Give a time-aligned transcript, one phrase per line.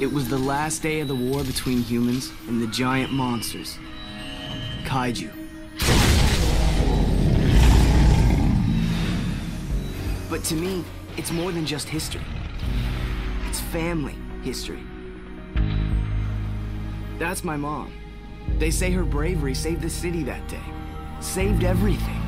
[0.00, 3.76] It was the last day of the war between humans and the giant monsters.
[4.84, 5.28] Kaiju.
[10.30, 10.84] But to me,
[11.16, 12.22] it's more than just history.
[13.48, 14.14] It's family
[14.44, 14.84] history.
[17.18, 17.92] That's my mom.
[18.58, 20.62] They say her bravery saved the city that day.
[21.18, 22.22] Saved everything.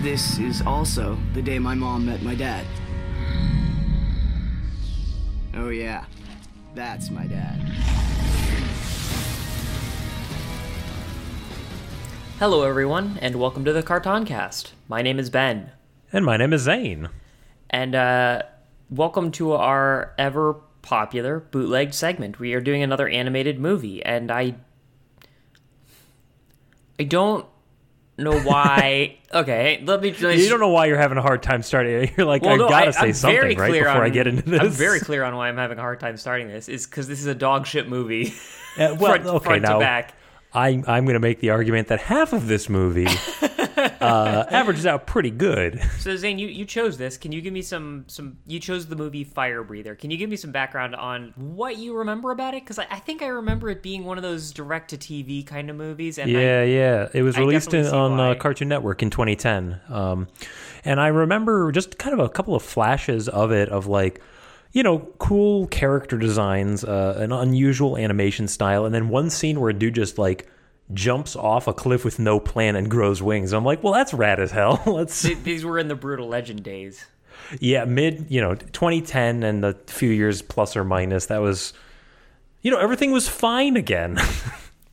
[0.00, 2.64] This is also the day my mom met my dad.
[5.56, 6.06] Oh, yeah.
[6.74, 7.58] That's my dad.
[12.38, 14.72] Hello, everyone, and welcome to the Cartoncast.
[14.88, 15.70] My name is Ben,
[16.12, 17.08] And my name is Zane.
[17.70, 18.42] and uh,
[18.90, 22.38] welcome to our ever popular bootleg segment.
[22.40, 24.56] We are doing another animated movie, and I,
[26.98, 27.46] I don't
[28.16, 29.18] know why.
[29.34, 30.12] okay, let me.
[30.12, 32.12] Let You don't know why you're having a hard time starting.
[32.16, 34.42] You're like, Well, I no, gotta I- say I'm something right before I get into
[34.42, 34.60] this.
[34.60, 36.68] I'm very clear on why I'm having a hard time starting this.
[36.68, 38.34] Is because this is a dog shit movie.
[38.76, 40.14] Uh, well, front, okay, front now to back.
[40.52, 43.06] I, I'm going to make the argument that half of this movie
[44.00, 45.80] uh, averages out pretty good.
[46.04, 47.16] So Zane, you, you chose this.
[47.16, 48.36] Can you give me some some?
[48.46, 49.98] You chose the movie Firebreather.
[49.98, 52.62] Can you give me some background on what you remember about it?
[52.62, 55.70] Because I, I think I remember it being one of those direct to TV kind
[55.70, 56.18] of movies.
[56.18, 57.08] And I- Yeah, yeah.
[57.14, 59.80] It was I released in, on uh, Cartoon Network in 2010.
[59.88, 60.28] Um,
[60.84, 64.20] and I remember just kind of a couple of flashes of it, of like,
[64.72, 69.70] you know, cool character designs, uh, an unusual animation style, and then one scene where
[69.70, 70.46] a dude just like
[70.92, 73.52] jumps off a cliff with no plan and grows wings.
[73.52, 74.82] I'm like, well, that's rad as hell.
[74.86, 77.06] Let's Th- these were in the Brütal Legend days.
[77.60, 81.26] yeah, mid, you know, 2010 and a few years plus or minus.
[81.26, 81.72] That was,
[82.62, 84.18] you know, everything was fine again.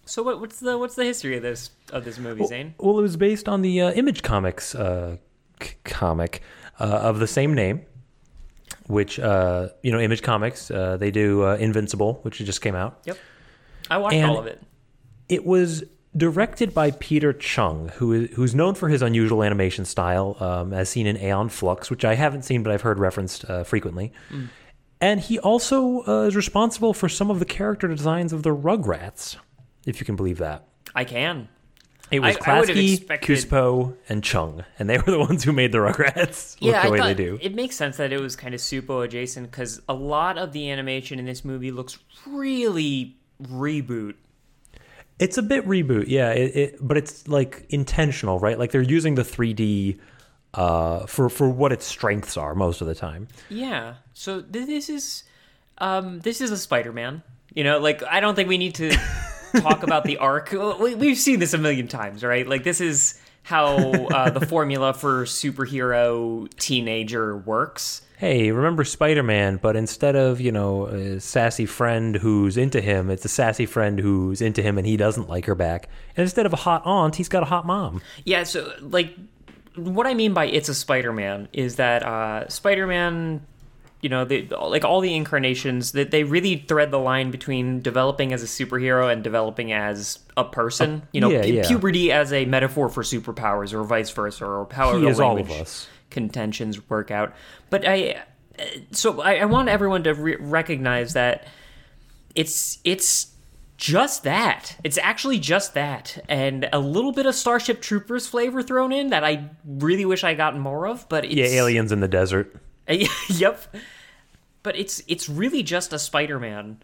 [0.04, 2.76] So what, what's the what's the history of this of this movie, Zane?
[2.80, 5.16] Well, it was based on the uh, Image Comics uh,
[5.62, 6.42] c- comic
[6.82, 7.86] uh, of the same name,
[8.88, 10.70] which uh, you know, Image Comics.
[10.70, 13.00] Uh, they do uh, Invincible, which just came out.
[13.06, 13.18] Yep,
[13.90, 14.62] I watched And- all of it.
[15.32, 15.84] It was
[16.16, 20.90] directed by Peter Chung, who is who's known for his unusual animation style, um, as
[20.90, 24.12] seen in Aeon Flux, which I haven't seen, but I've heard referenced uh, frequently.
[25.00, 29.38] And he also uh, is responsible for some of the character designs of the Rugrats,
[29.86, 30.68] if you can believe that.
[30.94, 31.48] I can.
[32.12, 35.78] It was Klasky, expected- Csupo, and Chung, and they were the ones who made the
[35.78, 37.40] Rugrats look Yeah, the I way they do.
[37.42, 40.70] it makes sense that it was kind of Csupo adjacent because a lot of the
[40.70, 44.16] animation in this movie looks really reboot.
[45.22, 48.58] It's a bit reboot, yeah, it, it, but it's like intentional, right?
[48.58, 50.00] Like they're using the 3D
[50.54, 53.28] uh, for for what its strengths are most of the time.
[53.48, 53.96] Yeah.
[54.14, 55.24] So th- this is
[55.78, 57.22] um this is a Spider-Man.
[57.54, 58.92] You know, like I don't think we need to
[59.58, 60.52] talk about the arc.
[60.52, 62.48] We, we've seen this a million times, right?
[62.48, 68.02] Like this is how uh, the formula for superhero teenager works.
[68.22, 69.58] Hey, remember Spider-Man?
[69.64, 74.00] But instead of you know a sassy friend who's into him, it's a sassy friend
[74.00, 75.90] who's into him and he doesn't like her back.
[76.16, 78.00] And instead of a hot aunt, he's got a hot mom.
[78.24, 79.16] Yeah, so like
[79.76, 83.42] what I mean by it's a Spider-Man is that uh Spider-Man
[84.02, 88.34] you know, they, like all the incarnations that they really thread the line between developing
[88.34, 91.04] as a superhero and developing as a person.
[91.12, 91.68] You know, yeah, pu- yeah.
[91.68, 95.50] puberty as a metaphor for superpowers, or vice versa, or however He is all of
[95.52, 95.88] us.
[96.12, 97.34] Contentions work out.
[97.70, 98.22] But I,
[98.92, 101.48] so I, I want everyone to re- recognize that
[102.36, 103.28] it's it's
[103.78, 104.76] just that.
[104.84, 109.24] It's actually just that, and a little bit of Starship Troopers flavor thrown in that
[109.24, 111.10] I really wish I got more of.
[111.10, 112.56] But it's, Yeah, aliens in the desert.
[113.30, 113.76] yep.
[114.64, 116.84] But it's it's really just a Spider-Man,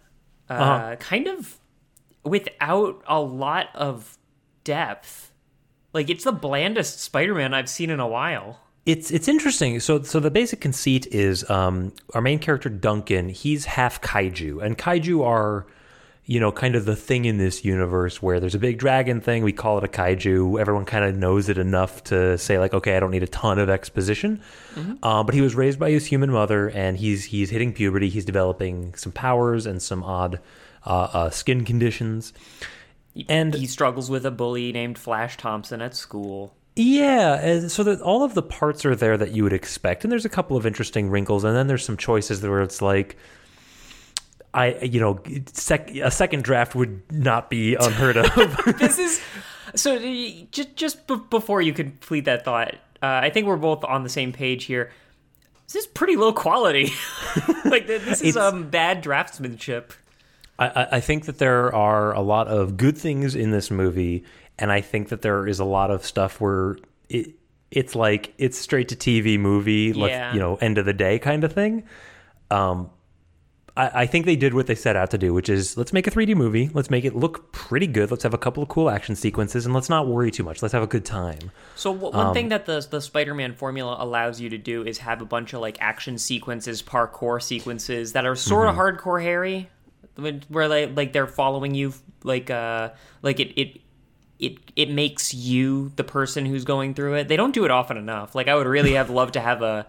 [0.50, 0.96] uh, Uh-huh.
[0.96, 1.58] kind of
[2.24, 4.18] without a lot of
[4.64, 5.32] depth.
[5.94, 8.60] Like it's the blandest Spider-Man I've seen in a while.
[8.88, 9.82] It's it's interesting.
[9.82, 13.28] So so the basic conceit is um, our main character Duncan.
[13.28, 15.68] He's half kaiju, and kaiju are
[16.24, 19.44] you know kind of the thing in this universe where there's a big dragon thing.
[19.44, 20.58] We call it a kaiju.
[20.58, 23.60] Everyone kind of knows it enough to say like, okay, I don't need a ton
[23.60, 24.42] of exposition.
[25.04, 28.08] Um, but he was raised by his human mother, and he's he's hitting puberty.
[28.08, 30.40] He's developing some powers and some odd
[30.86, 32.32] uh, uh, skin conditions.
[33.28, 36.54] And He struggles with a bully named Flash Thompson at school.
[36.80, 40.26] Yeah, so that all of the parts are there that you would expect, and there's
[40.26, 43.18] a couple of interesting wrinkles, and then there's some choices where it's like,
[44.54, 45.20] I you know,
[45.54, 48.26] sec- a second draft would not be unheard of.
[48.78, 49.22] this is
[49.76, 49.98] so
[50.52, 54.10] just just b- before you complete that thought uh, i think we're both on the
[54.10, 54.92] same page here.
[55.66, 56.92] This is pretty low quality.
[57.66, 59.92] Like this is um bad draftsmanship.
[60.60, 64.24] I- I think that there are a lot of good things in this movie,
[64.60, 66.78] and I think that there is a lot of stuff where
[67.10, 67.36] it
[67.72, 70.34] it's like it's straight to TV movie, like Yeah.
[70.34, 71.84] you know, end of the day kind of thing.
[72.50, 72.90] Um,
[73.76, 76.08] I, I think they did what they set out to do, which is let's make
[76.08, 76.70] a 3D movie.
[76.74, 78.10] Let's make it look pretty good.
[78.10, 80.62] Let's have a couple of cool action sequences, and let's not worry too much.
[80.62, 81.52] Let's have a good time.
[81.76, 85.00] So w- Um, one thing that the the Spider-Man formula allows you to do is
[85.00, 88.80] have a bunch of like action sequences, parkour sequences that are sort Mm-hmm.
[88.80, 89.70] of hardcore Harry,
[90.48, 91.94] where they like they're following you
[92.24, 93.82] like uh like it it.
[94.40, 97.28] It, it makes you the person who's going through it.
[97.28, 98.36] They don't do it often enough.
[98.36, 99.88] Like I would really have loved to have a,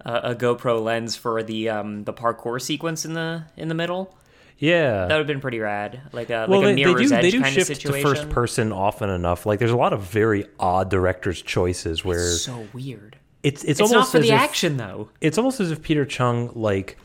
[0.00, 4.16] a a GoPro lens for the um the parkour sequence in the in the middle.
[4.58, 5.06] Yeah.
[5.06, 6.00] That would have been pretty rad.
[6.12, 7.78] Like a well, like a they, they mirror's do edge they do kind shift of
[7.80, 9.44] to first person often enough.
[9.44, 13.18] Like there's a lot of very odd directors' choices where so weird.
[13.42, 15.10] it's it's, It's almost not for the if, action though.
[15.20, 16.96] It's almost as if Peter Chung like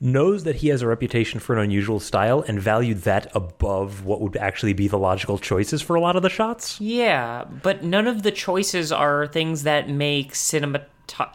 [0.00, 4.20] knows that he has a reputation for an unusual style and valued that above what
[4.20, 6.78] would actually be the logical choices for a lot of the shots.
[6.80, 10.82] Yeah, but none of the choices are things that make cinema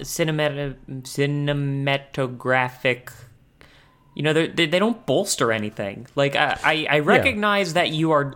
[0.03, 3.11] cinema cinematographic.
[4.13, 6.07] You know, they they don't bolster anything.
[6.15, 8.35] Like I I, I recognize that you are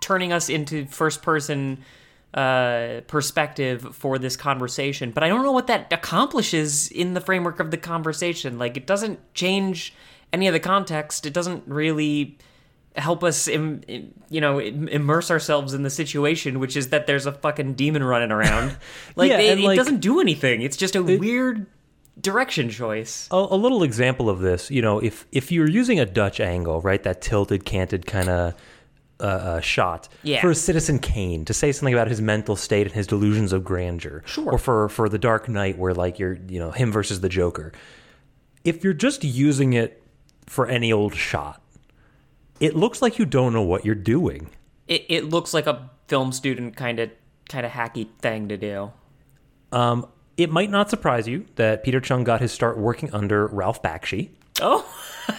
[0.00, 1.84] turning us into first person
[2.34, 7.58] uh perspective for this conversation but i don't know what that accomplishes in the framework
[7.58, 8.58] of the conversation.
[8.58, 9.94] Like it doesn't change
[10.32, 11.24] any of the context.
[11.24, 12.36] It doesn't really
[12.96, 17.06] help us Im, im- you know im- immerse ourselves in the situation which is that
[17.06, 18.76] there's a fucking demon running around.
[19.16, 20.60] Like, Yeah, it, it like- doesn't do anything.
[20.60, 21.66] It's just a weird
[22.20, 23.26] direction choice.
[23.30, 26.80] A, a little example of this, you know, if if you're using a Dutch angle,
[26.82, 28.54] right, that tilted, canted kind of
[29.20, 30.40] uh, uh, shot Yeah.
[30.40, 34.22] for Citizen Kane to say something about his mental state and his delusions of grandeur,
[34.26, 34.52] Sure.
[34.52, 37.72] or for for the Dark Knight, where like you're, you know, him versus the Joker.
[38.64, 40.02] If you're just using it
[40.46, 41.62] for any old shot,
[42.60, 44.50] it looks like you don't know what you're doing.
[44.86, 47.10] it, it looks like a film student kind of
[47.48, 48.90] kind of hacky thing to do
[49.72, 50.06] Um,
[50.36, 54.30] it might not surprise you that Peter Chung got his start working under Ralph Bakshi.
[54.62, 54.84] oh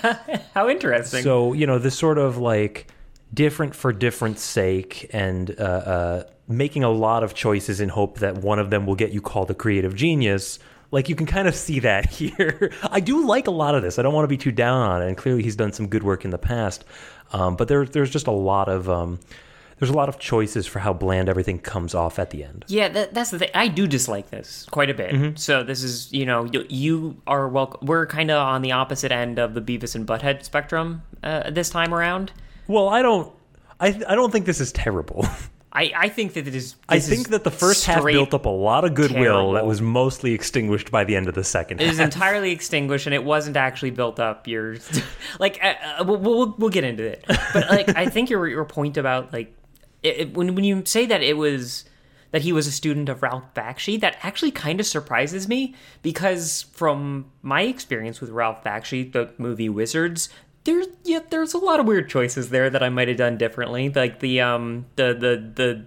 [0.54, 2.88] how interesting So you know this sort of like
[3.34, 8.38] different for different sake, and uh, uh, making a lot of choices in hope that
[8.38, 10.60] one of them will get you called a creative genius.
[10.92, 12.72] Like you can kind of see that here.
[12.90, 14.00] I do like a lot of this.
[14.00, 16.04] I don't want to be too down on it, and clearly he's done some good
[16.04, 16.84] work in the past.
[17.32, 19.20] Um, but there, there's just a lot of um,
[19.80, 22.66] there's a lot of choices for how bland everything comes off at the end.
[22.68, 23.50] Yeah, that, that's the thing.
[23.56, 25.14] I do dislike this quite a bit.
[25.14, 25.36] Mm-hmm.
[25.38, 27.88] So this is, you know, you, you are welcome.
[27.88, 31.70] We're kind of on the opposite end of the Beavis and Butthead spectrum uh, this
[31.70, 32.34] time around.
[32.70, 33.34] Well, I don't.
[33.82, 35.26] I, I don't think this is terrible.
[35.72, 36.76] I, I think that it is.
[36.88, 39.52] I think is that the first half built up a lot of goodwill terrible.
[39.54, 41.94] that was mostly extinguished by the end of the second It half.
[41.94, 44.48] is entirely extinguished, and it wasn't actually built up.
[44.48, 44.78] You're
[45.40, 47.24] like, uh, uh, we'll, we'll we'll get into it.
[47.54, 49.54] But like, I think your your point about like,
[50.04, 51.86] it, it- when when you say that it was
[52.32, 56.64] that he was a student of Ralph Bakshi, that actually kind of surprises me because
[56.74, 60.30] from my experience with Ralph Bakshi, the movie Wizards.
[60.70, 63.90] There's yeah, there's a lot of weird choices there that I might have done differently,
[63.90, 65.86] like the um the the the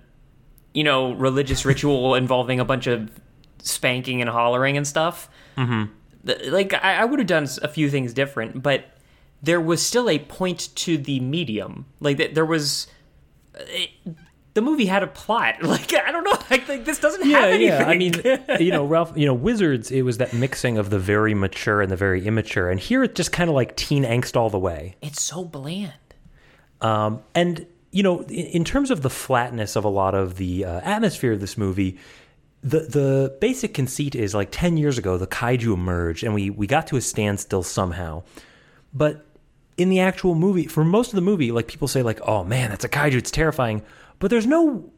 [0.74, 3.10] you know religious ritual involving a bunch of
[3.62, 5.28] spanking and hollering and stuff.
[6.24, 8.84] The- like I, I would have done a few things different, but
[9.42, 11.86] there was still a point to the medium.
[12.00, 12.86] Like there was,
[13.54, 13.90] it,
[14.54, 15.56] the movie had a plot.
[15.62, 17.68] Like I don't know, like, like this doesn't have anything.
[17.68, 18.14] Yeah, I mean,
[18.60, 21.90] you know, Ralph, you know, Wizards, it was that mixing of the very mature and
[21.90, 22.70] the very immature.
[22.70, 24.96] And here it's just kind of like teen angst all the way.
[25.00, 25.92] it's so bland.
[26.80, 30.64] Um, and, you know, in, in terms of the flatness of a lot of the
[30.64, 31.96] uh, atmosphere of this movie,
[32.62, 36.66] the the basic conceit is like 10 years ago, the kaiju emerged and we, we
[36.66, 38.22] got to a standstill somehow.
[38.92, 39.24] But
[39.78, 42.70] in the actual movie, for most of the movie, like people say, like, oh man,
[42.70, 43.82] that's a kaiju, it's terrifying.
[44.22, 44.88] But there's no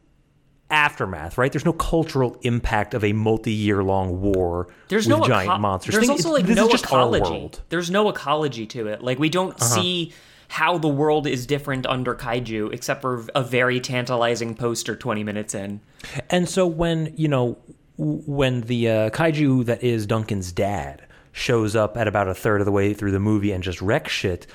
[0.69, 1.51] aftermath, right?
[1.51, 5.95] There's no cultural impact of a multi-year long war There's with no giant eco- monsters.
[5.95, 7.45] There's Thing- also like no is just our ecology.
[7.45, 7.63] Uh-huh.
[7.69, 9.01] There's no ecology to it.
[9.01, 10.13] Like we don't see
[10.47, 15.55] how the world is different under kaiju, except for a very tantalizing poster 20 minutes
[15.55, 15.81] in.
[16.29, 17.57] And so when you know
[17.97, 21.01] when the uh, kaiju that is Duncan's dad
[21.31, 24.11] shows up at about a third of the way through the movie and just wrecks
[24.11, 24.45] shit,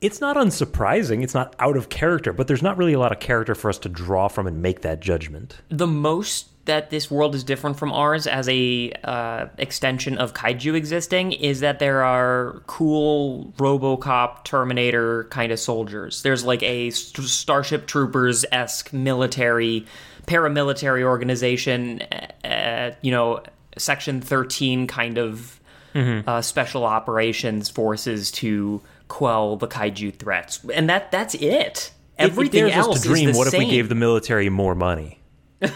[0.00, 1.22] it's not unsurprising.
[1.22, 3.78] It's not out of character, but there's not really a lot of character for us
[3.78, 5.60] to draw from and make that judgment.
[5.68, 10.74] the most that this world is different from ours as a uh, extension of kaiju
[10.74, 16.22] existing is that there are cool RoboCop, Terminator kind of soldiers.
[16.22, 19.86] There's like a st- Starship Troopers esque military,
[20.26, 22.02] paramilitary organization.
[22.44, 23.42] Uh, you know,
[23.78, 25.58] Section Thirteen kind of
[25.94, 31.92] uh, special operations forces to quell the kaiju threats, and that that's it.
[32.18, 33.32] Everything it else us to dream.
[33.32, 35.20] what if we gave the military more money?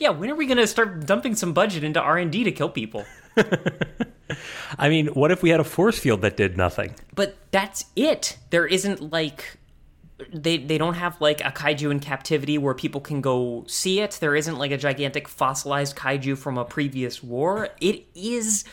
[0.00, 2.68] Yeah, when are we gonna start dumping some budget into R and D to kill
[2.68, 3.04] people?
[4.78, 6.94] I mean, what if we had a force field that did nothing?
[7.14, 8.38] But that's it.
[8.50, 9.58] There isn't like
[10.32, 14.18] they they don't have like a kaiju in captivity where people can go see it.
[14.20, 17.68] There isn't like a gigantic fossilized kaiju from a previous war.
[17.80, 18.64] It is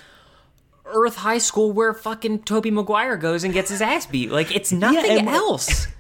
[0.86, 4.32] Earth High School where fucking Tobey Maguire goes and gets his ass beat.
[4.32, 5.88] Like it's nothing and- else.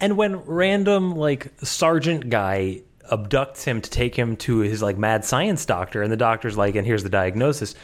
[0.00, 5.24] And when random like sergeant guy abducts him to take him to his like mad
[5.24, 7.74] science doctor, and the doctor's like, "And here's the diagnosis,"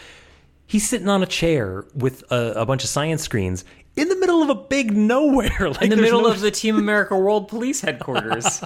[0.67, 3.64] he's sitting on a chair with a, a bunch of science screens
[3.97, 6.76] in the middle of a big nowhere, like in the middle no- of the Team
[6.78, 8.62] America World Police headquarters.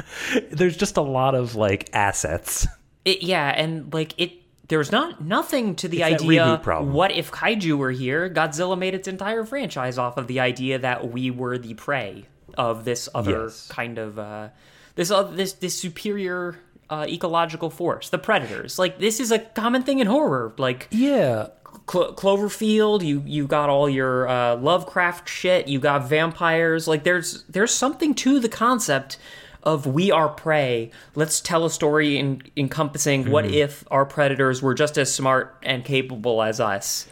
[0.52, 2.68] There's just a lot of like assets.
[3.04, 4.32] It, yeah, and like it,
[4.68, 6.60] there's not nothing to the It's idea.
[6.82, 8.28] What if kaiju were here?
[8.30, 12.26] Godzilla made its entire franchise off of the idea that we were the prey
[12.58, 13.68] of this other Yes.
[13.68, 14.48] kind of uh,
[14.94, 16.58] this uh, this this superior
[16.88, 18.78] uh, ecological force, the predators.
[18.78, 20.54] Like this is a common thing in horror.
[20.56, 21.48] Like Yeah,
[21.86, 25.68] Clo- Cloverfield, you you got all your uh, Lovecraft shit.
[25.68, 26.88] You got vampires.
[26.88, 29.18] Like there's there's something to the concept
[29.66, 30.92] of we are prey.
[31.14, 35.84] Let's tell a story in, encompassing what if our predators were just as smart and
[35.84, 37.06] capable as us.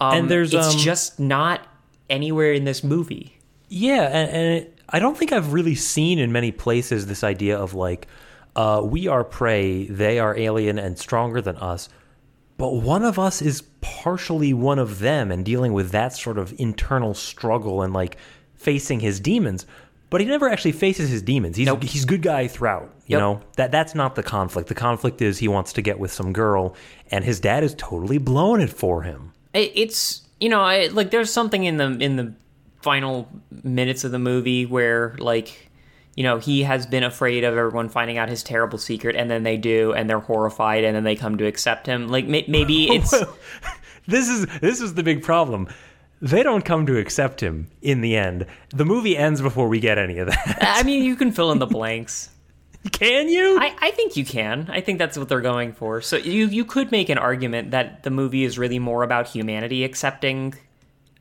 [0.00, 1.66] Um, And there's, it's um, just not
[2.10, 3.38] anywhere in this movie.
[3.68, 7.56] Yeah, and, and it, I don't think I've really seen in many places this idea
[7.56, 8.08] of like,
[8.56, 11.88] uh, we are prey, they are alien and stronger than us,
[12.58, 16.54] but one of us is partially one of them and dealing with that sort of
[16.58, 18.16] internal struggle and like
[18.54, 19.66] facing his demons.
[20.14, 21.56] But he never actually faces his demons.
[21.56, 22.94] He's he's good guy throughout.
[23.08, 23.18] You Yep.
[23.18, 24.68] know that that's not the conflict.
[24.68, 26.76] The conflict is he wants to get with some girl,
[27.10, 29.32] and his dad is totally blowing it for him.
[29.54, 32.32] It, it's you know I, like there's something in the in the
[32.80, 33.28] final
[33.64, 35.68] minutes of the movie where like
[36.14, 39.42] you know he has been afraid of everyone finding out his terrible secret and then
[39.42, 42.84] they do and they're horrified and then they come to accept him like may, maybe
[42.94, 43.10] it's
[44.06, 45.66] this is this is the big problem.
[46.22, 48.46] They don't come to accept him in the end.
[48.70, 50.58] The movie ends before we get any of that.
[50.62, 52.30] i mean you can fill in the blanks
[52.92, 53.58] Can you?
[53.58, 56.64] I, I think you can i think that's what they're going for so you you
[56.64, 60.54] could make an argument that the movie is really more about humanity accepting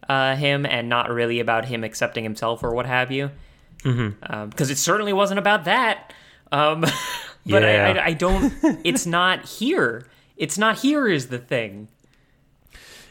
[0.10, 3.32] uh, him and not really about him accepting himself or what have you
[3.78, 4.72] because Mm-hmm.
[4.72, 6.14] it certainly wasn't about that
[6.52, 6.82] um,
[7.46, 7.94] but Yeah.
[7.98, 10.06] I, I, I don't it's not here
[10.38, 11.88] it's not here is the thing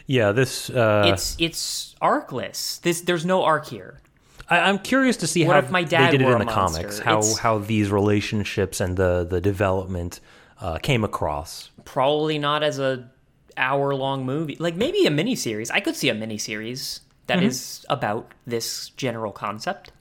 [0.06, 0.70] yeah, this.
[0.70, 4.00] Uh, it's it's arcless this there's no arc here
[4.48, 6.44] I, I'm curious to see What how if my dad they did it in the
[6.44, 6.80] monster?
[6.82, 6.98] comics.
[6.98, 10.20] How It's- how these relationships and the the development
[10.60, 11.70] uh, came across.
[11.84, 13.08] probably not as a
[13.56, 17.92] hour long movie like maybe a miniseries i could see a miniseries that is Mm-hmm.
[17.92, 19.92] about this general concept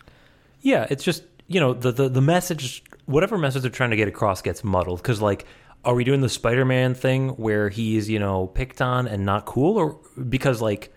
[0.62, 4.08] Yeah, it's just you know the the, the message, whatever message they're trying to get
[4.08, 5.46] across, gets muddled because like.
[5.84, 9.78] Are we doing the Spider-Man thing where he's, you know, picked on and not cool,
[9.78, 10.94] or because like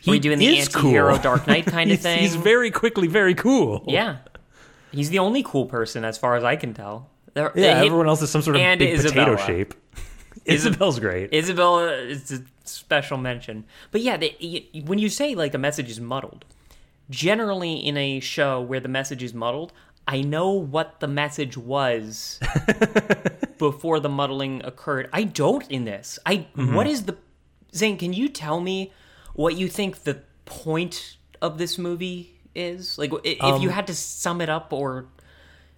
[0.00, 1.22] he Are we doing the anti-hero cool.
[1.22, 2.18] Dark Knight kind of He's- thing?
[2.20, 3.84] He's very quickly very cool.
[3.86, 4.18] yeah
[4.90, 8.20] he's the only cool person as far as i can tell There- Yeah, everyone else
[8.20, 9.36] is some sort of big Isabella.
[9.36, 9.74] potato shape.
[10.44, 11.32] Isabel's great.
[11.32, 13.64] Isabella is a special mention.
[13.90, 16.44] But yeah, they, when you say like a message is muddled,
[17.10, 19.72] generally in a show where the message is muddled,
[20.06, 22.40] I know what the message was
[23.58, 25.08] before the muddling occurred.
[25.12, 26.18] I don't in this.
[26.26, 26.74] I mm-hmm.
[26.74, 27.16] what is the
[27.74, 27.96] Zane?
[27.96, 28.92] Can you tell me
[29.34, 32.98] what you think the point of this movie is?
[32.98, 35.06] Like, if you um, had to sum it up, or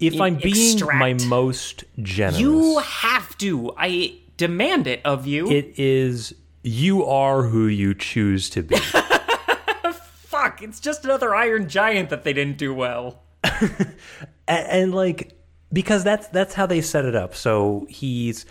[0.01, 3.73] if I'm being my most generous, you have to.
[3.77, 5.51] I demand it of you.
[5.51, 8.77] it is you are who you choose to be.
[9.93, 13.24] Fuck, it's just another Iron Giant that they didn't do well.
[14.49, 15.39] and, and like
[15.73, 17.35] because that's that's how they set it up.
[17.35, 18.47] So he's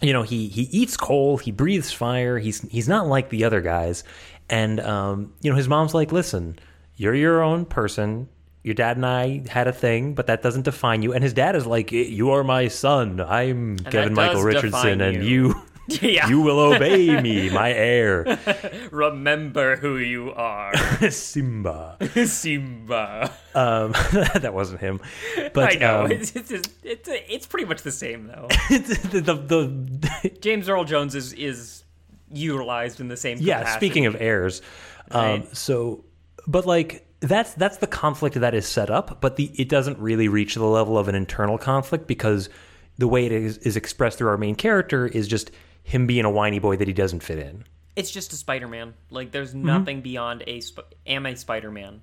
[0.00, 2.38] you know he he eats coal, he breathes fire.
[2.38, 4.04] He's he's not like the other guys,
[4.48, 6.58] and um, you know his mom's like, listen,
[6.96, 8.28] you're your own person.
[8.62, 11.14] Your dad and I had a thing, but that doesn't define you.
[11.14, 13.18] And his dad is like, you are my son.
[13.18, 15.54] I'm Kevin Michael Richardson, and you."
[15.90, 16.08] You.
[16.10, 16.28] Yeah.
[16.28, 18.38] You will obey me, my heir,
[18.90, 20.74] Remember who you are,
[21.10, 21.96] Simba.
[22.26, 23.32] Simba.
[23.54, 25.00] Um, that wasn't him,
[25.54, 28.48] but I know um, it's, it's it's it's pretty much the same though.
[28.68, 31.84] the, the, the James Earl Jones is is
[32.32, 33.38] utilized in the same.
[33.40, 33.86] yeah capacity.
[33.86, 34.62] speaking of heirs
[35.10, 35.56] um Right.
[35.56, 36.04] so
[36.46, 40.28] but like that's that's the conflict that is set up but the it doesn't really
[40.28, 42.48] reach the level of an internal conflict because
[42.98, 45.50] the way it is, is expressed through our main character is just
[45.82, 47.64] him being a whiny boy that he doesn't fit in
[47.96, 48.94] it's just a Spider-Man.
[49.10, 49.66] Like there's Mm-hmm.
[49.66, 52.00] nothing beyond a sp- am a Spider-Man.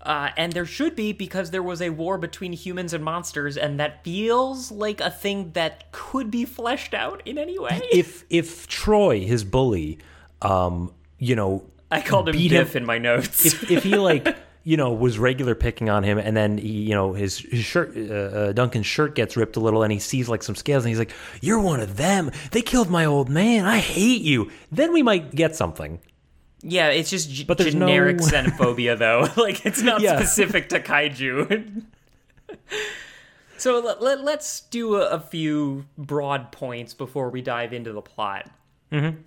[0.00, 3.80] Uh, and there should be because there was a war between humans and monsters, and
[3.80, 7.82] that feels like a thing that could be fleshed out in any way.
[7.92, 9.98] If if Troy, his bully,
[10.40, 13.44] um, you know, I called him- Biff in my notes.
[13.44, 14.36] if if he like
[14.68, 17.96] you know was regular picking on him and then he you know his, his shirt
[17.96, 20.90] uh, uh, Duncan's shirt gets ripped a little and he sees like some scales and
[20.90, 24.92] he's like you're one of them they killed my old man I hate you then
[24.92, 26.00] we might get something
[26.60, 29.28] yeah, it's just g- But generic no- xenophobia, though.
[29.40, 30.16] like it's not Yeah.
[30.18, 31.84] specific to kaiju.
[33.56, 38.02] so let, let, let's do a, a few broad points before we dive into the
[38.02, 38.50] plot.
[38.90, 39.20] Mm-hmm.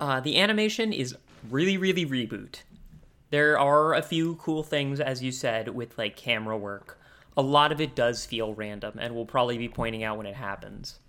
[0.00, 1.14] Uh, the animation is
[1.48, 2.62] really, really reboot.
[3.34, 7.00] There are a few cool things, as you said, with like camera work.
[7.36, 10.36] A lot of it does feel random, and we'll probably be pointing out when it
[10.36, 11.00] happens.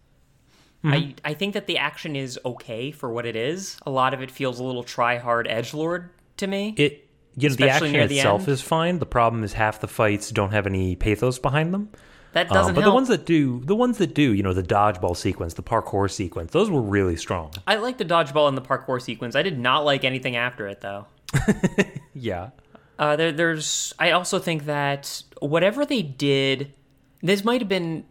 [0.83, 3.77] I, I think that the action is okay for what it is.
[3.85, 6.73] A lot of it feels a little try hard edge lord to me.
[6.77, 8.49] it you know the Especially action near the itself end.
[8.49, 11.89] is fine the problem is half the fights don't have any pathos behind them
[12.33, 12.91] that Um, doesn't but help.
[12.91, 16.09] the ones that do the ones that do you know the dodgeball sequence the parkour
[16.09, 19.35] sequence those were really strong I like the dodgeball and the parkour sequence.
[19.35, 21.07] I did not like anything after it though.
[22.13, 22.49] yeah
[22.97, 23.93] Uh, there, there's.
[23.99, 26.73] I also think that whatever they did,
[27.21, 28.05] this might have been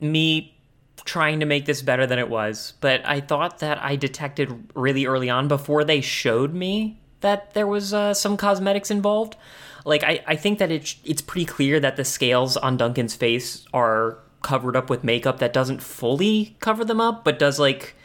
[0.00, 0.56] me
[1.04, 5.06] trying to make this better than it was, but I thought that I detected really
[5.06, 9.36] early on before they showed me that there was uh, some cosmetics involved.
[9.84, 13.66] Like I, I think that it's it's pretty clear that the scales on Duncan's face
[13.72, 17.96] are covered up with makeup that doesn't fully cover them up, but does like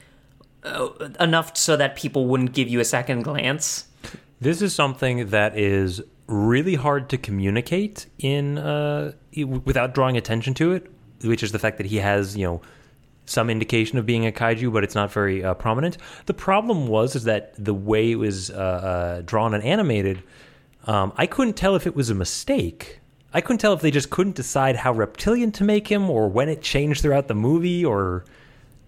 [0.63, 0.89] uh,
[1.19, 3.85] enough so that people wouldn't give you a second glance.
[4.43, 10.73] This is something that is really hard to communicate in uh, without drawing attention to
[10.73, 10.91] it,
[11.23, 12.61] which is the fact that he has, you know,
[13.25, 15.97] some indication of being a kaiju, but it's not very uh, prominent.
[16.25, 20.21] The problem was is that the way it was uh, uh, drawn and animated,
[20.87, 22.99] um, I couldn't tell if it was a mistake.
[23.33, 26.49] I couldn't tell if they just couldn't decide how reptilian to make him, or when
[26.49, 28.25] it changed throughout the movie, or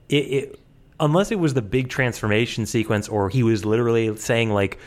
[0.09, 0.59] it, it
[1.00, 4.77] unless it was the big transformation sequence, or he was literally saying like,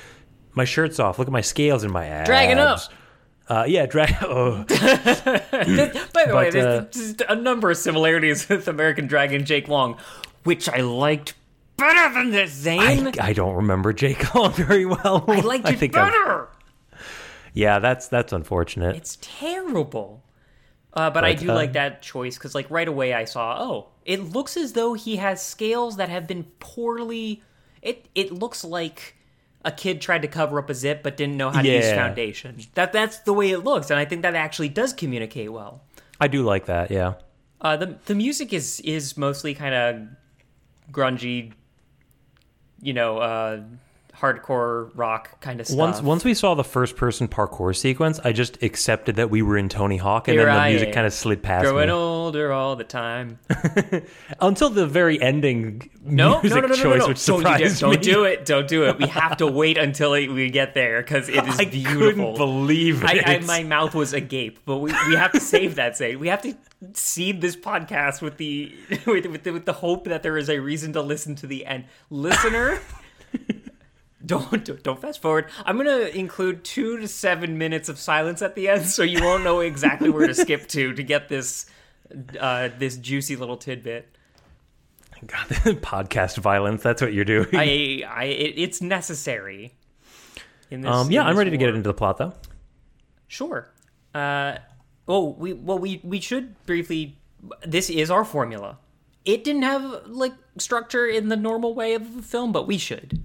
[0.59, 1.19] "My shirt's off.
[1.19, 2.81] Look at my scales in my abs." Dragging up.
[3.49, 4.14] Uh, yeah, drag.
[4.23, 4.64] Oh.
[4.68, 9.97] By the way, there's uh, a number of similarities with American Dragon Jake Long,
[10.44, 11.35] which I liked
[11.77, 13.09] better than this, Zane.
[13.09, 15.25] I, I don't remember Jake Long very well.
[15.27, 16.49] I, liked I it better.
[17.55, 18.97] Yeah, that's that's unfortunate.
[18.97, 20.23] It's terrible.
[20.92, 23.88] Uh, but I do uh, like that choice because, like, right away I saw, oh,
[24.05, 27.42] it looks as though he has scales that have been poorly.
[27.83, 29.14] It it looks like
[29.68, 32.57] a kid tried to cover up a zip but didn't know how to use foundation.
[32.72, 35.83] That that's the way it looks, and I think that actually does communicate well.
[36.18, 36.90] I do like that.
[36.90, 37.14] Yeah.
[37.61, 40.09] Uh, the the music is is mostly kind of
[40.90, 41.52] grungy,
[42.81, 43.61] you know, uh,
[44.20, 45.78] hardcore rock kind of stuff.
[45.78, 49.57] Once once we saw the first person parkour sequence, I just accepted that we were
[49.57, 51.87] in Tony Hawk, and Here then the I music am, kind of slid past growing
[51.87, 53.38] me older all the time.
[54.40, 57.09] until the very ending No, music no, no, no, no, choice, no, no.
[57.09, 58.44] which Don't, dare- surprised don't do it.
[58.44, 58.98] Don't do it.
[58.98, 62.02] We have to wait until we get there because it is I beautiful.
[62.09, 63.26] couldn't believe it.
[63.28, 65.96] I, I, my mouth was agape, but we, we have to save that.
[65.96, 66.57] Say we have to
[66.94, 68.74] seed this podcast with the
[69.07, 71.66] with, with the with the hope that there is a reason to listen to the
[71.66, 71.85] end.
[72.11, 72.81] Listener,
[74.24, 75.46] don't don't- fast forward.
[75.64, 79.44] I'm gonna include two to seven minutes of silence at the end, so you won't
[79.44, 81.66] know exactly where to skip to to get this
[82.40, 84.09] uh, this juicy little tidbit.
[85.26, 85.46] God,
[85.83, 86.83] podcast violence.
[86.83, 87.48] That's what you're doing.
[87.52, 89.74] I I it, it's necessary.
[90.70, 91.76] In this, um, yeah, I'm ready to get war.
[91.76, 92.35] into the plot though.
[93.26, 93.70] Sure.
[94.14, 94.59] Uh,
[95.07, 97.18] oh, we well we we should briefly.
[97.66, 98.78] This is our formula.
[99.24, 103.20] It didn't have like structure in the normal way of a film, but we should.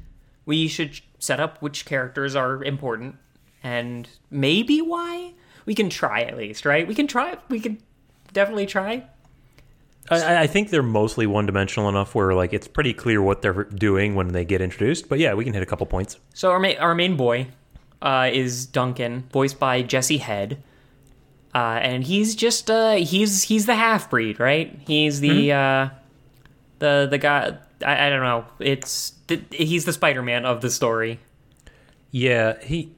[0.46, 3.16] We should set up which characters are important
[3.64, 5.34] and maybe why.
[5.66, 6.86] We can try at least, right?
[6.86, 7.38] We can try.
[7.48, 7.78] We can
[8.34, 9.06] definitely try.
[10.10, 13.64] I, I think they're mostly one dimensional enough where like it's pretty clear what they're
[13.64, 15.08] doing when they get introduced.
[15.08, 16.18] But yeah, we can hit a couple points.
[16.34, 17.48] So our main, our main boy
[18.02, 20.62] uh, is Duncan, voiced by Jesse Head,
[21.56, 24.78] uh, and he's just uh, he's he's the half breed, right?
[24.86, 25.90] He's the uh,
[26.80, 27.58] the the guy.
[27.84, 28.46] I, I don't know.
[28.60, 31.20] It's th- he's the Spider Man of the story.
[32.12, 32.92] Yeah, he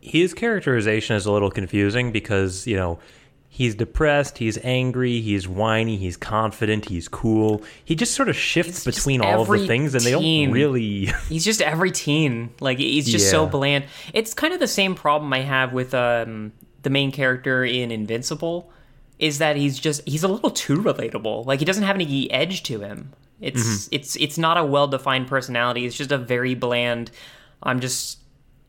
[0.00, 2.98] his characterization is a little confusing because you know
[3.48, 7.62] he's depressed, he's angry, he's whiny, he's confident, he's cool.
[7.84, 10.48] He just sort of shifts He's between all of the things, and they teen.
[10.48, 11.12] don't really.
[11.28, 12.50] He's just every teen.
[12.60, 13.84] Like he's just so bland.
[14.14, 18.70] It's kind of the same problem I have with um, the main character in Invincible.
[19.18, 21.46] Is that he's just he's a little too relatable.
[21.46, 23.12] Like he doesn't have any edge to him.
[23.42, 25.84] It's it's it's not a well defined personality.
[25.84, 27.10] It's just a very bland.
[27.62, 28.18] I'm just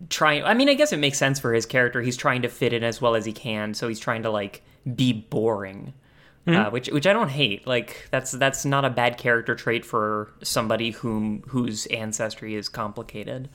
[0.10, 0.44] trying.
[0.44, 2.02] I mean, I guess it makes sense for his character.
[2.02, 4.64] He's trying to fit in as well as he can, so he's trying to like
[4.96, 5.94] be boring.
[6.46, 7.66] Uh, which which I don't hate.
[7.66, 13.48] Like that's that's not a bad character trait for somebody whom whose ancestry is complicated.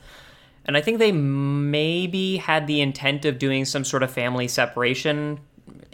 [0.65, 5.39] And I think they maybe had the intent of doing some sort of family separation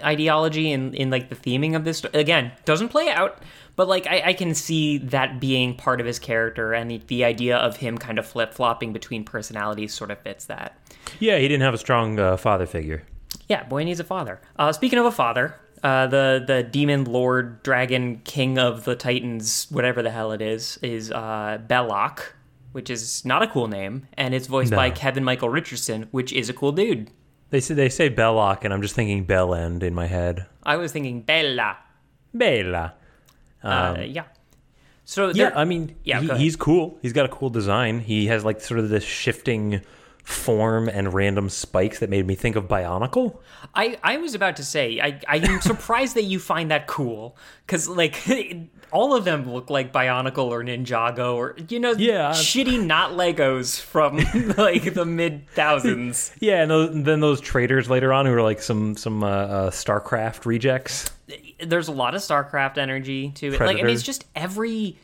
[0.03, 2.03] ideology in, in like the theming of this.
[2.13, 3.41] Again, doesn't play out,
[3.75, 7.23] but like I, I can see that being part of his character and the, the
[7.23, 10.77] idea of him kind of flip flopping between personalities sort of fits that.
[11.19, 13.03] Yeah, he didn't have a strong uh, father figure.
[13.47, 14.41] Yeah, boy needs a father.
[14.57, 19.67] Uh, speaking of a father, uh, the the demon lord, dragon king of the Titans,
[19.69, 22.33] whatever the hell it is, is uh, Belloc,
[22.71, 24.77] which is not a cool name, and it's voiced No.
[24.77, 27.11] by Kevin Michael Richardson, which is a cool dude.
[27.55, 30.45] They say they say Belloc, and I'm just thinking Bell End in my head.
[30.63, 31.77] I was thinking Bella.
[32.33, 32.95] Bella.
[33.63, 34.23] Uh, yeah.
[35.05, 36.97] So Yeah, I mean, Yeah, he- he's cool.
[37.01, 38.01] He's got a cool design.
[38.01, 39.79] He has like sort of this shifting
[40.25, 43.37] form and random spikes that made me think of Bionicle.
[43.75, 47.87] I, I was about to say I I'm surprised that you find that cool because
[47.87, 48.23] like
[48.91, 52.31] all of them look like Bionicle or Ninjago or you know Yeah.
[52.31, 54.17] shitty not Legos from
[54.57, 56.31] like the mid thousands.
[56.39, 59.69] Yeah, and those, then those traders later on who are like some some uh, uh,
[59.69, 61.11] StarCraft rejects.
[61.63, 63.59] There's a lot of StarCraft energy to it.
[63.59, 64.97] Like I mean, it's just every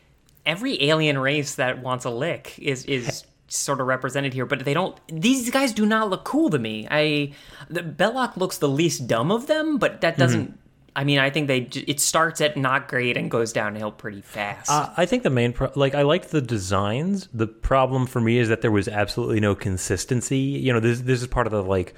[0.44, 4.74] every alien race that wants a lick is is sort of represented here, but they
[4.74, 4.98] don't.
[5.08, 6.86] These guys do not look cool to me.
[6.90, 7.32] I
[7.68, 10.58] the Belloc looks the least dumb of them, but that doesn't.
[10.94, 14.70] I mean, I think they it starts at not great and goes downhill pretty fast.
[14.70, 17.28] Uh, I think the main pro- like I liked the designs.
[17.32, 20.38] The problem for me is that there was absolutely no consistency.
[20.38, 21.94] You know, this this is part of the like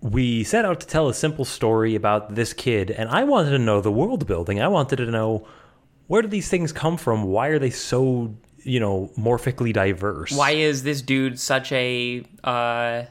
[0.00, 3.58] we set out to tell a simple story about this kid, and I wanted to
[3.58, 4.60] know the world building.
[4.60, 5.46] I wanted to know
[6.08, 7.24] where do these things come from?
[7.24, 8.34] Why are they so
[8.68, 10.32] you know morphically diverse?
[10.32, 13.04] why is this dude such a uh,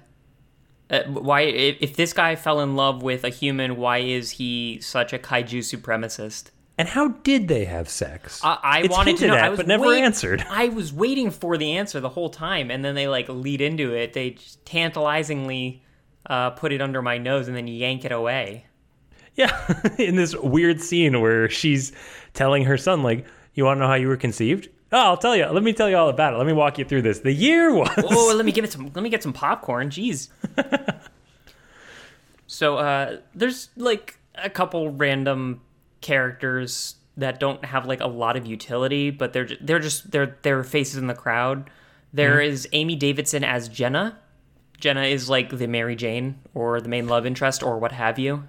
[0.90, 5.14] uh why if, this guy fell in love with a human why is he such
[5.14, 8.40] a kaiju supremacist And how did they have sex?
[8.44, 10.46] i, wanted to know at, i was but never wait- answered.
[10.50, 13.94] i was waiting for the answer the whole time and then they like lead into
[13.94, 15.82] it they just tantalizingly
[16.30, 18.66] uh, put it under my nose and then yank it away
[19.36, 19.56] Yeah,
[19.98, 21.92] in this weird scene where she's
[22.34, 24.68] telling her son, like, "You want to know how you were conceived?
[24.92, 25.46] Oh, I'll tell you.
[25.48, 26.38] Let me tell you all about it.
[26.38, 27.20] Let me walk you through this.
[27.20, 30.30] The year was." oh let me give it some let me get some popcorn jeez
[32.48, 35.62] so uh there's like a couple random
[36.02, 40.64] characters that don't have like a lot of utility but they're they're just they're they're
[40.64, 41.70] faces in the crowd
[42.14, 44.20] There is amy davidson as jenna
[44.80, 48.44] jenna is like the mary jane or the main love interest or what have you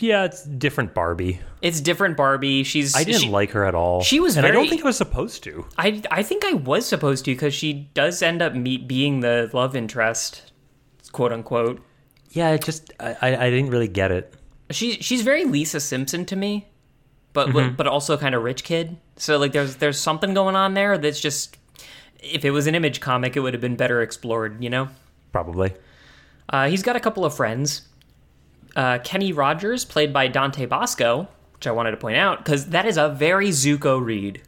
[0.00, 1.40] Yeah, it's different Barbie.
[1.62, 4.02] it's different barbie she's I didn't she- like her at all.
[4.02, 5.66] she was and I don't think I was supposed to.
[5.78, 9.50] I I think I was supposed to because she does end up meet being the
[9.52, 10.52] love interest,
[11.12, 11.80] quote unquote.
[12.30, 14.34] Yeah, it just I, I I didn't really get it.
[14.70, 16.66] She she's very Lisa Simpson to me,
[17.32, 17.76] but Mm-hmm.
[17.76, 18.96] but also kind of rich kid.
[19.16, 21.58] So like there's there's something going on there that's just
[22.20, 24.62] if it was an image comic, it would have been better explored.
[24.64, 24.88] You know.
[25.30, 25.74] Probably.
[26.48, 27.82] Uh, he's got a couple of friends.
[28.76, 32.86] Uh, Kenny Rogers, played by Dante Basco, which I wanted to point out because that
[32.86, 34.42] is a very Zuko read.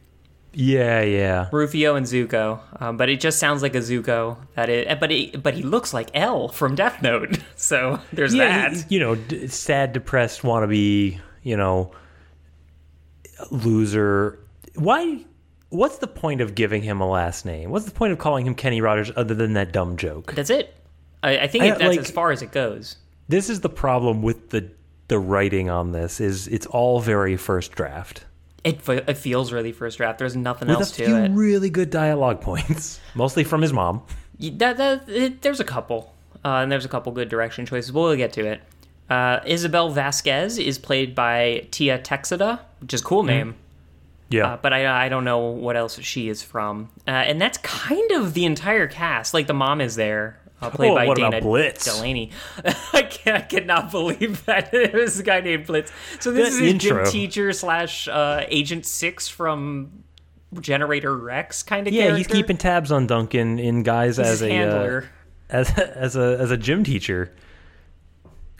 [0.53, 1.49] Yeah, yeah.
[1.51, 4.37] Rufio and Zuko, um, but it just sounds like a Zuko.
[4.55, 7.37] That it, but it, but he looks like L from Death Note.
[7.55, 8.77] So there's Yeah, that.
[8.87, 11.91] he- you know, d- sad, depressed, wannabe, you know,
[13.51, 14.39] loser.
[14.75, 15.25] Why?
[15.69, 17.69] What's the point of giving him a last name?
[17.71, 20.33] What's the point of calling him Kenny Rogers other than that dumb joke?
[20.33, 20.73] That's it.
[21.23, 22.97] I, I think I- it, that's like- as far as it goes.
[23.29, 24.69] This is the problem with the
[25.07, 26.19] the writing on this.
[26.19, 28.25] Is it's all very first draft
[28.63, 30.19] It, it feels really first draft.
[30.19, 31.07] There's nothing else to it.
[31.07, 31.37] with a else to few it.
[31.47, 34.01] really good dialogue points, mostly from his mom.
[34.39, 36.13] That, that, it, there's a couple,
[36.45, 37.91] uh, and there's a couple good direction choices.
[37.91, 38.61] But We'll get to it.
[39.09, 43.55] Uh, Isabel Vasquez is played by Tia Texada, which is a cool name.
[44.29, 46.89] Yeah, Uh, but I, I don't know what else she is from.
[47.07, 49.33] Uh, and that's kind of the entire cast.
[49.33, 51.85] Like the mom is there, uh, played Oh, by what about Dana Blitz?
[51.85, 52.31] Delany.
[52.93, 55.91] I, can't, I cannot believe that it was a guy named Blitz.
[56.19, 57.03] So this That is his intro.
[57.03, 60.03] gym teacher slash uh, Agent Six from
[60.59, 62.17] Generator Rex kind of yeah, character.
[62.17, 65.09] he's keeping tabs on Duncan in guys He's as a uh, handler.
[65.49, 67.35] as as a as a gym teacher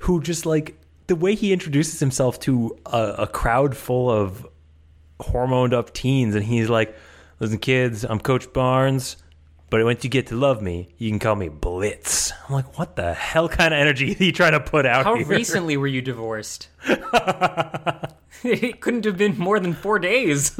[0.02, 4.46] who just like the way he introduces himself to a, a crowd full of
[5.22, 6.96] hormoned up teens and he's like
[7.40, 9.18] listen kids i'm coach barnes
[9.70, 12.96] but once you get to love me you can call me blitz i'm like what
[12.96, 15.88] the hell kind of energy are you trying to put out How here recently were
[15.88, 16.70] you divorced?
[18.44, 20.60] it couldn't have been more than four days.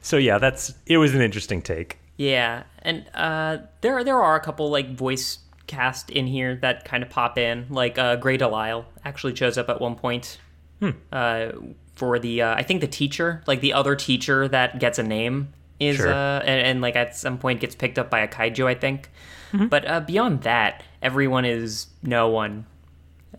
[0.00, 4.40] so yeah that's it was an interesting take Yeah, and uh, there there are a
[4.40, 7.66] couple like voice cast in here that kind of pop in.
[7.70, 10.38] Like uh, Grey DeLisle actually shows up at one point
[11.12, 11.52] uh,
[11.96, 15.52] for the uh, I think the teacher, like the other teacher that gets a name
[15.80, 16.12] is Sure.
[16.12, 19.10] uh, and, and like at some point gets picked up by a kaiju, I think.
[19.52, 22.66] But uh, beyond that, everyone is no one.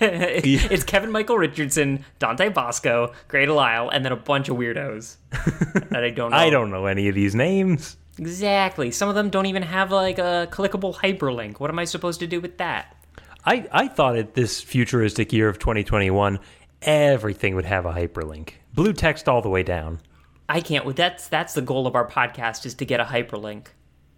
[0.00, 5.16] it's Kevin Michael Richardson, Dante Basco, Grey DeLisle, and then a bunch of weirdos
[5.90, 6.36] that I don't know.
[6.36, 7.96] I don't know any of these names.
[8.18, 8.90] Exactly.
[8.90, 11.60] Some of them don't even have like a clickable hyperlink.
[11.60, 12.96] What am I supposed to do with that?
[13.44, 16.38] I, I thought at this futuristic year of 2021,
[16.82, 18.50] everything would have a hyperlink.
[18.74, 20.00] Blue text all the way down.
[20.48, 20.96] I can't.
[20.96, 23.66] That's that's the goal of our podcast is to get a hyperlink.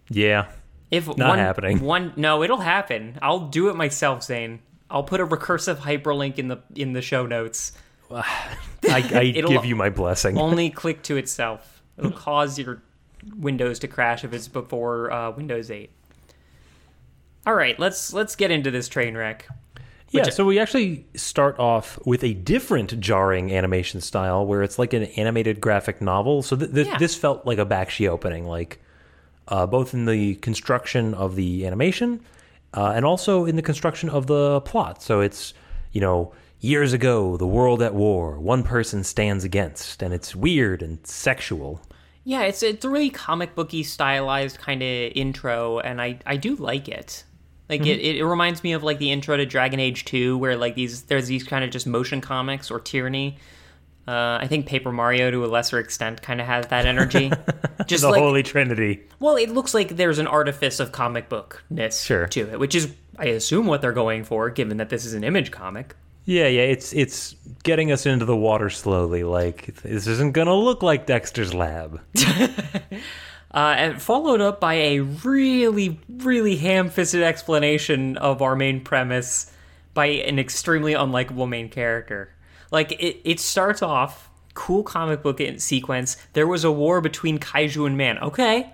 [0.09, 0.47] Yeah.
[0.89, 1.79] If Not one, happening.
[1.79, 3.17] One no, it'll happen.
[3.21, 4.59] I'll do it myself, Zane.
[4.89, 7.73] I'll put a recursive hyperlink in the in the show notes.
[8.11, 10.37] I, I give you my blessing.
[10.37, 11.81] Only click to itself.
[11.97, 12.81] It'll cause your
[13.37, 15.89] Windows to crash if it's before uh, Windows 8.
[17.45, 19.47] All right, let's let's get into this train wreck.
[20.11, 24.93] Yeah, so we actually start off with a different jarring animation style where it's like
[24.93, 26.41] an animated graphic novel.
[26.43, 26.97] So th- th- Yeah.
[26.97, 28.79] this felt like a Bakshi opening, like
[29.47, 32.21] uh, both in the construction of the animation
[32.73, 35.01] uh, and also in the construction of the plot.
[35.01, 35.53] So it's,
[35.91, 40.81] you know, years ago, the world at war, one person stands against, and it's weird
[40.81, 41.81] and sexual.
[42.23, 46.55] Yeah, it's it's a really comic booky stylized kind of intro, and I I do
[46.55, 47.23] like it.
[47.71, 50.75] Like it, it reminds me of like the intro to Dragon Age Two, where like
[50.75, 53.37] these there's these kind of just motion comics or Tyranny.
[54.07, 57.31] Uh, I think Paper Mario to a lesser extent kind of has that energy.
[57.87, 59.01] just The like Holy Trinity.
[59.19, 62.27] well, it looks like there's an artifice of comic bookness Sure.
[62.27, 65.23] to it, which is I assume what they're going for, given that this is an
[65.23, 65.95] image comic.
[66.25, 69.23] Yeah, yeah, it's it's getting us into the water slowly.
[69.23, 72.01] Like this isn't gonna look like Dexter's lab.
[73.53, 79.51] Uh, and followed up by a really, really ham-fisted explanation of our main premise
[79.93, 82.33] by an extremely unlikable main character.
[82.71, 86.17] Like it, it starts off cool comic book in- sequence.
[86.33, 88.17] There was a war between kaiju and man.
[88.19, 88.71] Okay,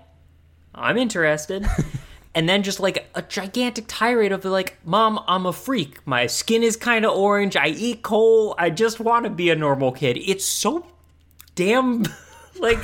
[0.74, 1.66] I'm interested.
[2.34, 6.06] and then just like a gigantic tirade of like, "Mom, I'm a freak.
[6.06, 7.56] My skin is kind of orange.
[7.56, 8.54] I eat coal.
[8.58, 10.86] I just want to be a normal kid." It's so
[11.56, 12.04] damn
[12.60, 12.78] like.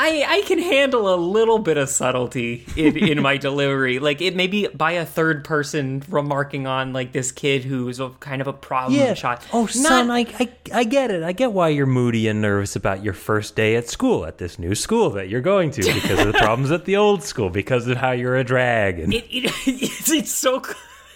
[0.00, 3.98] I, I can handle a little bit of subtlety in, in my delivery.
[3.98, 8.10] Like it may be by a third person remarking on like this kid who's a
[8.20, 9.40] kind of a problem child.
[9.52, 11.24] Oh, Not- son, I, I I get it.
[11.24, 14.56] I get why you're moody and nervous about your first day at school at this
[14.58, 17.88] new school that you're going to because of the problems at the old school because
[17.88, 19.00] of how you're a drag.
[19.00, 20.62] And it, it, it's, it's so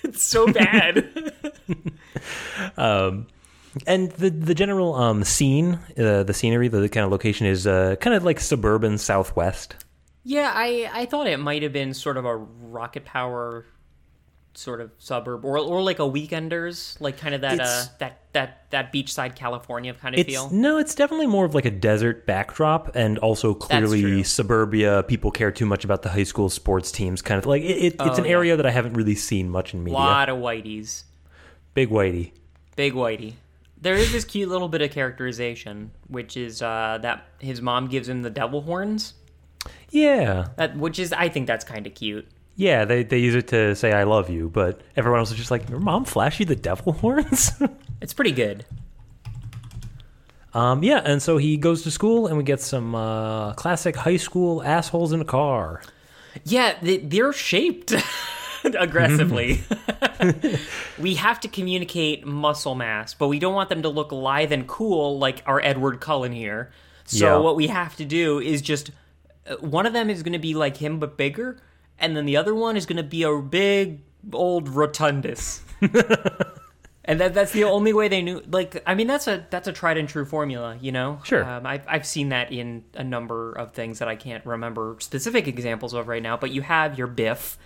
[0.02, 1.32] it's so bad.
[2.76, 3.26] Um,
[3.86, 7.96] and the the general um scene, uh, the scenery, the, kind of location is uh,
[8.00, 9.76] kind of like suburban Southwest.
[10.24, 13.64] yeah, I I thought it might have been sort of a rocket power
[14.54, 18.66] sort of suburb or or like a weekenders, like kind of that uh that that
[18.70, 20.50] that beachside California kind of It's feel.
[20.50, 25.02] no, it's definitely more of like a desert backdrop, and also clearly suburbia.
[25.04, 27.84] People care too much about the high school sports teams, kind of like it, it,
[27.94, 28.30] it's Oh, an yeah.
[28.30, 29.96] area that I haven't really seen much in media.
[29.96, 31.04] a lot of whiteys.
[31.72, 32.32] Big Whitey.
[32.76, 33.34] Big Whitey.
[33.82, 38.08] There is this cute little bit of characterization, which is uh, that his mom gives
[38.08, 39.14] him the devil horns.
[39.90, 42.26] Yeah, That, which is, I think that's kind of cute.
[42.56, 42.84] yeah.
[42.84, 45.68] They they use it to say I love you, but everyone else is just like,
[45.68, 47.50] your mom flash you the devil horns.
[48.00, 48.64] It's pretty good.
[50.54, 54.16] um, yeah, and so he goes to school, and we get some uh, classic high
[54.18, 55.82] school assholes in a car.
[56.44, 57.92] Yeah, they, they're shaped
[58.78, 59.62] aggressively.
[60.98, 64.66] we have to communicate muscle mass, but we don't want them to look lithe and
[64.66, 66.70] cool like our Edward Cullen here.
[67.04, 67.36] So Yeah.
[67.38, 68.90] what we have to do is just
[69.48, 71.58] uh, one of them is going to be like him but bigger,
[71.98, 74.00] and then the other one is going to be a big
[74.32, 75.60] old rotundus.
[77.04, 78.42] And that, that's the only way they knew.
[78.48, 81.18] Like, I mean, that's a that's a tried and true formula, you know.
[81.24, 81.44] Sure.
[81.44, 85.48] Um, I've I've seen that in a number of things that I can't remember specific
[85.48, 86.36] examples of right now.
[86.36, 87.58] But you have your Biff,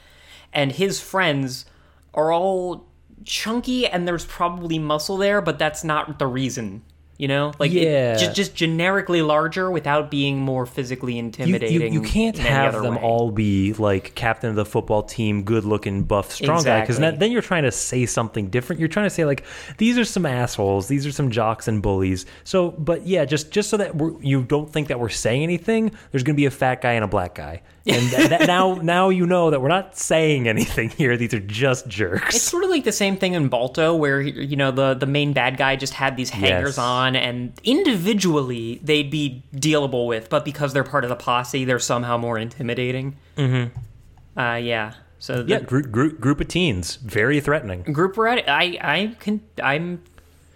[0.56, 1.66] and his friends
[2.14, 2.86] are all
[3.24, 6.82] chunky, and there's probably muscle there, but that's not the reason.
[7.18, 8.14] You know, like it- Yeah.
[8.16, 11.80] just just generically larger without being more physically intimidating.
[11.80, 13.00] you, you can't have them way.
[13.00, 17.32] all be like captain of the football team, good looking, buff, strong guy, because then
[17.32, 18.80] you're trying to say something different.
[18.80, 19.44] You're trying to say like
[19.78, 22.26] these are some assholes, these are some jocks and bullies.
[22.44, 25.92] So, but yeah, just just so that we're, you don't think that we're saying anything,
[26.12, 29.08] there's going to be a fat guy and a black guy, And that, now, now
[29.10, 31.16] you know that we're not saying anything here.
[31.16, 32.34] These are just jerks.
[32.34, 35.32] It's sort of like the same thing in Balto, where you know the the main
[35.32, 36.78] bad guy just had these hangers Yes.
[36.78, 41.78] on, and individually they'd be dealable with, but because they're part of the posse, they're
[41.78, 43.16] somehow more intimidating.
[43.36, 44.38] Mm-hmm.
[44.38, 44.94] Uh, yeah.
[45.18, 47.82] So the yeah, group, group, group of teens, very threatening.
[47.84, 48.44] group red.
[48.48, 50.02] I I can I'm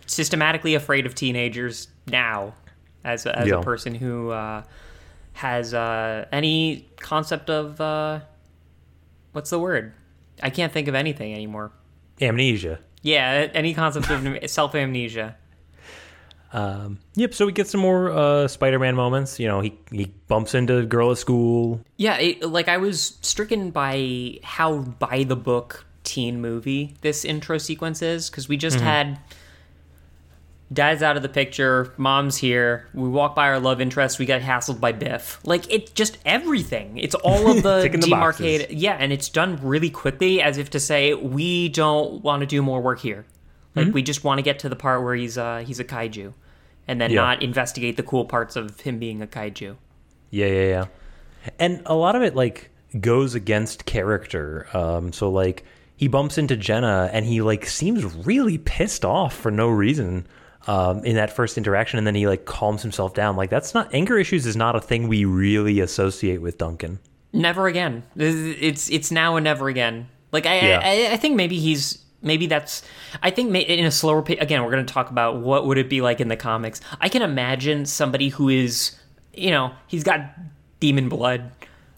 [0.06, 2.54] systematically afraid of teenagers now,
[3.04, 3.60] as a, as Yeah.
[3.60, 4.62] a person who uh,
[5.34, 8.20] has uh, any concept of uh,
[9.32, 9.92] what's the word?
[10.42, 11.72] I can't think of anything anymore.
[12.20, 12.80] Amnesia.
[13.02, 15.36] Yeah, any concept of self amnesia.
[16.52, 17.32] Um, yep.
[17.32, 19.38] So we get some more uh, Spider-Man moments.
[19.38, 21.80] You know, he he bumps into a girl at school.
[21.96, 27.58] Yeah, it, like I was stricken by how by the book teen movie this intro
[27.58, 29.20] sequence is because we just had
[30.72, 34.40] dad's out of the picture, mom's here, we walk by our love interest, we get
[34.42, 35.40] hassled by Biff.
[35.44, 36.96] Like it's just everything.
[36.98, 38.70] It's all of the demarcated.
[38.70, 42.62] yeah, and it's done really quickly as if to say we don't want to do
[42.62, 43.24] more work here.
[43.74, 43.94] Like Mm-hmm.
[43.94, 46.32] we just want to get to the part where he's uh he's a kaiju
[46.88, 47.20] and then Yeah.
[47.22, 49.76] not investigate the cool parts of him being a kaiju.
[50.30, 50.84] Yeah, yeah, yeah.
[51.58, 54.66] And a lot of it like goes against character.
[54.76, 55.64] Um, so like
[55.96, 60.26] he bumps into Jenna and he like seems really pissed off for no reason.
[60.66, 63.34] Um, in that first interaction, and then he like calms himself down.
[63.34, 66.98] Like that's not anger issues is not a thing we really associate with Duncan.
[67.32, 68.02] Never again.
[68.14, 70.08] It's it's now and never again.
[70.32, 70.80] Like I Yeah.
[70.82, 72.82] I, I think maybe he's maybe that's
[73.22, 74.38] I think in a slower pace.
[74.40, 76.80] Again, we're going to talk about what would it be like in the comics.
[77.00, 78.96] I can imagine somebody who is
[79.32, 80.20] you know he's got
[80.80, 81.50] demon blood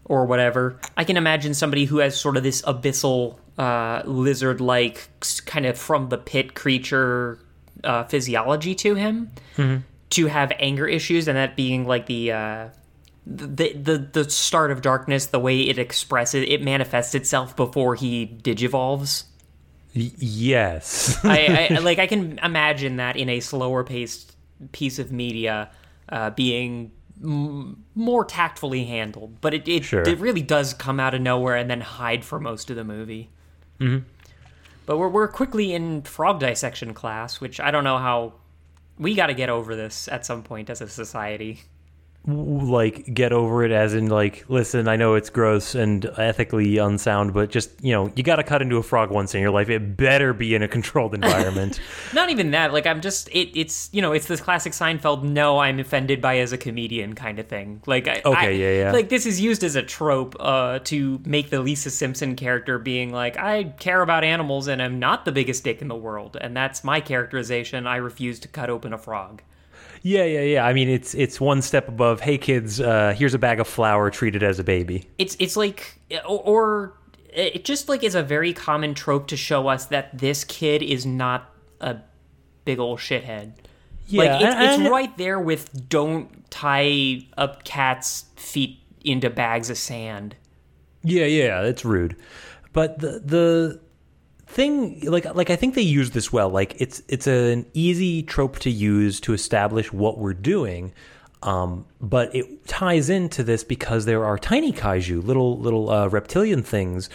[0.04, 0.78] or whatever.
[0.96, 5.08] I can imagine somebody who has sort of this abyssal uh, lizard like
[5.46, 7.38] kind of from the pit creature
[7.84, 9.30] uh, physiology to him
[10.10, 12.68] to have anger issues and that being like the uh,
[13.26, 18.26] the the the start of darkness, the way it expresses, it manifests itself before he
[18.42, 19.24] digivolves.
[19.94, 21.18] Y- yes.
[21.24, 24.34] I, I like I can imagine that in a slower paced
[24.72, 25.70] piece of media
[26.08, 26.90] uh, being
[27.22, 30.02] m- more tactfully handled, but it it, Sure.
[30.02, 33.30] it really does come out of nowhere and then hide for most of the movie.
[33.80, 34.04] Mm-hmm.
[34.86, 38.34] But we're we're quickly in frog dissection class, which I don't know how
[38.98, 41.62] we got to get over this at some point as a society.
[42.24, 47.34] Like get over it as in like listen i know it's gross and ethically unsound
[47.34, 49.68] but just you know you got to cut into a frog once in your life
[49.68, 51.80] it better be in a controlled environment
[52.14, 52.72] Not even that.
[52.72, 55.22] Like I'm just it, it's you know it's this classic Seinfeld.
[55.22, 57.82] No, I'm offended by as a comedian kind of thing.
[57.86, 58.92] Like I, Okay, I- yeah, yeah.
[58.92, 63.12] Like this is used as a trope uh, to make the Lisa Simpson character being
[63.12, 66.54] like I care about animals and I'm not the biggest dick in the world, and
[66.56, 67.86] that's my characterization.
[67.86, 69.42] I refuse to cut open a frog.
[70.02, 73.38] Yeah yeah yeah i mean it's it's one step above hey kids uh, here's a
[73.38, 76.92] bag of flour treat it as a baby It's it's like or, or
[77.32, 81.06] it just like is a very common trope to show us that this kid is
[81.06, 81.96] not a
[82.64, 83.52] big old shithead.
[84.06, 89.70] yeah like it's, and- it's right there with don't tie up cats' feet into bags
[89.70, 90.36] of sand.
[91.02, 92.14] Yeah, yeah, it's rude.
[92.72, 93.80] But the the
[94.52, 96.48] thing like like I think they use this well.
[96.48, 100.92] Like it's it's an easy trope to use to establish what we're doing.
[101.42, 106.62] Um, but it ties into this because there are tiny kaiju, little little uh, reptilian
[106.62, 107.10] things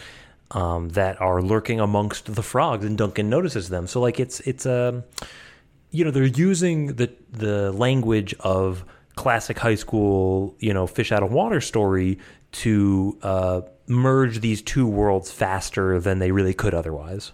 [0.52, 3.88] um, that are lurking amongst the frogs, and Duncan notices them.
[3.88, 5.04] So like it's it's a
[5.91, 8.84] you know they're using the the language of
[9.15, 12.19] classic high school you know fish out of water story
[12.52, 17.32] to uh, merge these two worlds faster than they really could otherwise.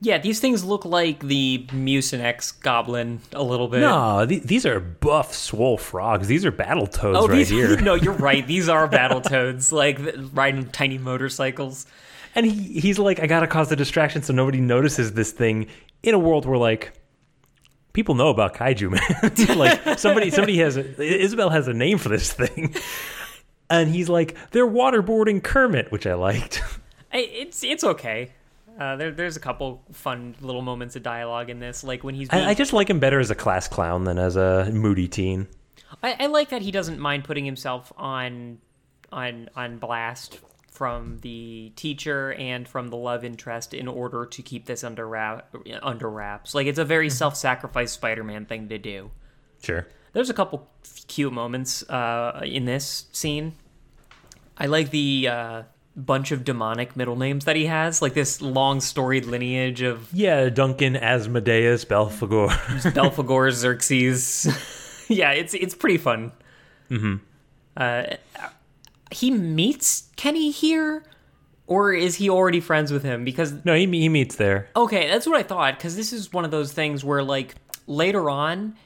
[0.00, 3.80] Yeah, these things look like the Mucinex goblin a little bit.
[3.80, 6.28] No, th- these are buff, swole frogs.
[6.28, 7.76] These are battle toads Oh, right these, here.
[7.80, 8.46] no, you're right.
[8.46, 9.98] These are battle toads, like
[10.32, 11.86] riding tiny motorcycles.
[12.36, 15.66] And he, he's like, I gotta cause a distraction so nobody notices this thing
[16.04, 16.92] in a world where like
[17.92, 19.58] people know about kaiju, man.
[19.58, 22.72] like somebody somebody has a, Isabel has a name for this thing.
[23.70, 26.62] And he's like, they're waterboarding Kermit, which I liked.
[27.12, 28.32] I, it's it's okay.
[28.78, 32.28] Uh, there, there's a couple fun little moments of dialogue in this, like when he's.
[32.28, 35.08] Being, I, I just like him better as a class clown than as a moody
[35.08, 35.48] teen.
[36.02, 38.58] I, I like that he doesn't mind putting himself on
[39.10, 40.38] on on blast
[40.70, 45.52] from the teacher and from the love interest in order to keep this under wrap,
[45.82, 46.54] under wraps.
[46.54, 49.10] Like it's a very self-sacrifice Spider-Man thing to do.
[49.60, 49.88] Sure.
[50.12, 50.68] There's a couple
[51.06, 53.54] cute moments uh, in this scene.
[54.56, 55.62] I like the uh,
[55.96, 60.48] bunch of demonic middle names that he has, like this long storied lineage of Yeah,
[60.48, 62.48] Duncan, Asmodeus, Belphegor.
[62.92, 65.04] Belphegor, Xerxes.
[65.08, 66.32] yeah, it's it's pretty fun.
[66.90, 67.16] Mm-hmm.
[67.76, 68.16] Uh,
[69.10, 71.04] he meets Kenny here,
[71.66, 73.24] or is he already friends with him?
[73.24, 74.68] Because No, he he meets there.
[74.76, 77.54] Okay, that's what I thought because this is one of those things where like
[77.86, 78.76] later on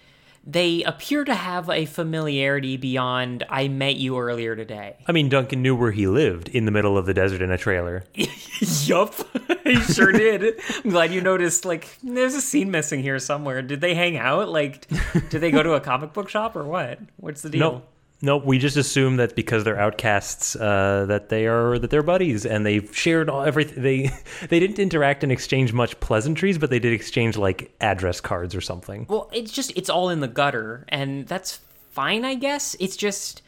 [0.45, 4.97] they appear to have a familiarity beyond I met you earlier today.
[5.07, 7.59] I mean, Duncan knew where he lived in the middle of the desert in a
[7.59, 8.05] trailer.
[8.15, 9.15] yup.
[9.65, 10.61] he sure did.
[10.85, 13.63] I'm glad you noticed like there's a scene missing here somewhere.
[13.63, 14.49] Did they hang out?
[14.49, 14.87] Like
[15.31, 16.99] did they go to a comic book shop or what?
[17.17, 17.73] What's the deal?
[17.73, 17.83] No,
[18.23, 22.47] no, we just assume that because they're outcasts, uh, that they are that they're buddies,
[22.47, 23.83] and they've shared all, everything.
[23.83, 24.11] They
[24.49, 28.61] they didn't interact and exchange much pleasantries, but they did exchange like address cards or
[28.61, 29.07] something.
[29.09, 31.61] Well, it's just it's all in the gutter, and that's
[31.91, 32.77] fine, I guess.
[32.79, 33.43] It's just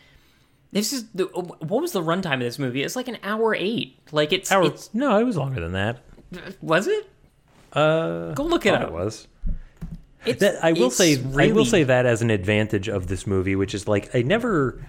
[0.72, 2.82] this is the what was the runtime of this movie?
[2.82, 3.96] It's like an hour eight.
[4.10, 6.00] Like it's, Our- it's no, it was longer than that.
[6.60, 7.08] was it?
[7.72, 8.82] Uh, Go look it up.
[8.82, 9.28] It was.
[10.24, 13.74] That, I will say, I will say that as an advantage of this movie, which
[13.74, 14.82] is like I never,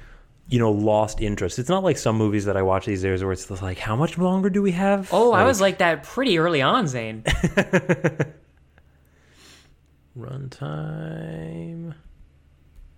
[0.48, 1.60] you know, lost interest.
[1.60, 4.18] It's not like some movies that I watch these days where it's like, how much
[4.18, 5.10] longer do we have?
[5.12, 7.24] Oh, I was like that pretty early on, Zane.
[10.18, 11.94] runtime.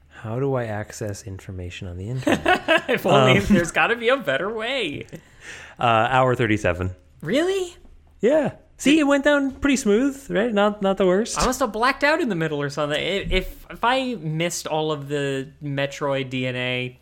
[0.10, 2.86] How do I access information on the internet?
[2.90, 5.06] if only Um, there's got to be a better way.
[5.80, 6.96] uh, hour thirty-seven.
[7.22, 7.76] Really?
[8.20, 8.54] Yeah.
[8.80, 10.54] See, it went down pretty smooth, right?
[10.54, 11.40] Not not the worst.
[11.40, 13.02] I must have blacked out in the middle or something.
[13.02, 16.98] If if I missed all of the Metroid DNA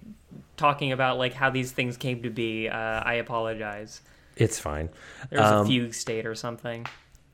[0.56, 4.02] talking about like how these things came to be, uh, I apologize.
[4.38, 4.90] It's fine.
[5.30, 6.86] There was Um, a fugue state or something.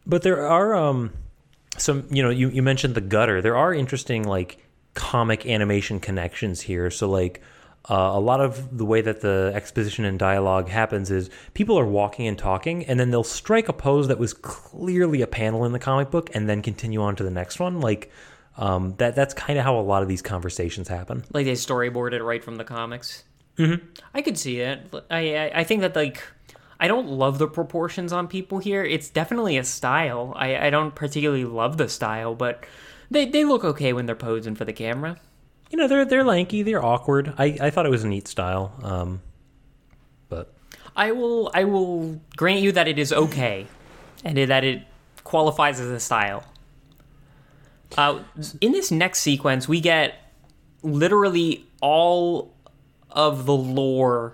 [0.07, 1.13] But there are um
[1.77, 3.41] some you know you, you mentioned the gutter.
[3.43, 4.57] There are interesting like
[4.95, 6.89] comic animation connections here.
[6.89, 7.41] So like
[7.89, 11.85] uh, a lot of the way that the exposition and dialogue happens is people are
[11.85, 15.71] walking and talking, and then they'll strike a pose that was clearly a panel in
[15.71, 17.81] the comic book, and then continue on to the next one.
[17.81, 18.11] Like
[18.57, 19.15] um, that.
[19.15, 21.23] That's kind of how a lot of these conversations happen.
[21.33, 23.23] Like they storyboarded right from the comics.
[23.57, 23.85] Mm-hmm.
[24.13, 24.93] I could see it.
[25.09, 26.21] I, I I think that like
[26.79, 28.83] I don't love the proportions on people here.
[28.83, 30.33] It's definitely a style.
[30.35, 32.65] I, I don't particularly love the style, but
[33.09, 35.17] they they look okay when they're posing for the camera.
[35.71, 37.33] You know, they're they're lanky, they're awkward.
[37.37, 38.73] I, I thought it was a neat style.
[38.83, 39.21] Um,
[40.27, 40.53] but
[40.95, 43.67] I will I will grant you that it is okay,
[44.25, 44.83] and that it
[45.23, 46.43] qualifies as a style.
[47.97, 48.19] Uh,
[48.59, 50.15] in this next sequence, we get
[50.83, 52.53] literally all
[53.09, 54.33] of the lore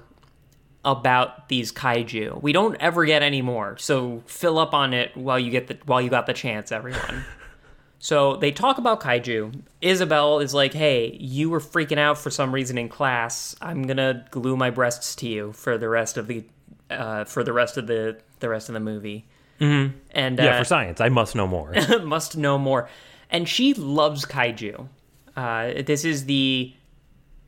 [0.83, 2.41] about these kaiju.
[2.41, 5.77] We don't ever get any more, so fill up on it while you get the
[5.85, 7.25] while you got the chance, everyone.
[7.99, 9.61] So they talk about kaiju.
[9.81, 13.55] Isabel is like, "Hey, you were freaking out for some reason in class.
[13.61, 16.45] I'm gonna glue my breasts to you for the rest of the
[16.89, 19.25] uh, for the rest of the the rest of the movie."
[19.59, 19.97] Mm-hmm.
[20.11, 21.73] And yeah, uh, for science, I must know more.
[22.03, 22.89] must know more.
[23.29, 24.87] And she loves kaiju.
[25.35, 26.73] Uh, this is the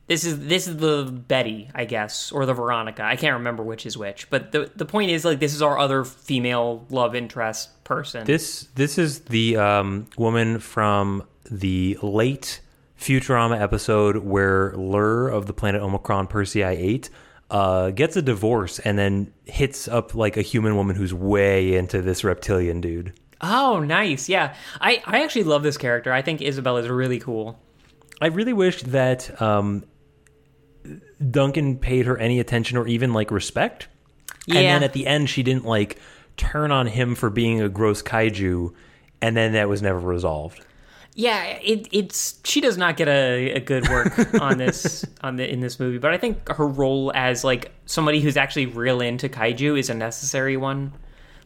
[0.08, 3.04] this is this is the Betty, I guess, or the Veronica.
[3.04, 4.28] I can't remember which is which.
[4.30, 8.24] But the the point is like this is our other female love interest person.
[8.24, 12.60] This this is the um, woman from the late
[12.98, 17.10] Futurama episode where Lrrr of the planet Omicron Persei eight
[17.50, 22.00] uh, gets a divorce and then hits up like a human woman who's way into
[22.02, 23.12] this reptilian dude.
[23.40, 24.28] oh, nice.
[24.28, 24.54] Yeah.
[24.80, 26.12] I I actually love this character.
[26.12, 27.58] I think Isabel is really cool.
[28.20, 29.82] I really wish that um,
[31.30, 33.88] Duncan paid her any attention or even like respect.
[34.46, 34.74] And Yeah.
[34.74, 35.98] then at the end, she didn't like
[36.40, 38.72] turn on him for being a gross kaiju,
[39.20, 40.64] and then that was never resolved.
[41.14, 45.50] Yeah, it, it's she does not get a, a good work on this on the
[45.50, 49.28] in this movie, but I think her role as like somebody who's actually real into
[49.28, 50.92] kaiju is a necessary one.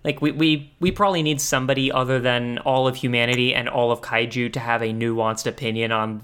[0.05, 4.01] Like we we we probably need somebody other than all of humanity and all of
[4.01, 6.23] kaiju to have a nuanced opinion on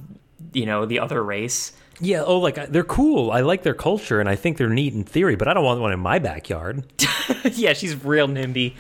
[0.53, 1.73] you know the other race.
[2.01, 3.31] Yeah, oh, like they're cool.
[3.31, 5.81] I like their culture, and I think they're neat in theory, but I don't want
[5.81, 6.85] one in my backyard.
[7.53, 8.75] yeah, she's real nimby.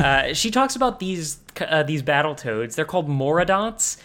[0.00, 2.74] Uh, she talks about these uh, these battle toads.
[2.74, 3.98] They're called moradonts,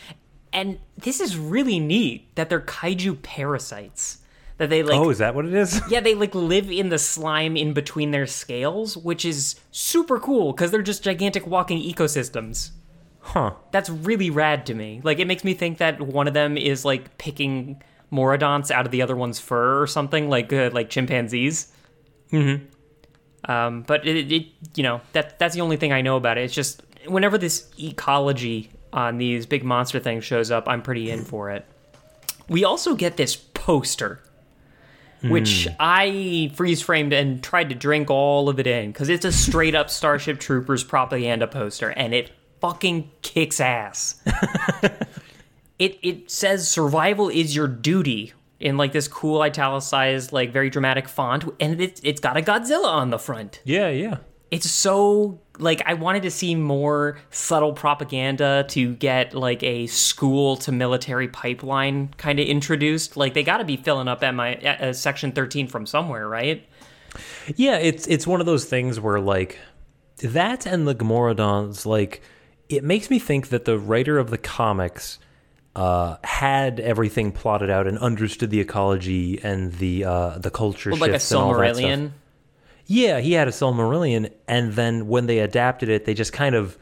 [0.54, 4.20] and this is really neat that they're kaiju parasites.
[4.58, 5.82] That they like oh, is that what it is?
[5.90, 10.54] Yeah, they like live in the slime in between their scales, which is super cool
[10.54, 12.72] because they're just gigantic walking ecosystems.
[13.22, 13.54] Huh.
[13.72, 15.00] That's really rad to me.
[15.04, 17.82] Like, it makes me think that one of them is like picking
[18.12, 21.72] moradonts out of the other one's fur or something, like uh, like chimpanzees.
[22.32, 22.66] Mm-hmm.
[23.52, 26.44] Um, but it, it, you know, that that's the only thing I know about it.
[26.44, 31.24] It's just whenever this ecology on these big monster things shows up, I'm pretty in
[31.24, 31.66] for it.
[32.48, 34.22] We also get this poster
[35.30, 39.32] which I freeze framed and tried to drink all of it in because it's a
[39.32, 44.22] straight up Starship Troopers propaganda poster and it fucking kicks ass.
[45.82, 51.10] it it says survival is your duty in like this cool italicized, like very dramatic
[51.10, 53.60] font, and it, it's got a Godzilla on the front.
[53.66, 54.18] Yeah, yeah.
[54.52, 60.58] It's so like I wanted to see more subtle propaganda to get like a school
[60.58, 63.18] to military pipeline kind of introduced.
[63.18, 66.64] Like they got to be filling up at my uh, section thirteen from somewhere, right?
[67.56, 69.58] Yeah, it's it's one of those things where like
[70.18, 72.22] that and the Gamorodons, like
[72.70, 75.18] it makes me think that the writer of the comics
[75.76, 81.00] uh, had everything plotted out and understood the ecology and the uh, the culture Well,
[81.00, 82.12] like a shifts and all that stuff.
[82.88, 86.78] Yeah, he had a Silmarillion, and then when they adapted it, they just kind of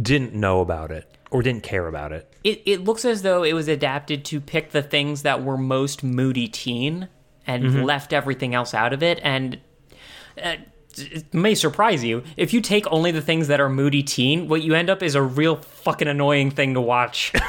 [0.00, 2.32] didn't know about it or didn't care about it.
[2.42, 6.02] It it looks as though it was adapted to pick the things that were most
[6.02, 7.08] moody teen
[7.46, 7.82] and Mm-hmm.
[7.82, 9.18] left everything else out of it.
[9.22, 9.58] And
[10.42, 10.56] uh,
[11.02, 14.48] it may surprise you if you take only the things that are moody teen.
[14.48, 17.32] What you end up is a real fucking annoying thing to watch.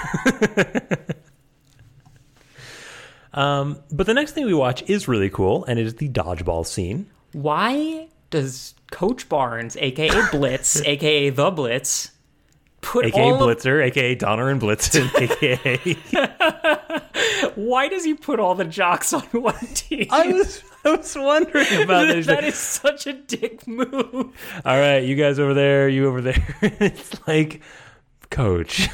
[3.34, 6.66] Um, but the next thing we watch is really cool, and it is the dodgeball
[6.66, 7.10] scene.
[7.32, 12.12] Why does Coach Barnes, aka Blitz, aka the Blitz,
[12.82, 15.96] put AKA all of- Blitzer, aka Donner and Blitzen, aka.
[17.56, 20.08] why does he put all the jocks on one team?
[20.10, 22.26] I was I was wondering about this.
[22.28, 24.14] that is such a dick move.
[24.66, 26.56] All right, you guys over there, you over there.
[26.62, 27.62] it's like,
[28.30, 28.90] coach.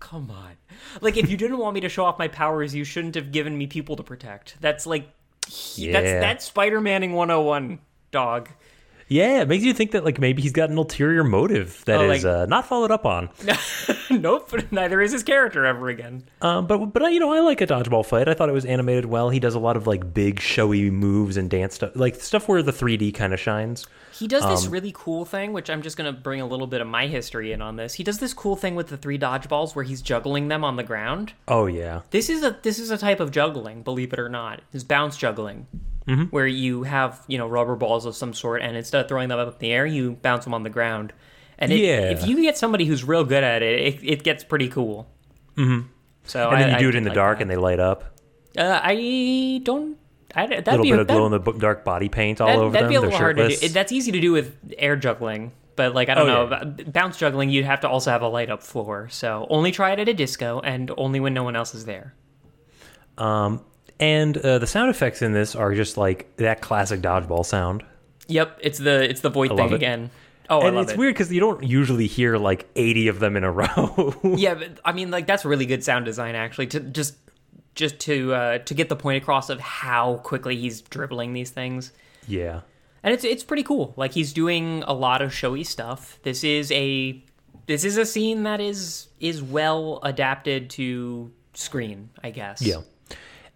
[0.00, 0.52] Come on.
[1.00, 3.56] Like, if you didn't want me to show off my powers, you shouldn't have given
[3.56, 4.56] me people to protect.
[4.60, 5.08] That's like,
[5.48, 6.20] he- that's Yeah.
[6.20, 7.78] that's Spider Manning 101,
[8.10, 8.48] dog.
[9.12, 12.10] Yeah, it makes you think that like maybe he's got an ulterior motive that Oh,
[12.10, 13.28] is like- uh, not followed up on.
[14.10, 16.24] nope, neither is his character ever again.
[16.40, 18.28] Um, but but uh, you know I like a dodgeball fight.
[18.28, 19.30] I thought it was animated well.
[19.30, 22.62] He does a lot of like big showy moves and dance stuff, like stuff where
[22.62, 23.86] the 3D kind of shines.
[24.14, 26.66] He does this Um, really cool thing, which I'm just going to bring a little
[26.66, 27.94] bit of my history in on this.
[27.94, 30.82] He does this cool thing with the three dodgeballs where he's juggling them on the
[30.82, 31.32] ground.
[31.48, 34.60] Oh yeah, This is a this is a type of juggling, believe it or not.
[34.72, 35.66] It's bounce juggling,
[36.06, 36.24] Mm-hmm.
[36.24, 39.38] where you have you know rubber balls of some sort, and instead of throwing them
[39.38, 41.12] up in the air, you bounce them on the ground.
[41.58, 42.10] And it, Yeah.
[42.10, 45.08] if you get somebody who's real good at it, it, it gets pretty cool.
[45.56, 45.86] Mm-hmm.
[46.24, 47.42] So and then I, you do I it in the like dark that.
[47.42, 48.18] and they light up.
[48.58, 49.96] uh, I don't.
[50.34, 52.72] I, that'd A little bit of glow in the dark body paint all that'd, over
[52.72, 52.90] that'd them.
[52.90, 53.68] be a little hard to do.
[53.68, 56.84] that's easy to do with air juggling, but like I don't Oh, know, yeah.
[56.86, 59.08] bounce juggling, you'd have to also have a light up floor.
[59.10, 62.14] So only try it at a disco, and only when no one else is there.
[64.02, 67.84] And uh, the sound effects in this are just like that classic dodgeball sound.
[68.26, 70.10] Yep, it's the it's the void I thing again.
[70.50, 70.98] Oh, I and it's it.
[70.98, 74.14] weird because you don't usually hear like 80 of them in a row.
[74.24, 76.66] Yeah, but I mean, like that's really good sound design actually.
[76.68, 77.14] To just
[77.76, 81.92] just to uh, to get the point across of how quickly he's dribbling these things,
[82.26, 82.62] yeah.
[83.04, 83.94] and it's it's pretty cool.
[83.96, 86.18] Like he's doing a lot of showy stuff.
[86.24, 87.22] This is a
[87.66, 92.60] this is a scene that is is well adapted to screen, I guess.
[92.60, 92.78] Yeah.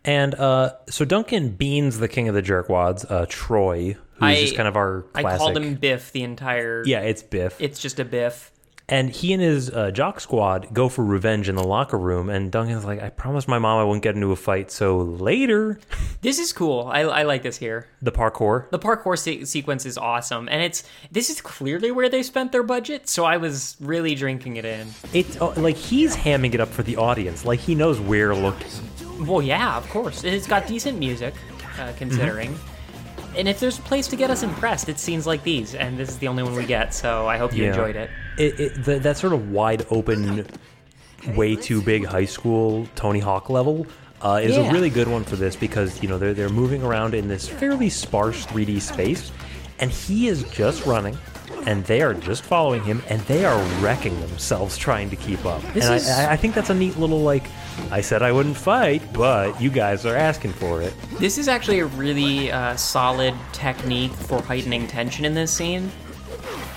[0.06, 4.54] And uh, so Duncan beans the king of the jerkwads, uh, Troy, who's I- just
[4.56, 5.38] kind of our I classic.
[5.40, 6.82] called him Biff the entire.
[6.86, 7.56] Yeah, it's Biff.
[7.60, 8.52] it's just a Biff.
[8.88, 12.30] and he and his uh, jock squad go for revenge in the locker room.
[12.30, 14.70] And Duncan's like, I promised my mom I wouldn't get into a fight.
[14.70, 15.80] So later,
[16.22, 16.88] This is cool.
[16.88, 17.88] I, I like this here.
[18.00, 18.70] the parkour.
[18.70, 22.62] The parkour se- sequence is awesome, and it's this is clearly where they spent their
[22.62, 23.08] budget.
[23.08, 24.86] So I was really drinking it in.
[25.12, 27.44] It's oh, like he's hamming it up for the audience.
[27.44, 28.70] Like he knows where looking.
[29.20, 30.24] Well, yeah, of course.
[30.24, 31.34] It's got decent music,
[31.78, 32.58] uh, considering.
[33.36, 36.08] And if there's a place to get us impressed, it's scenes like these, and this
[36.08, 36.94] is the only one we get.
[36.94, 37.70] So I hope you Yeah.
[37.70, 38.10] enjoyed it.
[38.38, 40.46] It, it, the, that sort of wide open,
[41.34, 43.86] way too big high school Tony Hawk level
[44.22, 44.70] uh, is Yeah.
[44.70, 47.46] a really good one for this because you know they're they're moving around in this
[47.48, 49.32] fairly sparse 3D space,
[49.80, 51.16] and he is just running,
[51.66, 55.62] and they are just following him, and they are wrecking themselves trying to keep up.
[55.72, 57.44] This and is- I, I- I think that's a neat little like.
[57.90, 60.94] I said I wouldn't fight, but you guys are asking for it.
[61.18, 65.90] This is actually a really uh, solid technique for heightening tension in this scene.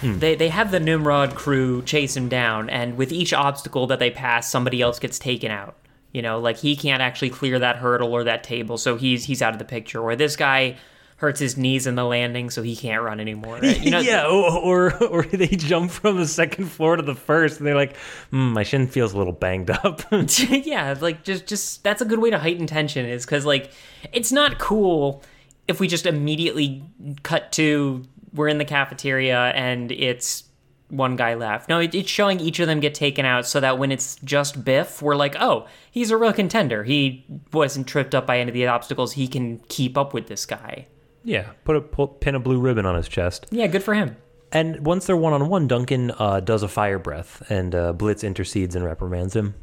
[0.02, 4.10] They, they have the Nimrod crew chase him down, and with each obstacle that they
[4.10, 5.76] pass, somebody else gets taken out.
[6.14, 9.42] You know, like he can't actually clear that hurdle or that table, so he's he's
[9.42, 10.00] out of the picture.
[10.02, 10.78] Or this guy
[11.20, 13.60] hurts his knees in the landing, so he can't run anymore.
[13.80, 17.60] You know, yeah, or, or or they jump from the second floor to the first,
[17.60, 17.96] and they're like,
[18.32, 20.02] mm, "My shin feels a little banged up."
[20.50, 23.72] yeah, like just just that's a good way to heighten tension is because like
[24.12, 25.24] it's not cool
[25.68, 26.84] if we just immediately
[27.24, 28.04] cut to
[28.34, 30.44] we're in the cafeteria and it's
[30.90, 31.70] one guy left.
[31.70, 34.66] No, it, it's showing each of them get taken out so that when it's just
[34.66, 36.84] Biff, we're like, oh, he's a real contender.
[36.84, 39.14] He wasn't tripped up by any of the obstacles.
[39.14, 40.88] He can keep up with this guy.
[41.24, 43.46] Yeah, put a pull, pin a blue ribbon on his chest.
[43.52, 44.18] Yeah, good for him.
[44.52, 48.24] And once they're one on one, Duncan uh, does a fire breath, and uh, Blitz
[48.24, 49.54] intercedes and reprimands him.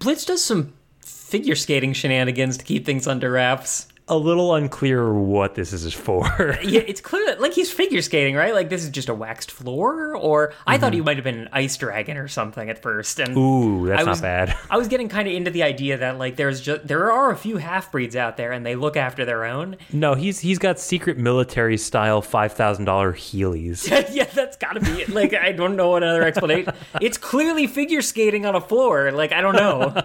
[0.00, 3.86] Blitz does some figure skating shenanigans to keep things under wraps.
[4.08, 6.26] A little unclear what this is for.
[6.68, 8.52] Yeah, it's clear like he's figure skating, right?
[8.52, 11.06] Like this is just a waxed floor, or I thought he mm-hmm.
[11.06, 13.18] might have been an ice dragon or something at first.
[13.20, 14.56] And Ooh, that's I not was, bad.
[14.70, 17.36] I was getting kind of into the idea that like there's just there are a
[17.36, 19.76] few half breeds out there, and they look after their own.
[19.92, 23.88] No, he's he's got secret military style five thousand dollar Heelys.
[24.14, 25.08] yeah, that's gotta be it.
[25.08, 26.74] Like I don't know what another explanation.
[27.00, 29.12] it's clearly figure skating on a floor.
[29.12, 30.02] Like I don't know.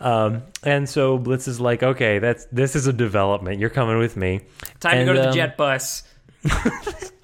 [0.00, 3.60] And so Blitz is like, okay, that's this is a development.
[3.60, 4.42] You're coming with me.
[4.80, 6.02] Time And, to go to the um, jet bus.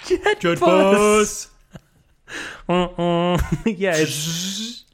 [0.04, 1.48] Jet, bus.
[2.68, 4.84] yeah, it's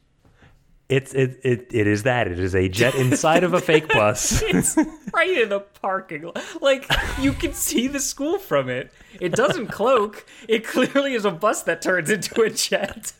[0.88, 2.28] it's it, it it is that.
[2.28, 4.42] It is a jet inside of a fake bus.
[4.42, 4.76] It's
[5.12, 6.42] right in the parking lot.
[6.60, 6.90] Like
[7.20, 8.92] you can see the school from it.
[9.20, 10.26] It doesn't cloak.
[10.48, 13.12] It clearly is a bus that turns into a jet.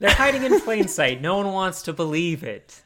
[0.00, 1.20] They're hiding in plain sight.
[1.20, 2.82] No one wants to believe it.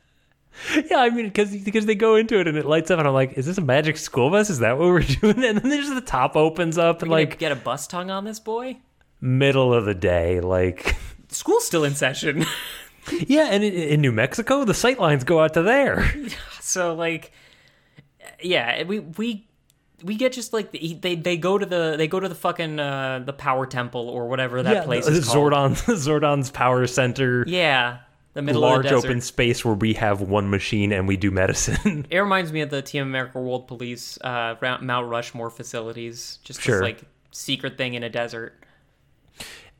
[0.91, 3.15] yeah, I mean, because because they go into it and it lights up, and I'm
[3.15, 4.51] like, is this a magic school bus?
[4.51, 5.43] Is that what we're doing?
[5.45, 8.25] And then there's the top opens up and Like like get a bus tongue on
[8.25, 8.77] this boy.
[9.21, 10.97] middle of the day, like
[11.29, 12.45] School's still in session.
[13.27, 13.49] yeah.
[13.51, 16.13] And in, in New Mexico, the sight lines go out to there.
[16.61, 17.33] so like
[18.43, 19.47] yeah we we
[20.05, 22.79] we get just like the, they they go to the they go to the fucking
[22.79, 26.87] uh the power temple or whatever that yeah, place the- is called Zordon Zordon's power
[26.87, 27.45] center.
[27.49, 27.99] yeah
[28.35, 31.31] the middle large of the open space where we have one machine and we do
[31.31, 32.05] medicine.
[32.11, 36.77] it reminds me of the team america world police uh mount rushmore facilities just Sure.
[36.77, 38.53] this like secret thing in a desert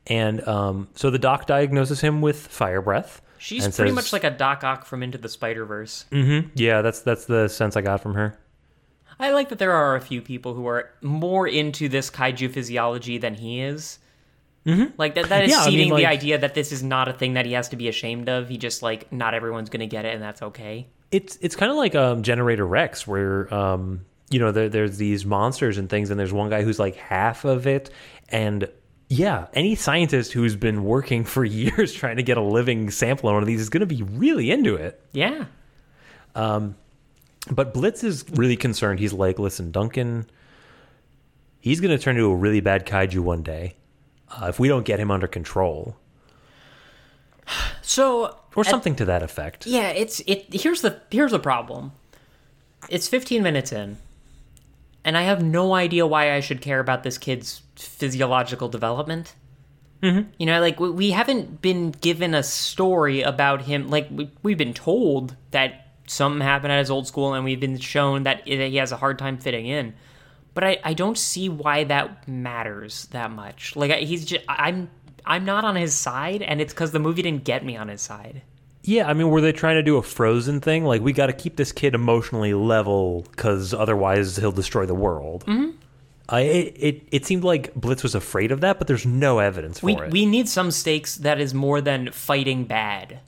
[0.07, 3.21] and um, so the doc diagnoses him with fire breath.
[3.37, 6.51] she's pretty says- much like a doc ock from into the spider-verse Mhm.
[6.55, 8.37] Yeah, that's that's the sense I got from her.
[9.19, 13.17] I like that there are a few people who are more into this kaiju physiology
[13.17, 13.99] than he is
[14.97, 17.13] Like that, that is Yeah, I mean, seeding the idea that this is not a
[17.13, 18.49] thing that he has to be ashamed of.
[18.49, 20.87] He just like not everyone's gonna get it, and that's okay.
[21.11, 25.23] It's it's kind of like um, Generator Rex, where um, you know there, there's these
[25.23, 27.91] monsters and things, and there's one guy who's like half of it,
[28.29, 28.67] and
[29.07, 33.35] yeah, any scientist who's been working for years trying to get a living sample on
[33.35, 34.99] one of these is going to be really into it.
[35.11, 35.45] Yeah,
[37.51, 38.99] But Blitz is really concerned.
[38.99, 40.27] He's like, listen, Duncan,
[41.59, 43.75] he's going to turn into a really bad kaiju one day
[44.29, 45.95] uh, if we don't get him under control,
[47.81, 49.67] so or at- something to that effect.
[49.67, 50.47] Yeah, it's it.
[50.53, 51.91] Here's the here's the problem.
[52.89, 53.97] It's 15 minutes in,
[55.03, 59.35] and I have no idea why I should care about this kid's physiological development.
[60.01, 60.29] Mm-hmm.
[60.37, 63.89] You know, like we, we haven't been given a story about him.
[63.89, 67.77] Like we, we've been told that something happened at his old school, and we've been
[67.79, 69.93] shown that he has a hard time fitting in.
[70.53, 73.75] But I, I don't see why that matters that much.
[73.75, 74.89] Like he's just I'm
[75.25, 78.01] I'm not on his side, and it's because the movie didn't get me on his
[78.01, 78.41] side.
[78.83, 80.85] Yeah, I mean, were they trying to do a Frozen thing?
[80.85, 85.43] Like, we got to keep this kid emotionally level because otherwise he'll destroy the world.
[85.47, 85.71] Mm-hmm.
[86.29, 89.79] I, it, it it seemed like Blitz was afraid of that, but there's no evidence
[89.79, 90.11] for we it.
[90.11, 93.19] we need some stakes that is more than fighting bad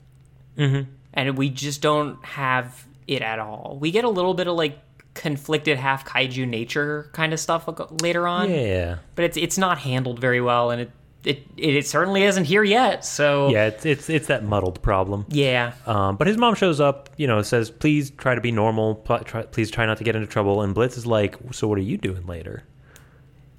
[0.56, 0.90] mm-hmm.
[1.18, 4.78] And we just don't have it at all we get a little bit of like
[5.14, 7.68] conflicted half kaiju nature kind of stuff
[8.02, 10.90] later on yeah, but it's it's not handled very well and it
[11.24, 15.26] it, it certainly isn't here yet so yeah, it's it's it's that muddled problem.
[15.28, 18.94] yeah Um, but his mom shows up, you know, says, "Please try to be normal.
[18.94, 21.76] Pl- try, please try not to get into trouble." And Blitz is like, "So what
[21.76, 22.62] are you doing later?"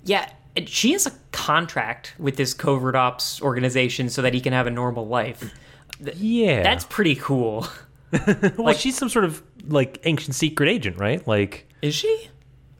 [0.05, 0.31] yeah
[0.65, 4.71] she has a contract with this covert ops organization so that he can have a
[4.71, 5.53] normal life
[5.99, 7.67] Yeah, that's pretty cool
[8.57, 11.25] well, she's some sort of like ancient secret agent, right?
[11.27, 12.29] Like, is she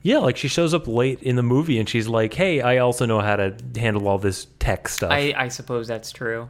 [0.02, 3.06] yeah, like she shows up late in the movie and she's like, "Hey, I also
[3.06, 6.48] know how to handle all this tech stuff." i i suppose that's true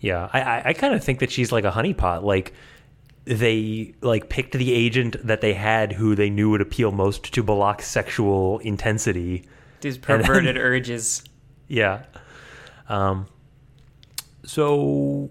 [0.00, 2.22] Yeah, I I, I kind of think that she's like a honeypot.
[2.22, 2.54] Like
[3.24, 7.42] they like picked the agent that they had who they knew would appeal most to
[7.42, 9.44] Belloc's sexual intensity.
[9.80, 11.22] these perverted urges
[11.68, 12.04] Yeah.
[12.88, 13.26] Um.
[14.44, 15.30] So,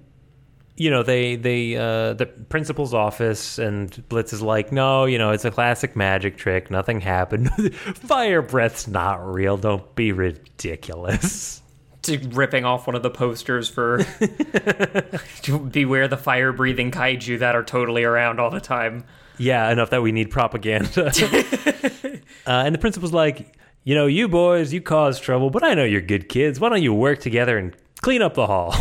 [0.78, 5.32] you know, they they uh the principal's office and Blitz is like, no, you know,
[5.32, 6.70] it's a classic magic trick.
[6.70, 7.54] Nothing happened.
[7.76, 9.58] Fire breath's not real.
[9.58, 11.64] Don't be ridiculous.
[12.04, 13.98] to ripping off one of the posters for
[15.72, 19.04] beware the fire breathing kaiju that are totally around all the time.
[19.40, 21.08] Yeah, enough that we need propaganda.
[22.48, 25.84] uh, and the principal's like, you know, you boys, you cause trouble, but I know
[25.84, 26.60] you're good kids.
[26.60, 28.76] Why don't you work together and clean up the hall?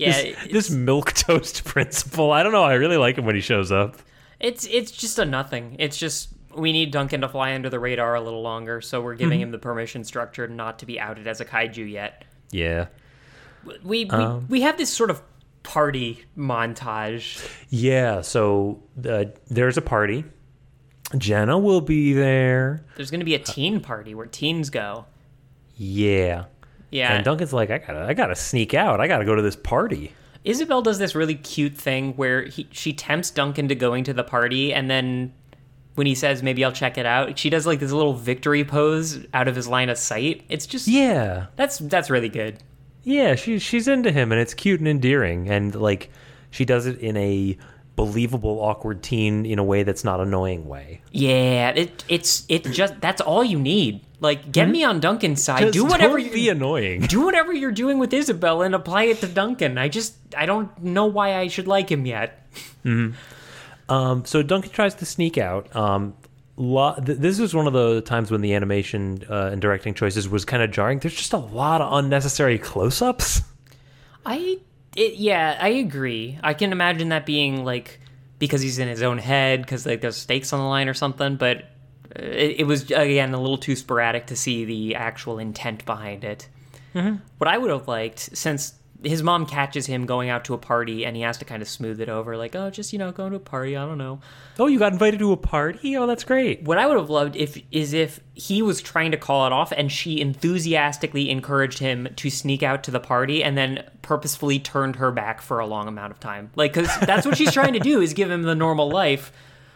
[0.00, 2.32] Yeah, this, this milk toast principal.
[2.32, 2.62] I don't know.
[2.64, 3.96] I really like him when he shows up.
[4.38, 5.76] it's it's just a nothing.
[5.78, 9.14] It's just we need Duncan to fly under the radar a little longer, so we're
[9.14, 12.24] giving him the permission structure not to be outed as a kaiju yet.
[12.50, 12.86] Yeah.
[13.64, 14.46] We we, Um.
[14.48, 15.22] we have this sort of
[15.62, 17.46] party montage.
[17.68, 20.24] Yeah, so uh, there's a party.
[21.18, 22.84] Jenna will be there.
[22.96, 25.04] There's going to be a teen party where teens go.
[25.76, 26.44] Yeah.
[26.90, 27.14] Yeah.
[27.14, 29.00] And Duncan's like, I gotta, I gotta sneak out.
[29.00, 30.12] I gotta go to this party.
[30.44, 34.24] Isabel does this really cute thing where he, she tempts Duncan to going to the
[34.24, 35.34] party, and then
[35.96, 39.24] when he says maybe I'll check it out, she does like this little victory pose
[39.34, 40.42] out of his line of sight.
[40.48, 42.58] It's just Yeah, that's that's really good.
[43.02, 43.34] yeah.
[43.34, 46.10] She's she's into him, and it's cute and endearing, and like
[46.50, 47.58] she does it in a
[47.96, 51.02] believable awkward teen in a way that's not annoying way.
[51.12, 54.00] Yeah, it it's it just that's all you need.
[54.20, 55.72] Like get me on Duncan's side.
[55.72, 57.00] do whatever don't you be annoying.
[57.02, 59.78] do whatever you're doing with Isabel and apply it to Duncan.
[59.78, 62.46] I just I don't know why I should like him yet.
[63.88, 65.74] Um, so Duncan tries to sneak out.
[65.74, 66.14] Um,
[66.56, 70.28] lo- th- this was one of the times when the animation uh, and directing choices
[70.28, 70.98] was kind of jarring.
[70.98, 73.42] There's just a lot of unnecessary close-ups.
[74.26, 74.58] I
[74.96, 76.38] it, yeah, I agree.
[76.42, 78.00] I can imagine that being like
[78.38, 81.36] because he's in his own head because like there's stakes on the line or something.
[81.36, 81.69] But
[82.18, 86.24] Uh, it, it was again a little too sporadic to see the actual intent behind
[86.24, 86.48] it.
[86.94, 87.16] Mm-hmm.
[87.38, 91.06] What I would have liked since his mom catches him going out to a party
[91.06, 93.30] and he has to kind of smooth it over like oh just you know going
[93.30, 94.20] to a party I don't know
[94.58, 95.96] Oh, you got invited to a party?
[95.96, 96.64] Oh, that's great.
[96.64, 99.72] what I would have loved if is if he was trying to call it off
[99.72, 104.96] and she enthusiastically encouraged him to sneak out to the party and then purposefully turned
[104.96, 106.50] her back for a long amount of time.
[106.56, 109.32] Like cuz that's what she's trying to do is give him the normal life.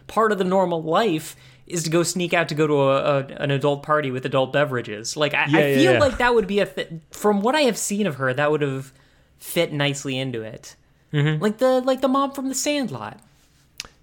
[0.06, 1.34] Part of the normal life
[1.66, 4.52] is to go sneak out to go to a, a an adult party with adult
[4.52, 5.16] beverages.
[5.16, 5.98] Like I, Yeah, I yeah, feel yeah.
[5.98, 8.60] like that would be a th- from what I have seen of her that would
[8.62, 8.92] have
[9.38, 10.76] fit nicely into it.
[11.12, 11.42] Mm-hmm.
[11.42, 13.18] Like the like the mom from the Sandlot.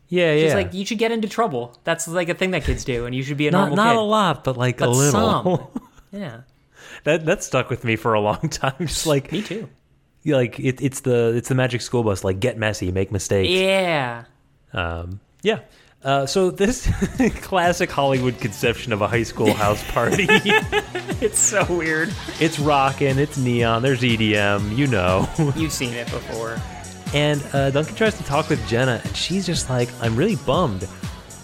[0.10, 0.56] Yeah, She's yeah.
[0.56, 1.78] like, you should get into trouble.
[1.86, 3.94] That's like a thing that kids do, and you should be a not normal not
[3.94, 3.98] kid.
[3.98, 5.72] a lot, but like a But little.
[5.72, 5.82] some.
[6.12, 6.42] Yeah,
[7.06, 8.74] that that stuck with me for a long time.
[8.82, 9.70] Just like me too.
[10.26, 12.26] like it, it's the it's the magic school bus.
[12.26, 13.50] Like get messy, make mistakes.
[13.50, 14.26] Yeah,
[14.74, 15.60] Um, yeah.
[16.04, 16.90] Uh, so this
[17.42, 20.26] classic Hollywood conception of a high school house party.
[20.30, 22.12] it's so weird.
[22.40, 25.30] it's rocking, it's neon, there's EDM, you know.
[25.56, 26.60] You've seen it before.
[27.14, 30.88] And uh, Duncan tries to talk with Jenna, and she's just like, "I'm really bummed.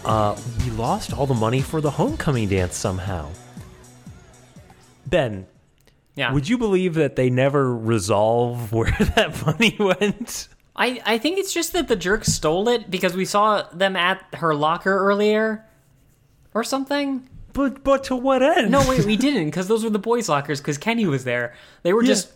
[0.04, 0.34] Uh,
[0.64, 3.28] we lost all the money for the homecoming dance somehow."
[5.06, 5.46] Ben,
[6.16, 10.48] Yeah, would you believe that they never resolve where that money went?
[10.78, 14.24] I I think it's just that the jerk stole it because we saw them at
[14.34, 15.66] her locker earlier,
[16.54, 17.28] or something.
[17.52, 18.70] But but to what end?
[18.70, 21.54] No, wait, we didn't because those were the boys' lockers because Kenny was there.
[21.82, 22.08] They were Yeah.
[22.08, 22.32] just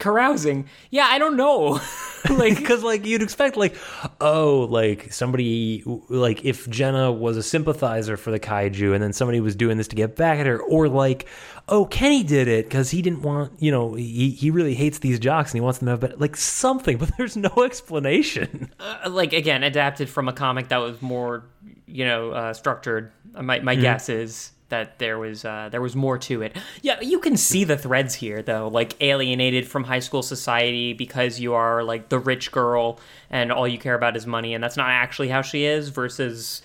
[0.00, 0.66] carousing.
[0.90, 1.80] Yeah, I don't know.
[2.28, 3.76] like because like you'd expect like
[4.20, 9.40] oh like somebody like if jenna was a sympathizer for the kaiju and then somebody
[9.40, 11.26] was doing this to get back at her or like
[11.68, 15.18] oh kenny did it because he didn't want you know he, he really hates these
[15.18, 19.08] jocks and he wants them to have better like something but there's no explanation uh,
[19.08, 21.44] like again adapted from a comic that was more
[21.86, 25.94] you know uh, structured Uh, my, my guess is that there was uh, there was
[25.94, 26.56] more to it.
[26.82, 31.40] Yeah you can see the threads here though like alienated from high school society because
[31.40, 32.98] you are like the rich girl
[33.30, 36.62] and all you care about is money and that's not actually how she is versus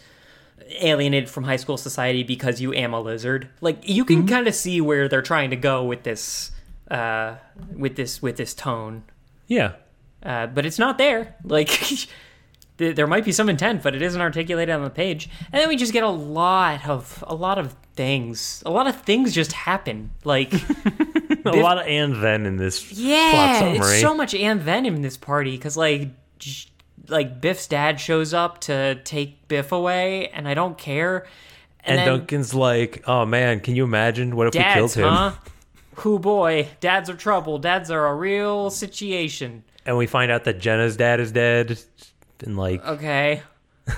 [0.79, 3.49] alienated from high school society because you am a lizard.
[3.61, 6.51] Like you can kind of see where they're trying to go with this
[6.89, 7.35] uh
[7.75, 9.03] with this with this tone.
[9.47, 9.73] Yeah.
[10.23, 11.35] Uh, but it's not there.
[11.43, 11.69] Like
[12.77, 15.29] th- there might be some intent, but it isn't articulated on the page.
[15.51, 18.61] And then we just get a lot of a lot of things.
[18.65, 20.11] A lot of things just happen.
[20.23, 20.53] Like
[21.45, 25.17] a lot of and then in this yeah, it's so much and then in this
[25.17, 26.09] party because like
[26.39, 26.69] j-
[27.07, 31.27] like Biff's dad shows up to take Biff away, and I don't care.
[31.83, 35.31] and then duncan's like oh man can you imagine what if we killed him huh?
[35.99, 37.57] Who boy, dads are trouble.
[37.59, 39.63] Dads are a real situation.
[39.85, 41.79] and we find out that jenna's dad is dead
[42.43, 43.41] and like Okay,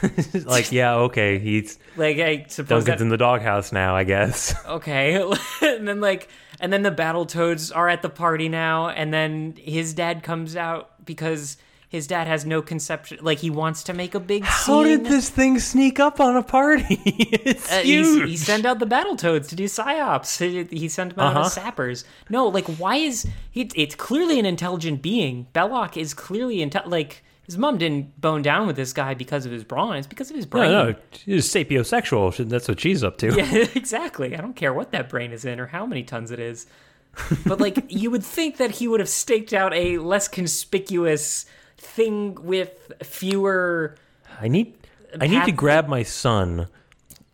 [0.46, 4.54] like yeah okay he's like I suppose duncan's that in the doghouse now i guess
[4.68, 5.16] okay
[5.62, 6.28] and then like
[6.60, 10.56] and then the battle toads are at the party now and then his dad comes
[10.58, 11.58] out because
[11.90, 15.06] his dad has no conception like he wants to make a big scene How did
[15.06, 17.00] this thing sneak up on a party?
[17.06, 18.30] it's Uh, huge.
[18.30, 20.38] he sent out the battle toads to do psyops.
[20.38, 21.46] He, he sent them out Uh-huh.
[21.46, 22.04] as sappers.
[22.30, 23.70] No, like why is he?
[23.74, 25.48] It's clearly an intelligent being.
[25.54, 29.52] Belloc is clearly inte- like his mom didn't bone down with this guy because of
[29.52, 29.96] his brawn.
[29.96, 30.70] It's because of his brain.
[30.70, 30.96] no, no,
[31.26, 32.48] he's sapiosexual.
[32.48, 33.34] That's what she's up to.
[33.34, 34.36] Yeah, exactly.
[34.36, 36.68] I don't care what that brain is in or how many tons it is.
[37.46, 41.46] But like you would think that he would have staked out a less conspicuous
[41.78, 43.98] thing with fewer
[44.40, 44.76] I need,
[45.20, 46.68] I need to grab my son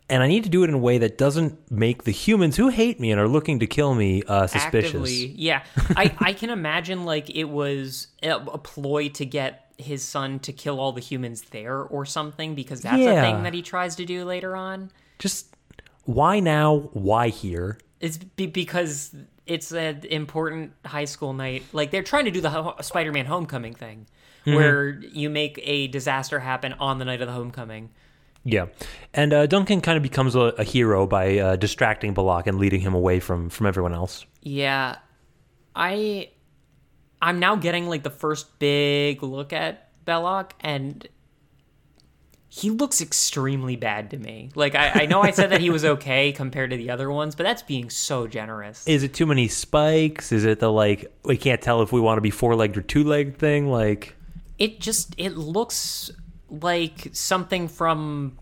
[0.10, 2.70] and I need to do it in a way that doesn't make the humans who
[2.70, 4.94] hate me and are looking to kill me uh, suspicious.
[4.94, 5.64] Actively, yeah.
[5.96, 10.54] I, I can imagine like it was a, a ploy to get his son to
[10.54, 14.06] kill all the humans there or something because that's a thing that he tries to
[14.06, 14.92] do later on.
[15.20, 15.56] Just
[16.06, 16.90] why now?
[16.94, 17.78] Why here?
[18.00, 19.16] It's be- because
[19.46, 21.64] it's an important high school night.
[21.74, 24.08] Like they're trying to do the ho- Spider-Man Homecoming thing,
[24.46, 24.56] Mm-hmm.
[24.56, 27.92] where you make a disaster happen on the night of the homecoming.
[28.44, 28.66] Yeah,
[29.14, 32.82] and uh, Duncan kind of becomes a, a hero by uh, distracting Belloc and leading
[32.82, 34.26] him away from from everyone else.
[34.42, 34.98] Yeah,
[35.74, 36.30] I,
[37.24, 41.08] I'm now getting like the first big look at Belloc, and
[42.50, 44.50] he looks extremely bad to me.
[44.56, 47.34] Like I, I know I said that he was okay compared to the other ones,
[47.34, 48.86] but that's being so generous.
[48.90, 50.34] Is it too many spikes?
[50.34, 52.82] Is it the like we can't tell if we want to be four legged or
[52.82, 53.70] two legged thing?
[53.70, 54.16] Like,
[54.60, 56.12] it just it looks
[56.50, 58.38] like something from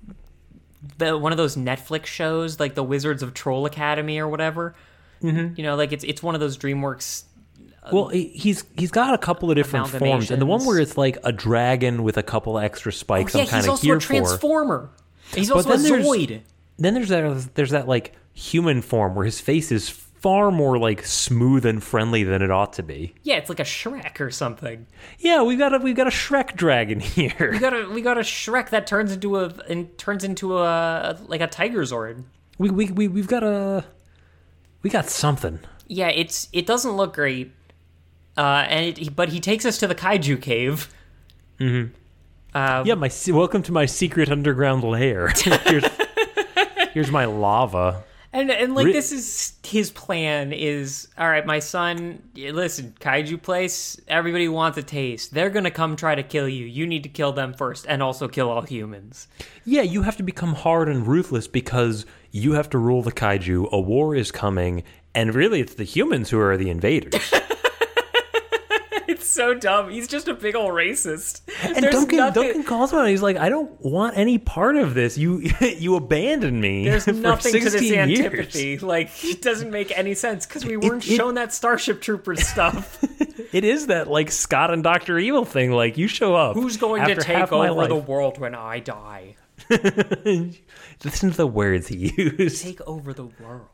[0.98, 4.74] the one of those Netflix shows, like the Wizards of Troll Academy or whatever.
[5.22, 5.54] Mm-hmm.
[5.56, 7.26] You know, like it's it's one of those DreamWorks.
[7.92, 10.98] Well, he- he's he's got a couple of different forms, and the one where it's
[10.98, 13.36] like a dragon with a couple extra oh, spikes.
[13.36, 14.90] Oh, yeah, I'm kind he's of also here a transformer.
[15.34, 16.42] He's But also a then there's- Zoid.
[16.78, 21.04] Then there's that there's that like human form where his face is far more like
[21.04, 23.14] smooth and friendly than it ought to be.
[23.24, 24.86] Yeah, it's like a Shrek or something.
[25.20, 27.50] Yeah, we've got a we've got a Shrek dragon here.
[27.52, 31.18] We got a we got a Shrek that turns into a and turns into a
[31.28, 32.24] like a Tiger Zord.
[32.58, 33.84] We we we we've got a
[34.84, 35.60] we got something.
[35.88, 37.52] Yeah, it's it doesn't look great.
[38.38, 40.94] Uh, and it, but he takes us to the kaiju cave.
[42.86, 45.28] Yeah, my welcome to my secret underground lair.
[45.66, 45.86] here's,
[46.94, 48.04] here's my lava.
[48.34, 52.24] And and like Re- this is his plan is all right, my son.
[52.34, 54.00] Listen, kaiju place.
[54.08, 55.34] Everybody wants a taste.
[55.34, 56.66] They're gonna come try to kill you.
[56.66, 59.28] You need to kill them first, and also kill all humans.
[59.66, 63.70] Yeah, you have to become hard and ruthless because you have to rule the kaiju.
[63.70, 67.34] A war is coming, and really, it's the humans who are the invaders.
[69.32, 69.90] So dumb.
[69.90, 71.40] He's just a big old racist.
[71.64, 73.08] And Duncan, Duncan calls him out.
[73.08, 75.18] He's like, "I don't want any part of this.
[75.18, 76.84] You, you abandoned me.
[76.84, 78.78] There's nothing to this 16 years." antipathy.
[78.80, 83.02] Like it doesn't make any sense because we weren't it- shown that Starship Troopers stuff.
[83.54, 85.72] It is that like Scott and Doctor Evil thing.
[85.72, 86.56] Like you show up.
[86.56, 89.38] Who's going to take over the world when I die?
[89.70, 92.64] Listen to the words he used.
[92.64, 93.68] Take over the world.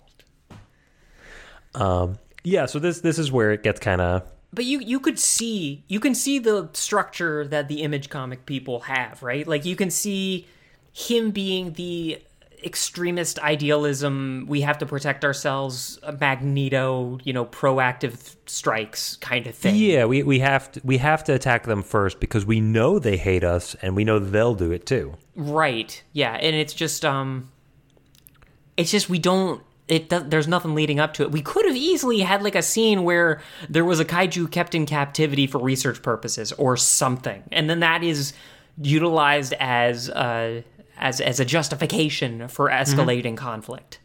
[1.74, 5.20] Um, yeah, so this this is where it gets kind of But you you could
[5.20, 9.48] see you can see the structure that the image comic people have, right?
[9.48, 10.48] Like you can see
[10.94, 12.22] him being the
[12.64, 19.76] extremist idealism we have to protect ourselves magneto you know proactive strikes kind of thing
[19.76, 20.06] yeah.
[20.06, 23.44] We we have to we have to attack them first because we know they hate
[23.44, 25.14] us and we know they'll do it too.
[25.36, 27.52] right yeah and it's just um
[28.76, 31.32] it's just we don't it does, there's nothing leading up to it.
[31.32, 34.86] We could have easily had like a scene where there was a kaiju kept in
[34.86, 37.44] captivity for research purposes or something.
[37.52, 38.34] And then that is
[38.82, 40.62] utilized as uh
[40.98, 44.00] as as a justification for escalating conflict.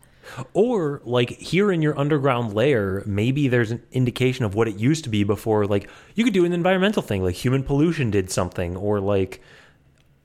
[0.54, 5.04] Or like here in your underground layer, maybe there's an indication of what it used
[5.04, 5.66] to be before.
[5.66, 9.42] Like you could do an environmental thing, like human pollution did something, or like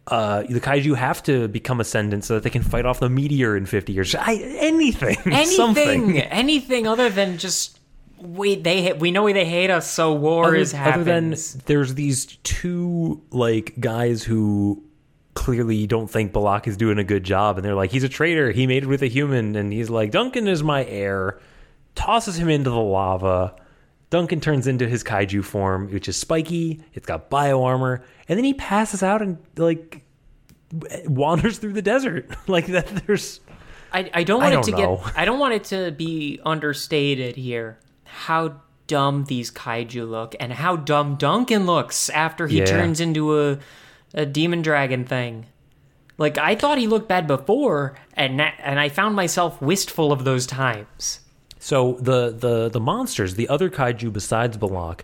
[0.08, 3.56] uh, the kaiju have to become ascendant so that they can fight off the meteor
[3.58, 4.16] in 50 years.
[4.16, 6.20] I, anything, anything something.
[6.20, 7.80] anything other than just
[8.20, 11.36] we they ha- we know they hate us so war Other, is other than
[11.66, 14.84] there's these two like guys who
[15.36, 18.52] clearly don't think Belloc is doing a good job, and they're like, he's a traitor.
[18.52, 21.40] He made it with a human, and he's like, Duncan is my heir.
[21.94, 23.56] Tosses him into the lava.
[24.10, 26.82] Duncan turns into his kaiju form, which is spiky.
[26.94, 30.04] It's got bio armor, and then he passes out and like
[31.06, 32.30] wanders through the desert.
[32.48, 32.88] like that.
[33.06, 33.40] There's
[33.92, 35.02] I, I don't I want don't it to know.
[35.06, 40.54] get I don't want it to be understated here how dumb these kaiju look and
[40.54, 42.66] how dumb Duncan looks after he Yeah.
[42.66, 43.60] turns into a
[44.14, 45.46] a demon dragon thing.
[46.18, 50.24] Like I thought he looked bad before and that, and I found myself wistful of
[50.24, 51.20] those times.
[51.60, 55.04] So the the the monsters, the other kaiju besides Belloc,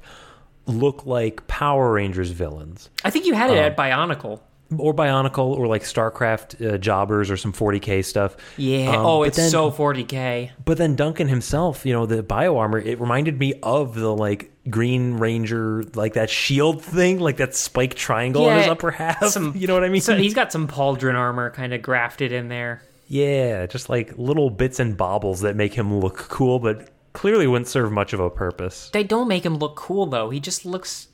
[0.65, 4.39] look like Power Rangers villains, I think you had it at Bionicle.
[4.77, 8.35] or Bionicle, or like StarCraft uh, jobbers, or some 40k stuff.
[8.57, 8.89] Yeah.
[8.97, 10.49] Um, oh, it's then- so 40k.
[10.65, 14.51] But then Duncan himself, you know, the bio armor, it reminded me of the like
[14.69, 19.25] Green Ranger, like that shield thing, like that spike triangle on his upper half.
[19.27, 20.01] some- you know what I mean?
[20.01, 22.81] So he's got some pauldron armor kind of grafted in there.
[23.07, 27.67] Yeah, just like little bits and baubles that make him look cool, but clearly wouldn't
[27.67, 28.89] serve much of a purpose.
[28.91, 30.29] They don't make him look cool though.
[30.29, 31.07] He just looks.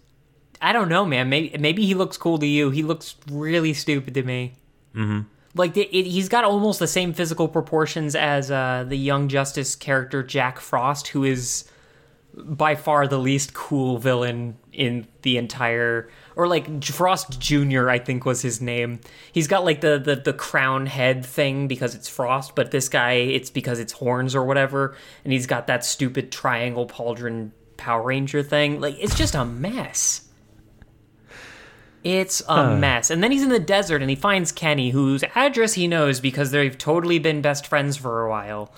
[0.61, 1.29] I don't know, man.
[1.29, 2.69] Maybe maybe he looks cool to you.
[2.69, 4.53] He looks really stupid to me.
[4.95, 5.21] Mm-hmm.
[5.55, 9.75] Like the, it, he's got almost the same physical proportions as uh, the Young Justice
[9.75, 11.65] character Jack Frost, who is
[12.35, 16.09] by far the least cool villain in the entire
[16.39, 17.89] or like Frost Jr.
[17.89, 19.01] I think was his name.
[19.33, 23.11] He's got like the, the the crown head thing because it's Frost, but this guy
[23.11, 28.41] it's because it's horns or whatever, and he's got that stupid triangle pauldron Power Ranger
[28.41, 28.79] thing.
[28.79, 30.29] Like it's just a mess.
[32.05, 33.09] It's a mess.
[33.09, 36.51] And then he's in the desert and he finds Kenny, whose address he knows because
[36.51, 38.73] they've totally been best friends for a while.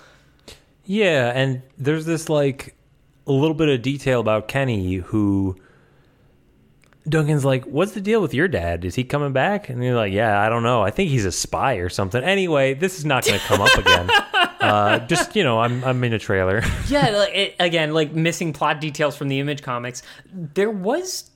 [0.84, 2.74] Yeah, and there's this like
[3.24, 5.54] a little bit of detail about Kenny who
[7.08, 8.84] Duncan's like, "What's the deal with your dad?
[8.84, 10.82] Is he coming back?" And you're like, "Yeah, I don't know.
[10.82, 13.74] I think he's a spy or something." Anyway, this is not going to come up
[13.76, 14.10] again.
[14.62, 16.62] Uh, just you know, I'm I'm in a trailer.
[16.86, 20.04] yeah, like, it, again, like missing plot details from the Image comics.
[20.32, 21.28] There was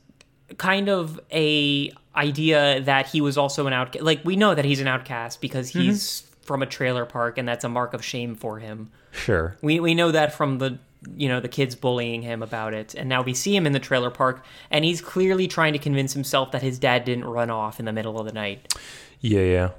[0.58, 4.04] kind of a idea that he was also an outcast.
[4.04, 7.64] Like we know that he's an outcast because he's from a trailer park, and that's
[7.64, 8.90] a mark of shame for him.
[9.10, 9.56] sure.
[9.60, 10.78] We we know that from the
[11.16, 13.78] you know the kids bullying him about it, and now we see him in the
[13.80, 17.78] trailer park, and he's clearly trying to convince himself that his dad didn't run off
[17.78, 18.74] in the middle of the night.
[19.20, 19.70] Yeah, yeah.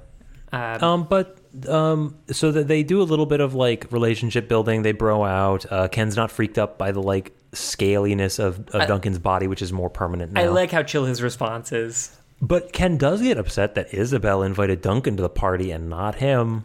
[0.50, 1.38] Um, Um, but
[1.68, 4.82] um, so that they do a little bit of like relationship building.
[4.82, 5.70] They bro out.
[5.70, 9.72] Uh, Ken's not freaked up by the like scaliness of, of Duncan's body, which is
[9.72, 10.42] more permanent now.
[10.42, 12.16] I like how chill his response is.
[12.40, 16.64] but Ken does get upset that Isabel invited Duncan to the party and not him.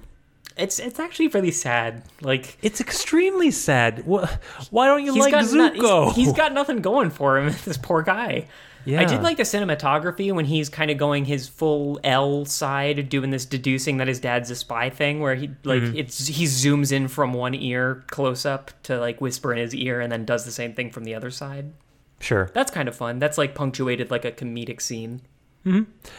[0.57, 2.03] It's it's actually really sad.
[2.21, 4.05] Like It's extremely sad.
[4.05, 6.13] Why don't you like got no- he's- Zuko?
[6.13, 7.53] he's got nothing going for him.
[7.65, 8.47] This poor guy.
[8.85, 8.99] Yeah.
[8.99, 13.29] I did like the cinematography when he's kind of going his full L side, doing
[13.31, 15.95] this deducing that his dad's a spy thing, where he like Mm-hmm.
[15.97, 20.01] it's he zooms in from one ear close up to like whisper in his ear,
[20.01, 21.71] and then does the same thing from the other side.
[22.19, 22.51] sure.
[22.53, 23.19] That's kind of fun.
[23.19, 25.21] That's like punctuated like a comedic scene.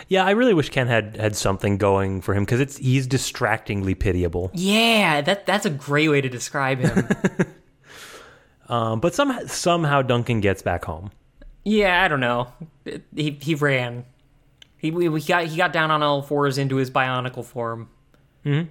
[0.09, 3.95] Yeah, I really wish Ken had had something going for him because it's he's distractingly
[3.95, 4.51] pitiable.
[4.55, 7.09] Yeah, that that's a great way to describe him.
[8.66, 11.11] Um, but somehow somehow Duncan gets back home.
[11.66, 12.49] yeah, I don't know.
[13.14, 14.07] He he ran.
[14.78, 17.90] He, he got he got down on all fours into his bionicle form.
[18.42, 18.62] Hmm.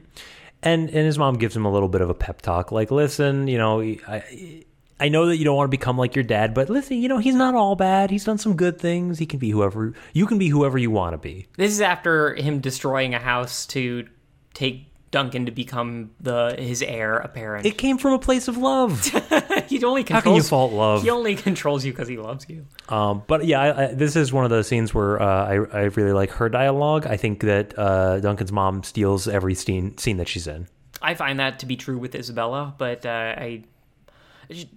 [0.62, 3.48] and and his mom gives him a little bit of a pep talk like listen
[3.48, 4.64] you know i
[5.00, 7.18] i know that you don't want to become like your dad but listen you know
[7.18, 8.10] he's not all bad.
[8.12, 9.20] He's done some good things.
[9.20, 11.48] He can be whoever you can be whoever you want to be.
[11.58, 14.08] This is after him destroying a house to
[14.54, 17.66] take Duncan to become the his heir apparent.
[17.66, 19.10] it came from a place of love.
[19.68, 21.04] He only controls how can you fault love?
[21.04, 22.66] He only controls you because he loves you.
[22.90, 25.82] um, but yeah I, I, this is one of those scenes where uh, I, I
[25.96, 27.08] really like her dialogue.
[27.08, 30.68] I think that uh, duncan's mom steals every scene scene that she's in.
[31.02, 33.64] I find that to be true with Isabella, but uh, I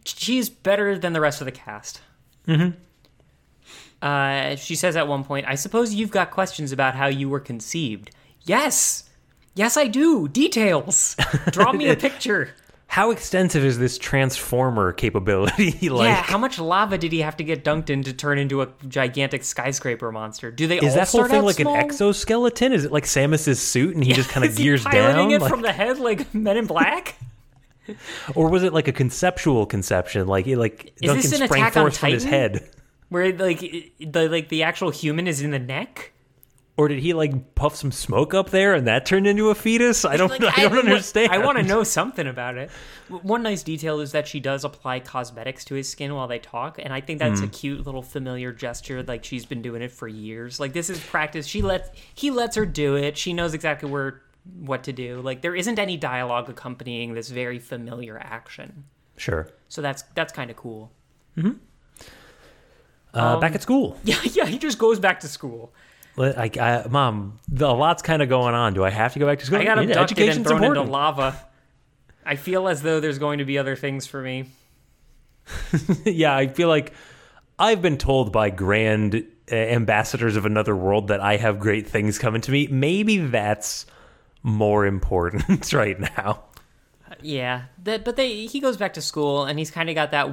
[0.05, 2.01] she's better than the rest of the cast.
[2.47, 2.79] Mm-hmm.
[4.03, 7.41] Uh, she says at one point, "I suppose you've got questions about how you were
[7.41, 8.11] conceived."
[8.45, 9.09] Yes,
[9.55, 10.29] yes, I do.
[10.29, 11.17] Details.
[11.51, 12.51] Draw me a picture.
[12.89, 17.43] how extensive is this transformer capability like yeah, how much lava did he have to
[17.43, 20.53] get dunked in to turn into a gigantic skyscraper monster?
[20.53, 21.75] Do they is all that whole thing like small?
[21.75, 24.85] an exoskeleton is it like samus's suit and he just kind of Is he gears
[24.85, 27.17] piloting down it Like- from the head like Men in Black?
[28.35, 31.77] Or was it like a conceptual conception, like like Is Duncan this an sprang Attack
[31.77, 32.39] on forth from his Titan?
[32.61, 32.71] head,
[33.09, 36.13] Where like the like the actual human is in the neck?
[36.79, 40.05] or did he like puff some smoke up there and that turned into a fetus?
[40.05, 41.33] I don't, Like, I don't understand.
[41.33, 42.71] I want to know something about it.
[43.09, 46.79] One nice detail is that she does apply cosmetics to his skin while they talk,
[46.79, 47.47] and I think that's Hmm.
[47.47, 49.03] a cute little familiar gesture.
[49.03, 50.61] Like she's been doing it for years.
[50.61, 51.47] Like this is practice.
[51.47, 53.17] She lets he lets her do it.
[53.17, 54.21] She knows exactly where
[54.59, 55.21] what to do.
[55.21, 58.85] Like there isn't any dialogue accompanying this very familiar action.
[59.17, 59.49] Sure.
[59.69, 60.91] So that's that's kind of cool.
[61.39, 61.53] Uh,
[63.15, 64.47] Um, back at school, Yeah, yeah.
[64.47, 65.73] He just goes back to school.
[66.17, 68.75] Let- I, Mom, the, a lot's kind of going on.
[68.75, 69.59] Do I have to go back to school?
[69.59, 70.87] I got abducted and thrown important.
[70.87, 71.39] into lava.
[72.25, 74.47] I feel as though there's going to be other things for me.
[76.05, 76.93] yeah, I feel like
[77.59, 79.15] I've been told by grand
[79.51, 82.67] uh, ambassadors of another world that I have great things coming to me.
[82.67, 83.87] Maybe that's
[84.47, 86.45] more important right now.
[87.21, 90.29] Yeah, that, but they he goes back to school and he's kind of got that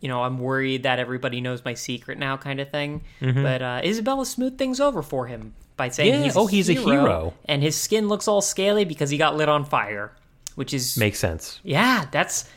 [0.00, 3.02] you know I'm worried that everybody knows my secret now kind of thing.
[3.20, 6.20] But uh, Isabella smoothed things over for him by saying Mm-hmm.
[6.20, 7.34] Yeah, he's oh, he's a hero.
[7.46, 10.12] and his skin looks all scaly because he got lit on fire,
[10.54, 11.60] which is Makes sense.
[11.64, 12.48] yeah, that's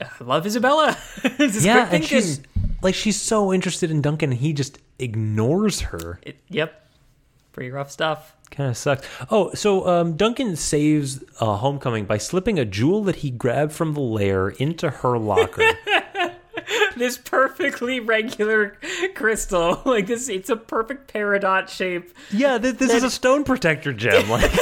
[0.00, 0.96] I love Isabella.
[1.38, 2.40] Yeah, and she's
[2.82, 6.18] like she's so interested in Duncan, and he just ignores her.
[6.22, 6.85] It, yep,
[7.56, 8.36] pretty rough stuff.
[8.50, 9.08] Kind of sucks.
[9.30, 13.94] Oh, so um, Duncan saves uh, Homecoming by slipping a jewel that he grabbed from
[13.94, 15.62] the lair into her locker.
[16.96, 18.76] this perfectly regular
[19.14, 19.80] crystal.
[19.86, 22.12] Like this, it's a perfect peridot shape.
[22.30, 24.28] Yeah, this, this is a stone protector gem.
[24.28, 24.52] Like,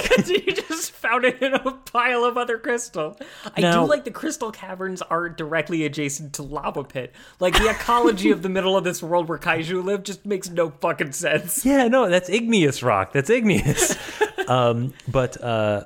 [0.77, 3.19] just found it in a pile of other crystal.
[3.57, 7.13] I do like the crystal caverns are directly adjacent to lava pit.
[7.41, 10.71] Like the ecology of the middle of this world where kaiju live just makes no
[10.71, 11.65] fucking sense.
[11.65, 13.13] yeah, no, that's igneous rock.
[13.13, 13.97] That's igneous.
[14.49, 15.85] um, but uh,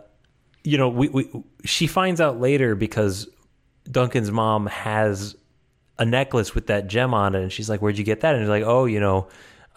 [0.64, 1.30] you know, we, we
[1.64, 3.28] she finds out later because
[3.90, 5.36] Duncan's mom has
[5.98, 8.42] a necklace with that gem on it, and she's like, "Where'd you get that?" And
[8.42, 9.28] he's like, "Oh, you know."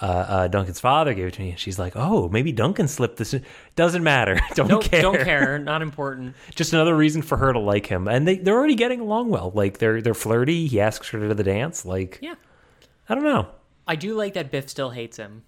[0.01, 3.17] Uh, uh, Duncan's father gave it to me, and she's like, "Oh, maybe Duncan slipped
[3.17, 3.33] this.
[3.33, 3.43] in."
[3.75, 4.39] Doesn't matter.
[4.55, 5.01] Don't Don't care.
[5.01, 5.59] don't care.
[5.63, 6.35] Not important.
[6.55, 9.51] Just another reason for her to like him, and they they're already getting along well.
[9.53, 10.65] Like they're they're flirty.
[10.67, 11.85] He asks her to the dance.
[11.85, 12.35] Like Yeah.
[13.07, 13.47] I don't know.
[13.87, 15.43] I do like that Biff still hates him.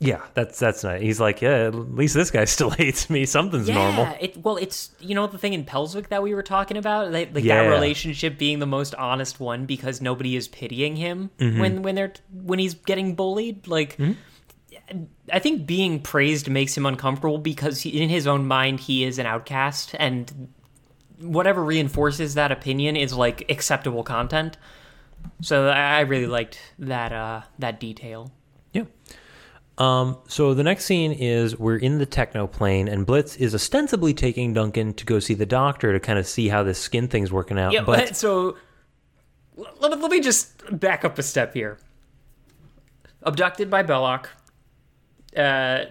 [0.00, 1.00] Yeah, that's that's nice.
[1.00, 3.24] He's like, yeah, at least this guy still hates me.
[3.26, 4.16] Something's Yeah, normal.
[4.20, 7.34] it well, it's you know the thing in Pelswick that we were talking about, like,
[7.34, 7.62] like Yeah.
[7.62, 11.60] that relationship being the most honest one because nobody is pitying him Mm-hmm.
[11.60, 13.66] when when they're when he's getting bullied.
[13.68, 13.96] Like,
[15.32, 19.18] I think being praised makes him uncomfortable because he, in his own mind he is
[19.18, 20.48] an outcast, and
[21.20, 24.56] whatever reinforces that opinion is like acceptable content.
[25.40, 28.32] So I, I really liked that uh, that detail.
[28.72, 28.84] Yeah.
[29.76, 34.14] Um, so the next scene is we're in the techno plane, and Blitz is ostensibly
[34.14, 37.32] taking Duncan to go see the doctor to kind of see how this skin thing's
[37.32, 37.72] working out.
[37.72, 38.56] Yeah, but so
[39.56, 41.78] let, let me just back up a step here.
[43.22, 44.28] Abducted by Belloc,
[45.36, 45.86] uh,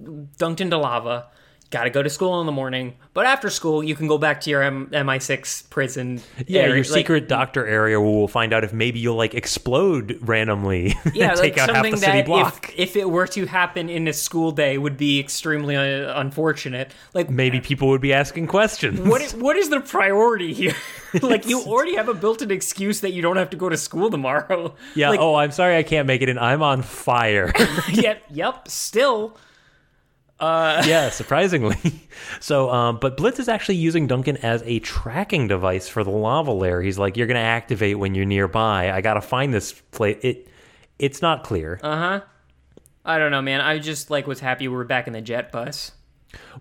[0.00, 1.28] dunked into lava.
[1.72, 4.42] Got to go to school in the morning, but after school you can go back
[4.42, 6.20] to your M- MI6 prison.
[6.46, 6.74] yeah, area.
[6.74, 10.88] your Like, secret doctor area where we'll find out if maybe you'll like explode randomly
[11.14, 12.68] yeah, and like take out half the city that block.
[12.76, 16.92] if, if it were to happen in a school day would be extremely uh, unfortunate.
[17.14, 19.00] Like maybe people would be asking questions.
[19.00, 20.74] What is, what is the priority here?
[21.22, 24.10] like you already have a built-in excuse that you don't have to go to school
[24.10, 24.74] tomorrow.
[24.94, 25.08] yeah.
[25.08, 27.50] Like, oh, I'm sorry, I can't make it and I'm on fire.
[27.90, 28.68] yep, yep.
[28.68, 29.38] Still,
[30.42, 31.76] yeah, surprisingly.
[32.40, 36.50] So, um, but Blitz is actually using Duncan as a tracking device for the lava
[36.52, 36.80] lair.
[36.82, 38.90] He's like, "You're going to activate when you're nearby.
[38.90, 40.48] I got to find this place." It,
[40.98, 41.78] it's not clear.
[41.82, 42.20] Uh huh.
[43.04, 43.60] I don't know, man.
[43.60, 45.92] I just like was happy we were back in the jet bus.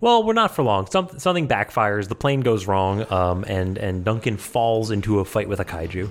[0.02, 0.88] well, we're not for long.
[0.88, 2.08] Some, something backfires.
[2.10, 6.10] The plane goes wrong, um, and and Duncan falls into a fight with a kaiju.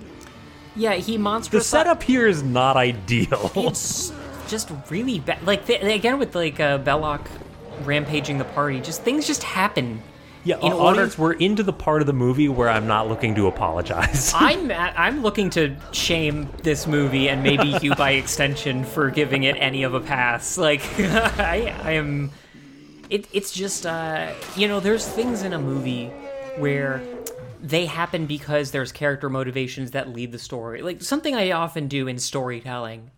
[0.74, 1.58] Yeah, he monster.
[1.58, 3.50] The setup here is not ideal.
[3.54, 4.12] It's
[4.48, 5.44] just really bad.
[5.46, 7.28] Like th- again with like uh, Belloc
[7.86, 10.02] rampaging the party, just things just happen.
[10.44, 13.34] yeah, in audience, order- we're into the part of the movie where I'm not looking
[13.36, 14.32] to apologize.
[14.36, 19.44] I'm at, I'm looking to shame this movie and maybe you by extension for giving
[19.44, 20.56] it any of a pass.
[20.56, 22.30] Like I I am
[23.10, 26.06] it, it's just uh you know there's things in a movie
[26.56, 27.02] where
[27.62, 30.80] they happen because there's character motivations that lead the story.
[30.80, 33.10] Like something I often do in storytelling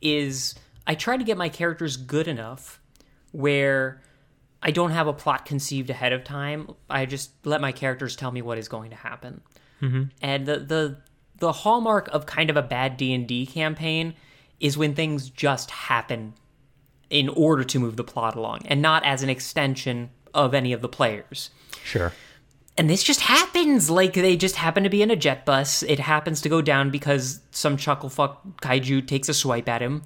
[0.00, 0.54] is
[0.86, 2.80] I try to get my characters good enough
[3.32, 4.00] where
[4.62, 6.70] I don't have a plot conceived ahead of time.
[6.88, 9.40] I just let my characters tell me what is going to happen.
[9.80, 10.02] Mm-hmm.
[10.20, 10.96] And the the
[11.38, 14.14] the hallmark of kind of a bad D and D campaign
[14.58, 16.34] is when things just happen
[17.08, 20.80] in order to move the plot along, and not as an extension of any of
[20.80, 21.50] the players.
[21.82, 22.12] sure.
[22.78, 23.90] And this just happens.
[23.90, 25.82] Like they just happen to be in a jet bus.
[25.82, 30.02] It happens to go down because some chucklefuck kaiju takes a swipe at him.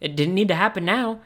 [0.00, 1.20] It didn't need to happen now.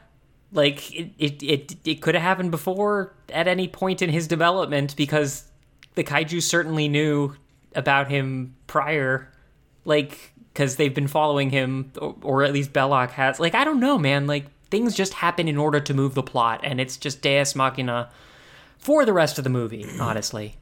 [0.51, 4.95] Like it, it, it, it could have happened before at any point in his development
[4.95, 5.43] because
[5.95, 7.35] the kaiju certainly knew
[7.75, 9.31] about him prior.
[9.83, 13.39] Like because they've been following him, or, or at least Belloc has.
[13.39, 14.27] Like I don't know, man.
[14.27, 18.09] Like things just happen in order to move the plot, and it's just Deus Machina
[18.77, 19.85] for the rest of the movie.
[19.99, 20.55] Honestly.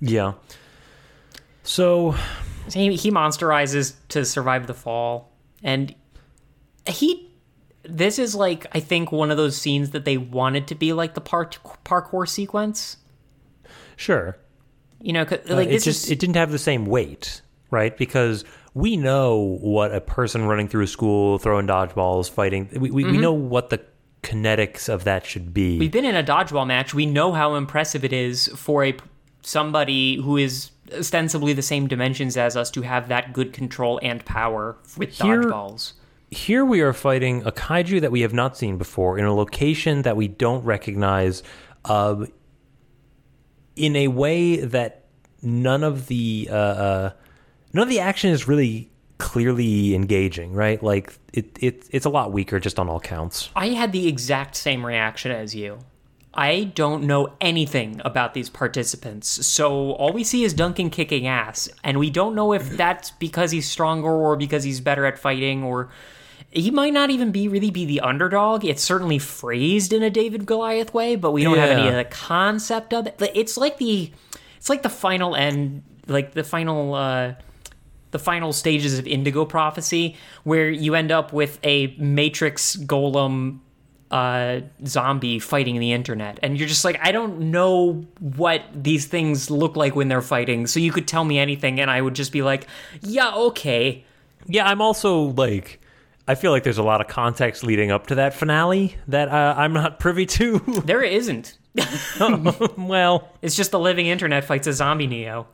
[0.00, 0.34] Yeah.
[1.62, 2.14] So
[2.72, 5.30] he, he monsterizes to survive the fall
[5.62, 5.94] and
[6.86, 7.30] he
[7.84, 11.14] this is like i think one of those scenes that they wanted to be like
[11.14, 12.96] the park, parkour sequence
[13.96, 14.36] sure.
[15.00, 17.96] you know 'cause, Uh, like it just is it didn't have the same weight, right?
[17.96, 18.44] Because
[18.74, 22.68] we know what a person running through a school, throwing dodgeballs, fighting.
[22.72, 23.80] We we, we know what the
[24.22, 25.72] kinetics of that should be.
[25.72, 25.78] Mm-hmm.
[25.80, 28.94] we've been in a dodgeball match we know how impressive it is for a
[29.42, 34.24] somebody who is ostensibly the same dimensions as us to have that good control and
[34.24, 35.94] power with Here- dodgeballs
[36.32, 40.02] Here we are fighting a kaiju that we have not seen before in a location
[40.02, 41.42] that we don't recognize,
[41.84, 42.24] uh,
[43.76, 45.04] in a way that
[45.42, 47.12] none of the uh, uh,
[47.74, 50.54] none of the action is really clearly engaging.
[50.54, 50.82] Right?
[50.82, 53.50] Like it, it it's a lot weaker just on all counts.
[53.54, 55.80] i had the exact same reaction as you
[56.34, 59.46] I don't know anything about these participants.
[59.46, 61.68] So all we see is Duncan kicking ass.
[61.84, 65.62] And we don't know if that's because he's stronger or because he's better at fighting
[65.62, 65.90] or
[66.52, 68.64] he might not even be really be the underdog.
[68.64, 72.04] It's certainly phrased in a David Goliath way, but we don't have any of the
[72.04, 73.16] concept of it.
[73.34, 74.12] It's like the
[74.56, 77.34] it's like the final end like the final uh
[78.12, 83.60] the final stages of Indigo Prophecy, where you end up with a Matrix golem
[84.10, 89.50] uh, zombie fighting the internet, and you're just like, I don't know what these things
[89.50, 92.30] look like when they're fighting, so you could tell me anything, and I would just
[92.32, 92.66] be like,
[93.00, 94.04] yeah, okay.
[94.46, 95.80] Yeah, I'm also like,
[96.32, 99.54] I feel like there's a lot of context leading up to that finale that uh,
[99.54, 100.60] I'm not privy to.
[100.86, 101.58] There isn't.
[102.78, 105.46] well, It's just the living internet fights a zombie Neo.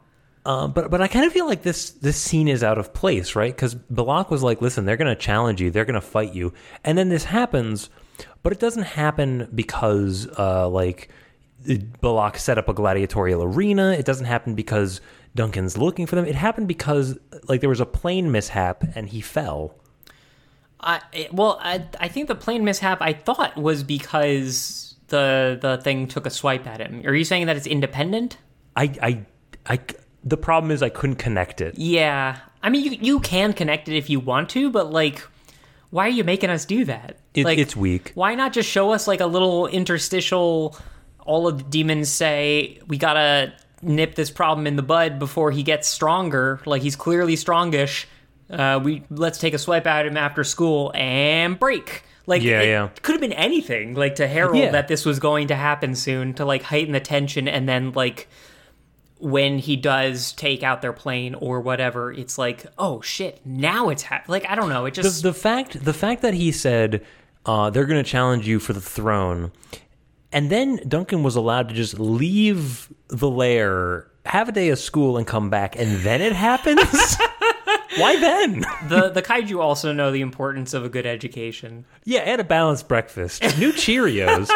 [0.46, 3.34] uh, but but I kind of feel like this this scene is out of place,
[3.34, 3.52] right?
[3.54, 6.52] Because Belloc was like, "Listen, they're going to challenge you, they're going to fight you,"
[6.84, 7.90] and then this happens,
[8.44, 11.08] but it doesn't happen because uh, like
[12.00, 13.92] Belloc set up a gladiatorial arena.
[13.92, 15.00] It doesn't happen because
[15.34, 16.24] Duncan's looking for them.
[16.24, 17.18] It happened because
[17.48, 19.74] like there was a plane mishap and he fell.
[20.80, 21.00] I
[21.32, 26.26] well, I I think the plane mishap I thought was because the the thing took
[26.26, 27.02] a swipe at him.
[27.04, 28.38] Are you saying that it's independent?
[28.76, 29.24] I I
[29.66, 29.80] I.
[30.24, 31.78] The problem is I couldn't connect it.
[31.78, 32.38] Yeah.
[32.62, 35.26] I mean, you you can connect it if you want to, but like,
[35.90, 37.16] why are you making us do that?
[37.34, 38.12] It- like, it's weak.
[38.14, 40.76] Why not just show us like a little interstitial?
[41.20, 43.52] All of the demons say we gotta
[43.82, 46.60] nip this problem in the bud before he gets stronger.
[46.66, 48.06] Like he's clearly strongish.
[48.50, 52.04] Uh, we let's take a swipe at him after school and break.
[52.26, 52.88] Like Yeah, it yeah.
[53.02, 53.94] could have been anything.
[53.94, 54.70] Like to herald Yeah.
[54.72, 58.28] that this was going to happen soon to like heighten the tension, and then like
[59.20, 64.04] when he does take out their plane or whatever, it's like, oh shit, now it's
[64.28, 67.04] like I don't know, it the, just the fact the fact that he said
[67.44, 69.50] uh, they're going to challenge you for the throne,
[70.32, 75.16] and then Duncan was allowed to just leave the lair, have a day of school,
[75.16, 77.16] and come back, and then it happens.
[78.00, 78.60] Why then?
[78.88, 81.84] the the kaiju also know the importance of a good education.
[82.04, 84.48] Yeah, and a balanced breakfast, new Cheerios.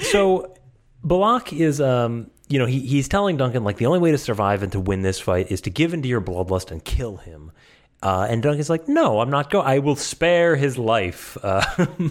[0.00, 0.54] so
[1.04, 4.62] Belloc is, um, you know, he, he's telling Duncan like the only way to survive
[4.62, 7.52] and to win this fight is to give into your bloodlust and kill him.
[8.02, 9.66] Uh, and Duncan's like, no, I'm not going.
[9.66, 11.36] I will spare his life.
[11.42, 11.86] Uh,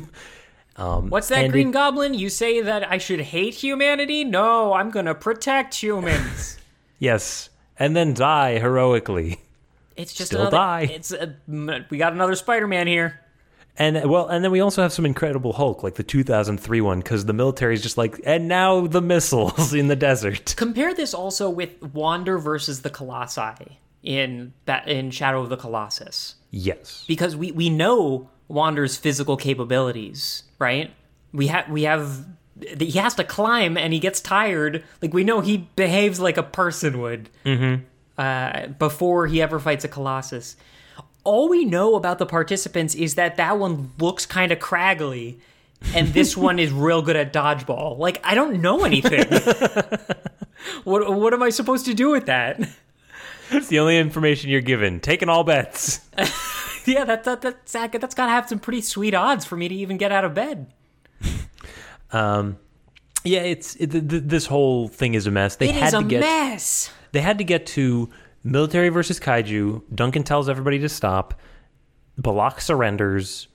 [0.75, 2.13] What's that green it- goblin?
[2.13, 4.23] You say that I should hate humanity?
[4.23, 6.57] No, I'm gonna protect humans.
[6.99, 9.39] yes, and then die heroically.
[9.95, 10.81] It's just Still another, die.
[10.91, 11.35] It's a,
[11.89, 13.19] we got another Spider-Man here.
[13.77, 17.25] And well, and then we also have some Incredible Hulk, like the 2003 one, because
[17.25, 20.55] the military is just like, and now the missiles in the desert.
[20.57, 24.53] Compare this also with Wander versus the Colossi in
[24.85, 26.35] in Shadow of the Colossus.
[26.51, 27.05] Yes.
[27.07, 30.91] because we we know Wander's physical capabilities, right?
[31.31, 32.25] We have we have
[32.77, 34.83] he has to climb and he gets tired.
[35.01, 37.83] Like we know he behaves like a person would mm-hmm.
[38.21, 40.55] Uh, before he ever fights a colossus.
[41.23, 45.37] All we know about the participants is that that one looks kind of craggly,
[45.95, 47.97] and this one is real good at dodgeball.
[47.97, 49.25] Like I don't know anything.
[50.83, 52.59] what what am I supposed to do with that?
[53.51, 54.99] It's the only information you're given.
[54.99, 56.01] Taking all bets.
[56.83, 59.75] Yeah, that, that that's that's got to have some pretty sweet odds for me to
[59.75, 60.65] even get out of bed.
[62.11, 62.57] Um,
[63.23, 65.57] Yeah, it's it, th- th- this whole thing is a mess.
[65.57, 66.89] They It had is a to get mess.
[67.11, 68.09] They had to get to
[68.43, 69.83] military versus kaiju.
[69.93, 71.33] Duncan tells everybody to stop.
[72.17, 73.47] Belloc surrenders,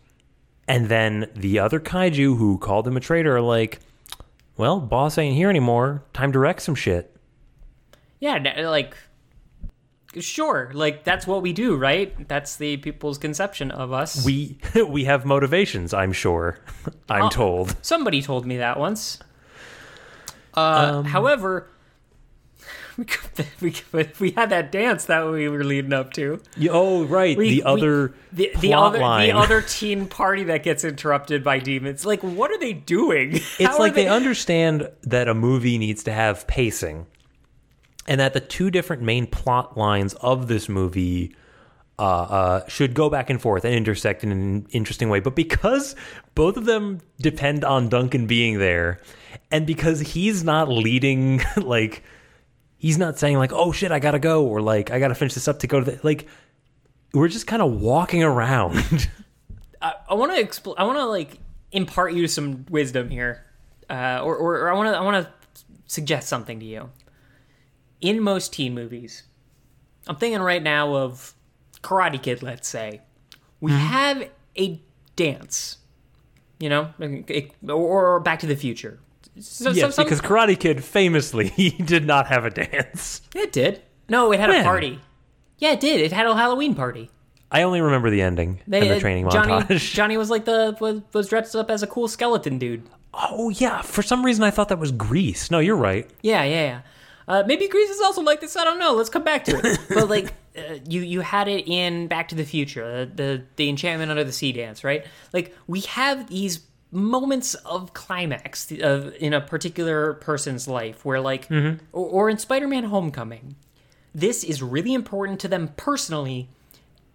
[0.67, 3.81] and then the other kaiju who called him a traitor are like,
[4.57, 6.03] "Well, boss ain't here anymore.
[6.13, 7.15] Time to wreck some shit."
[8.19, 8.39] Yeah,
[8.69, 8.97] like
[10.19, 12.27] sure, like that's what we do, right?
[12.29, 14.25] That's the people's conception of us.
[14.25, 14.59] We
[14.89, 15.93] we have motivations.
[15.95, 16.59] I'm sure.
[17.09, 17.29] I'm Oh.
[17.31, 17.77] told.
[17.83, 19.19] Somebody told me that once.
[20.57, 20.61] Uh,
[21.01, 21.69] Um, however,
[23.61, 26.41] we, could- we we had that dance that we were leading up to.
[26.71, 27.37] Oh, right.
[27.37, 29.29] We- the we- other the, the plot other line.
[29.29, 32.05] the other teen party that gets interrupted by demons.
[32.07, 33.35] Like, what are they doing?
[33.35, 37.07] it's How like they understand that a movie needs to have pacing
[38.07, 41.35] and that the two different main plot lines of this movie
[41.99, 45.19] uh, uh, should go back and forth and intersect in an interesting way.
[45.21, 45.97] But because
[46.35, 49.01] both of them depend on Duncan being there,
[49.51, 52.03] and because he's not leading, like,
[52.87, 55.49] he's not saying, like, oh shit, I gotta go, or like, I gotta finish this
[55.49, 56.29] up to go to the, like,
[57.13, 59.09] we're just kind of walking around.
[59.83, 61.39] I want to expl- I want to like
[61.73, 63.45] impart you some wisdom here,
[63.91, 65.33] uh, or, or, or I want to I want to
[65.87, 66.91] suggest something to you.
[68.01, 69.25] In most teen movies,
[70.07, 71.35] I'm thinking right now of
[71.83, 72.43] Karate Kid.
[72.43, 73.01] Let's say
[73.61, 74.81] we have a
[75.17, 75.79] dance,
[76.59, 76.95] you know,
[77.69, 79.01] or Back to the Future.
[79.39, 83.23] So, yes, some- because Karate Kid famously he did not have a dance.
[83.35, 83.83] it did.
[84.09, 85.01] No, it had a party.
[85.59, 86.01] Yeah, it did.
[86.01, 87.11] It had a Halloween party.
[87.51, 89.95] I only remember the ending They, and the uh, training Johnny, montage.
[89.95, 92.83] Johnny was like the was, was dressed up as a cool skeleton dude.
[93.15, 95.51] Oh yeah, for some reason I thought that was Grease.
[95.51, 96.11] No, you're right.
[96.23, 96.81] Yeah, yeah, yeah.
[97.29, 98.57] Uh, maybe Grease is also like this.
[98.57, 98.95] I don't know.
[98.95, 99.79] Let's come back to it.
[99.89, 103.69] but like, uh, you you had it in Back to the Future, the, the the
[103.69, 105.05] Enchantment Under the Sea dance, right?
[105.33, 106.61] Like we have these
[106.91, 111.85] moments of climax of in a particular person's life where like, mm-hmm.
[111.93, 113.57] or, or in Spider-Man: Homecoming,
[114.15, 116.49] this is really important to them personally,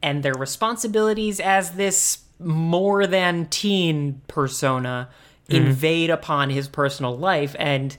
[0.02, 5.10] and their responsibilities as this more than teen persona
[5.48, 5.68] mm-hmm.
[5.68, 7.98] invade upon his personal life and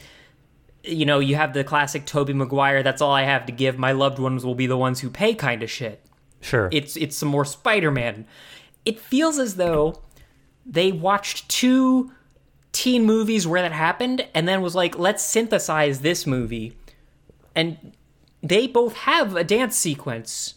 [0.84, 3.78] you know, you have the classic Tobey Maguire, that's all I have to give.
[3.78, 6.04] My loved ones will be the ones who pay kind of shit.
[6.40, 6.68] Sure.
[6.72, 8.26] It's it's some more Spider-Man.
[8.84, 10.00] It feels as though
[10.66, 12.12] they watched two
[12.72, 16.76] teen movies where that happened and then was like, let's synthesize this movie.
[17.54, 17.92] And
[18.42, 20.54] they both have a dance sequence.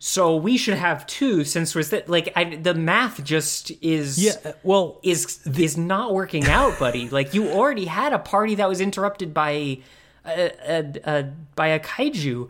[0.00, 4.32] So we should have two since was that like I, the math just is yeah.
[4.44, 7.08] Uh, well, is is not working out, buddy.
[7.10, 9.78] like you already had a party that was interrupted by
[10.24, 12.48] a, a, a by a kaiju.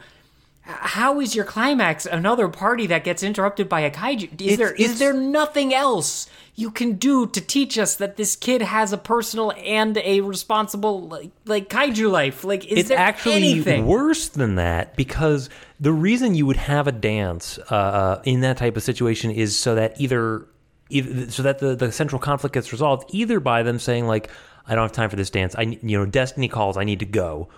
[0.71, 4.25] How is your climax another party that gets interrupted by a kaiju?
[4.39, 8.37] Is It's- there is there nothing else you can do to teach us that this
[8.37, 12.45] kid has a personal and a responsible like, like kaiju life?
[12.45, 13.87] Like is it's there actually anything?
[13.87, 15.49] worse than that because
[15.81, 19.57] the reason you would have a dance uh, uh, in that type of situation is
[19.57, 20.47] so that either,
[20.91, 24.29] either so that the, the central conflict gets resolved either by them saying like
[24.67, 27.07] I don't have time for this dance I you know destiny calls I need to
[27.07, 27.49] go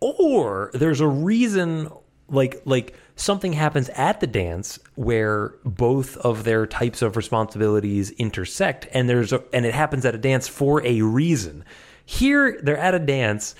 [0.00, 1.88] or there's a reason
[2.30, 8.86] like like something happens at the dance where both of their types of responsibilities intersect
[8.92, 11.64] and there's a, and it happens at a dance for a reason
[12.04, 13.54] here they're at a dance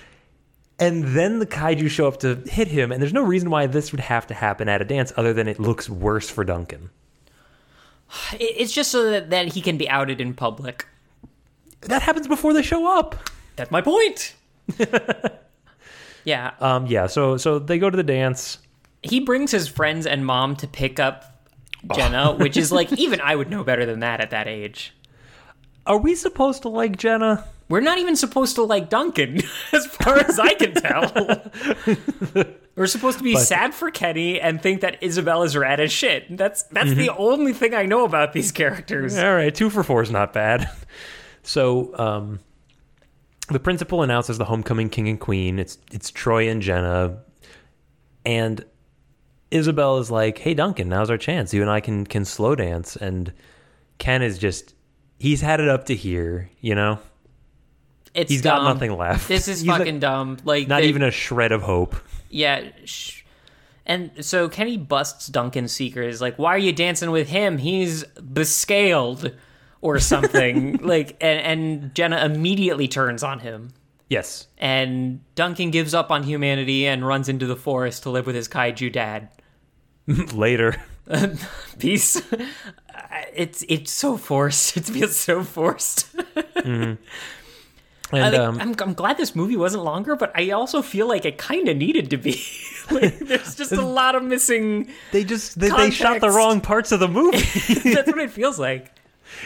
[0.79, 3.91] and then the kaiju show up to hit him and there's no reason why this
[3.91, 6.89] would have to happen at a dance other than it looks worse for duncan
[8.33, 10.87] It's just so that, that he can be outed in public.
[11.81, 13.15] that happens before they show up
[13.55, 14.35] That's my point.
[16.23, 18.59] yeah, um yeah so so they go to the dance
[19.01, 21.23] he brings his friends and mom to pick up
[21.95, 24.93] Jenna, which is like even I would know better than that at that age.
[25.85, 29.41] are we supposed to like jenna We're not even supposed to like Duncan,
[29.71, 32.45] as far as I can tell.
[32.75, 36.35] We're supposed to be sad for Kenny and think that Isabel is rad as shit.
[36.37, 39.17] That's that's the only thing I know about these characters.
[39.17, 40.69] All right, two for four is not bad.
[41.43, 42.39] So, um,
[43.51, 45.59] the principal announces the homecoming king and queen.
[45.59, 47.17] It's it's Troy and Jenna,
[48.25, 48.63] and
[49.51, 51.53] Isabel is like, "Hey, Duncan, now's our chance.
[51.53, 53.33] You and I can can slow dance." And
[53.97, 54.75] Ken is just
[55.17, 56.99] he's had it up to here, you know.
[58.13, 59.27] It's He's got nothing left.
[59.27, 60.37] This is He's like- fucking dumb.
[60.43, 61.95] Like Not they- even a shred of hope.
[62.29, 62.69] Yeah.
[62.85, 63.23] Sh-
[63.85, 66.09] and so Kenny busts Duncan's secret.
[66.09, 67.57] Is like, why are you dancing with him?
[67.57, 69.31] He's bescaled
[69.81, 70.77] or something.
[70.81, 71.39] like, and,
[71.81, 73.69] and Jenna immediately turns on him.
[74.09, 78.33] Yes, And Duncan gives up on humanity and runs into the forest to live with
[78.35, 79.29] his kaiju dad.
[80.33, 80.81] later.
[81.79, 82.19] Peace.
[83.35, 84.77] It's it's so forced.
[84.77, 86.07] It feels so forced.
[86.55, 86.97] And
[88.11, 91.25] I think- um, I'm, I'm glad this movie wasn't longer, but I also feel like
[91.25, 92.41] it kind of needed to be.
[92.89, 94.89] like, there's just a lot of missing.
[95.11, 97.37] they just they, they shot the wrong parts of the movie.
[97.91, 98.91] That's what it feels like.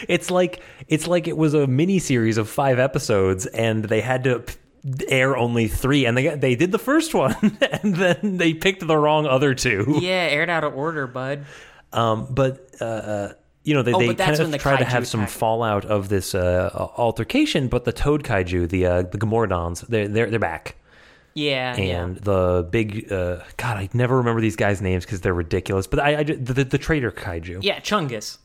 [0.08, 4.24] It's like it's like it was a mini series of five episodes, and they had
[4.24, 4.44] to
[5.08, 7.34] air only three, and they they did the first one,
[7.82, 9.98] and then they picked the wrong other two.
[10.00, 11.46] Yeah, aired out of order, bud.
[11.92, 15.06] Um, but uh, uh, you know they, Oh, they kind of the try to have
[15.06, 15.30] some attack.
[15.32, 20.28] fallout of this uh, altercation, but the Toad kaiju, the uh, the Gamorreans, they're they're
[20.30, 20.76] they're back.
[21.36, 25.88] Yeah, And the big uh, God, I never remember these guys' names because they're ridiculous.
[25.88, 27.80] But I, I ju- the, the traitor kaiju, yeah, yeah.
[27.80, 28.38] Chungus.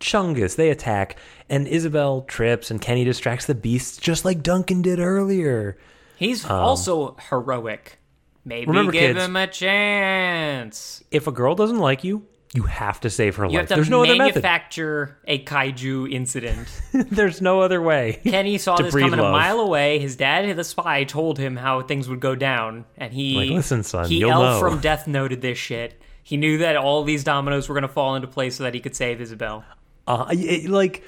[0.00, 1.16] Chungus, they attack,
[1.48, 5.76] and Isabel trips, and Kenny distracts the beasts just like Duncan did earlier.
[6.16, 7.98] He's also heroic.
[8.44, 11.02] Maybe Um, Remember, give kids- him a chance.
[11.10, 13.58] If a girl doesn't like you, you have to save her You life.
[13.60, 14.42] have to There's no other method.
[14.42, 16.68] manufacture a kaiju incident.
[16.92, 18.20] There's no other way.
[18.24, 19.98] Kenny saw this coming a mile away.
[20.00, 23.82] His dad, the spy, told him how things would go down, and he Like, "Listen,
[23.82, 26.00] son, he you'll elf know." from Death noted this shit.
[26.22, 28.80] He knew that all these dominoes were going to fall into place so that he
[28.80, 29.64] could save Isabel.
[30.06, 31.02] Uh, it- like,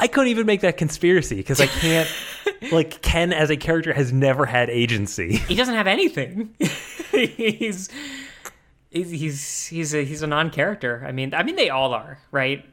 [0.00, 2.08] I couldn't even make that conspiracy because I can't.
[2.72, 5.36] like, Ken as a character has never had agency.
[5.36, 6.54] He doesn't have anything.
[7.10, 7.88] he's
[8.90, 11.04] he's he's he's a, he's a non-character.
[11.06, 12.64] I mean, I mean they all are, right?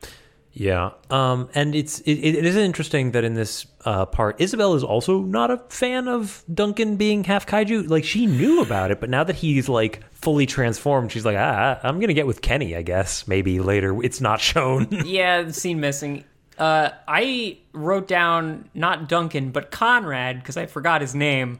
[0.53, 0.91] Yeah.
[1.10, 5.22] Um, and it's it, it is interesting that in this uh, part, Isabel is also
[5.22, 7.90] not a fan of Duncan being half kaiju.
[7.90, 11.80] Like she knew about it, but now that he's like fully transformed, she's like, ah,
[11.84, 13.28] I'm gonna get with Kenny, I guess.
[13.28, 14.03] Maybe later.
[14.03, 14.88] It's not shown.
[15.11, 16.23] Yeah, the scene missing.
[16.57, 21.60] Uh, I wrote down not Duncan, but Conrad because I forgot his name.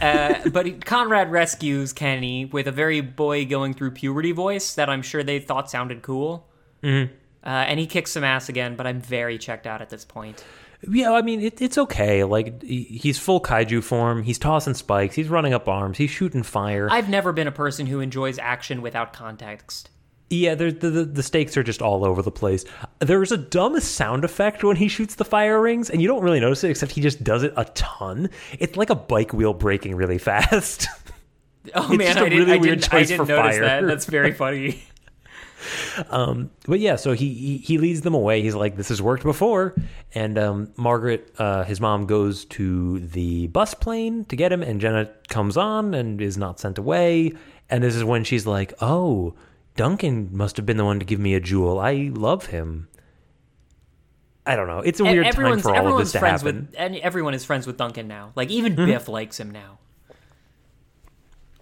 [0.00, 5.02] Uh, but Conrad rescues Kenny with a very boy going through puberty voice that I'm
[5.02, 6.46] sure they thought sounded cool.
[6.82, 7.14] Mm-hmm.
[7.44, 10.44] Uh, and he kicks some ass again, but I'm very checked out at this point.
[10.90, 12.24] yeah, I mean, it, it's okay.
[12.24, 14.22] Like he's full kaiju form.
[14.22, 15.14] He's tossing spikes.
[15.14, 15.98] He's running up arms.
[15.98, 16.88] He's shooting fire.
[16.90, 19.90] I've never been a person who enjoys action without context.
[20.30, 22.64] Yeah, the, the the stakes are just all over the place.
[22.98, 26.38] There's a dumb sound effect when he shoots the fire rings, and you don't really
[26.38, 28.28] notice it, except he just does it a ton.
[28.58, 30.86] It's like a bike wheel breaking really fast.
[31.74, 33.64] Oh It's man, I didn't, really I didn't, I didn't for notice fire.
[33.64, 33.86] that.
[33.86, 34.82] That's very funny.
[36.10, 38.42] but yeah, so he, he he leads them away.
[38.42, 39.74] He's like, "This has worked before."
[40.14, 44.80] And um, Margaret, uh, his mom, goes to the bus plane to get him, and
[44.80, 47.32] Jenna comes on and is not sent away.
[47.70, 49.34] And this is when she's like, "Oh,
[49.76, 51.78] Duncan must have been the one to give me a jewel.
[51.78, 52.88] I love him."
[54.46, 54.78] I don't know.
[54.78, 56.68] It's a weird time for all of everyone's this to friends happen.
[56.70, 58.32] with and everyone is friends with Duncan now.
[58.34, 58.86] Like even Mm-hmm.
[58.86, 59.78] Biff likes him now.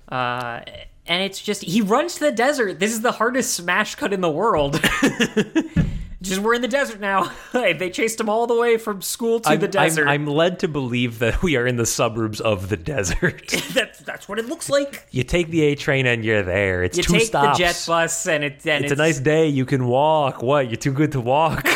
[0.08, 0.60] Uh,
[1.08, 2.78] and it's just he runs to the desert.
[2.80, 4.80] This is the hardest smash cut in the world.
[6.22, 7.30] just we're in the desert now.
[7.52, 10.08] they chased him all the way from school to I'm, the desert.
[10.08, 13.46] I'm, I'm led to believe that we are in the suburbs of the desert.
[13.74, 15.06] that's that's what it looks like.
[15.10, 16.82] you take the A train and you're there.
[16.82, 17.58] It's You two take stops.
[17.58, 19.46] the jet bus and it and It's, a nice day.
[19.48, 20.42] You can walk.
[20.42, 20.68] What?
[20.68, 21.66] You're too good to walk.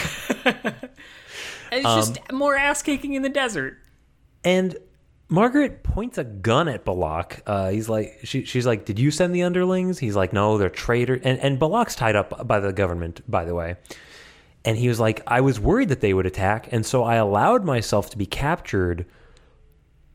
[1.72, 3.78] It's just um, more ass kicking in the desert.
[4.42, 4.76] and
[5.30, 7.40] Margaret points a gun at Belloc.
[7.46, 10.68] Uh, he's like, she, she's like, "Did you send the underlings?" He's like, "No, they're
[10.68, 13.76] traitors." And and Belloc's tied up by the government, by the way.
[14.64, 17.64] And he was like, "I was worried that they would attack, and so I allowed
[17.64, 19.06] myself to be captured."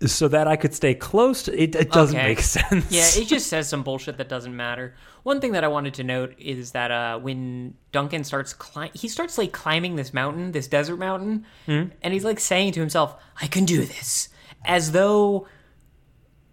[0.05, 2.27] So that I could stay close to it, it doesn't Okay.
[2.27, 2.91] make sense.
[2.91, 4.93] Yeah, it just says some bullshit that doesn't matter.
[5.23, 9.07] One thing that I wanted to note is that uh, when Duncan starts climb, he
[9.07, 11.83] starts like climbing this mountain, this desert mountain, Hmm?
[12.03, 14.27] and he's like saying to himself, "I can do this,"
[14.67, 15.47] as though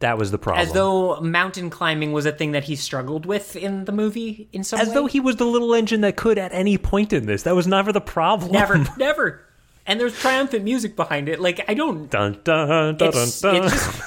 [0.01, 0.67] that was the problem.
[0.67, 4.65] as though mountain climbing was a thing that he struggled with in the movie in
[4.65, 4.83] some way.
[4.83, 4.95] as way.
[4.95, 7.45] though he was the little engine that could at any point in this.
[7.45, 8.51] That was never the problem.
[8.53, 9.41] never, never.
[9.87, 11.41] And there's triumphant music behind it.
[11.41, 12.11] Like I don't.
[12.11, 13.65] dun dun dun It's, dun dun.
[13.65, 14.03] it's just.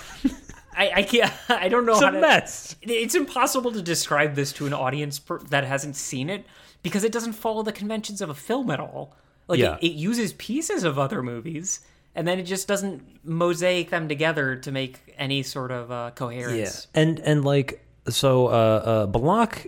[0.77, 1.31] I, I can't.
[1.49, 2.19] I don't know It's how a to.
[2.19, 2.75] mess.
[2.81, 6.45] It's impossible to describe this to an audience per- that hasn't seen it
[6.83, 9.15] because it doesn't follow the conventions of a film at all.
[9.47, 9.77] Like Yeah.
[9.81, 11.79] it, it uses pieces of other movies
[12.15, 16.87] and then it just doesn't mosaic them together to make any sort of uh, coherence.
[16.95, 19.67] and and like so, uh, uh, Belloc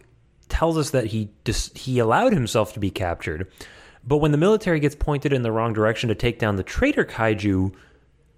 [0.50, 3.52] tells us that he dis- he allowed himself to be captured,
[4.04, 7.04] but when the military gets pointed in the wrong direction to take down the traitor
[7.04, 7.74] kaiju,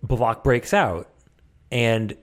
[0.03, 1.09] Belloc breaks out,
[1.71, 2.15] and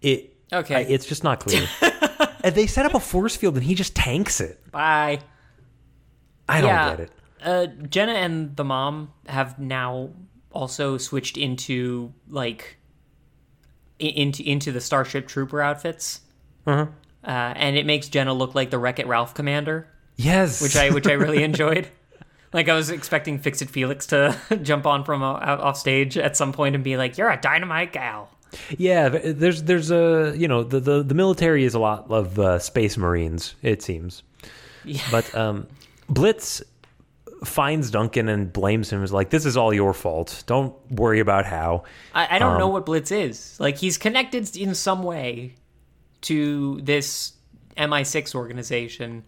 [0.00, 0.74] it Okay.
[0.76, 1.66] I- it's just not clear.
[2.44, 4.60] and they set up a force field, and he just tanks it.
[4.70, 5.20] Bye.
[6.48, 6.90] I don't yeah.
[6.90, 7.10] get it.
[7.42, 10.10] Uh, Jenna and the mom have now
[10.52, 12.78] also switched into like
[13.98, 16.20] into into the Starship Trooper outfits.
[16.66, 16.86] Uh-huh.
[17.22, 19.88] Uh, and it makes Jenna look like the Wreck It Ralph commander.
[20.16, 21.88] Yes, which I which I really enjoyed.
[22.52, 26.36] Like I was expecting Fix It Felix to jump on from uh, off stage at
[26.36, 28.30] some point and be like, "You're a dynamite gal."
[28.76, 32.58] Yeah, there's there's a you know the the, the military is a lot of uh,
[32.58, 34.22] space marines it seems,
[35.10, 35.68] but um,
[36.08, 36.62] Blitz
[37.44, 40.42] finds Duncan and blames him as like this is all your fault.
[40.46, 41.84] Don't worry about how.
[42.14, 43.58] I, I don't Um, know what Blitz is.
[43.58, 45.54] Like he's connected in some way
[46.22, 47.32] to this
[47.76, 49.24] MI6 organization,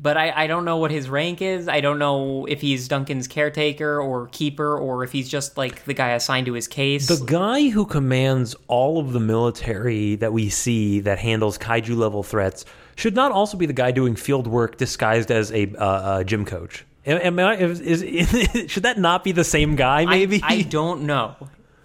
[0.00, 1.68] but I, I don't know what his rank is.
[1.68, 5.94] I don't know if he's Duncan's caretaker or keeper or if he's just like the
[5.94, 7.06] guy assigned to his case.
[7.06, 12.22] The guy who commands all of the military that we see that handles kaiju level
[12.22, 12.64] threats
[12.96, 16.44] should not also be the guy doing field work disguised as a uh, uh, gym
[16.44, 16.84] coach.
[17.08, 20.04] Am, am I, is, is, should that not be the same guy?
[20.04, 21.36] Maybe I don't know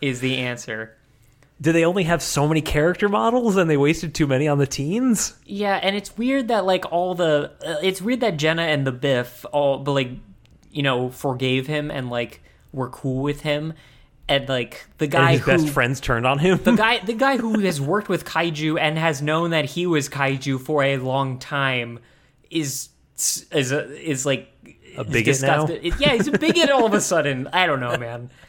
[0.02, 0.96] is the answer.
[1.62, 4.68] Do they only have so many character models and they wasted too many on the
[4.68, 5.34] teens?
[5.46, 8.92] Yeah, and it's weird that like all the uh, it's weird that Jenna and the
[8.92, 10.10] Biff all but like
[10.72, 12.42] you know forgave him and like
[12.74, 13.74] were cool with him
[14.28, 16.58] and like the And guy his who best friends turned on him.
[16.64, 20.10] the guy the guy who has worked with kaiju and has known that he was
[20.10, 22.00] kaiju for a long time
[22.50, 22.90] is
[23.52, 24.50] is a, is like
[24.98, 25.68] A bigot now?
[25.68, 27.48] Yeah, he's a bigot all of a sudden.
[27.54, 28.30] I don't know, man.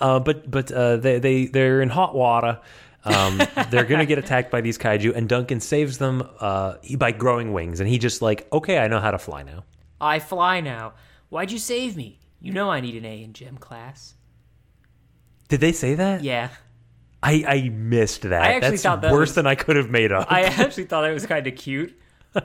[0.00, 2.58] Uh, but but uh, they they they're in hot water.
[3.04, 3.40] Um,
[3.70, 7.78] they're gonna get attacked by these kaiju, and Duncan saves them uh, by growing wings,
[7.78, 9.64] and he just like, okay, I know how to fly now.
[10.00, 10.94] I fly now.
[11.28, 12.18] Why'd you save me?
[12.40, 14.14] You know I need an A in gym class.
[15.48, 16.24] Did they say that?
[16.24, 16.48] Yeah.
[17.22, 18.42] I, I missed that.
[18.42, 20.26] I actually That's thought that worse was- than I could have made up.
[20.32, 21.94] I actually thought it was kind of cute.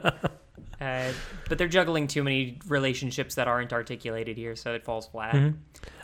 [0.85, 1.11] Uh,
[1.49, 5.53] but they're juggling too many relationships that aren't articulated here, so it falls flat.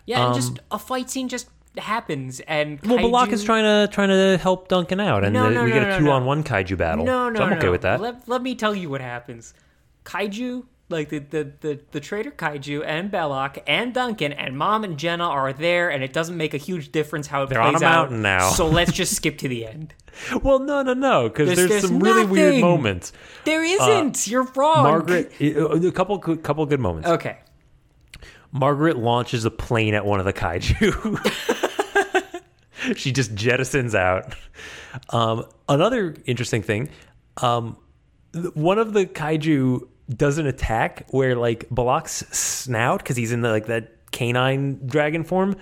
[0.08, 1.48] Yeah, and just a fight scene just
[1.78, 2.92] happens, and Mm-hmm.
[2.92, 5.70] Um, well, Belloc is trying to trying to help Duncan out, and No, no, we
[5.70, 7.06] no, get a two on one kaiju battle.
[7.06, 8.02] No, no, so I'm no, okay with that.
[8.02, 9.54] Let, let me tell you what happens.
[10.04, 14.98] Kaiju, like the, the, the, the traitor Kaiju and Belloc and Duncan and Mom and
[14.98, 17.82] Jenna are there, and it doesn't make a huge difference how it They're on plays
[17.82, 17.92] a out.
[17.96, 18.50] mountain now.
[18.52, 19.94] So let's just skip to the end.
[20.44, 23.14] Well, no, no, no, because There's- there's, there's some really weird moments.
[23.46, 24.28] There isn't.
[24.28, 24.84] You're wrong.
[24.84, 27.08] Margaret, uh, a couple, couple good moments.
[27.08, 27.38] Okay.
[28.52, 31.18] Margaret launches a plane at one of the kaiju.
[32.98, 34.36] she just jettisons out.
[35.12, 36.90] Um, another interesting thing,
[37.42, 37.78] um,
[38.54, 43.50] one of the kaiju does an attack where like Belloc's snout, because he's in the,
[43.50, 45.56] like that canine dragon form,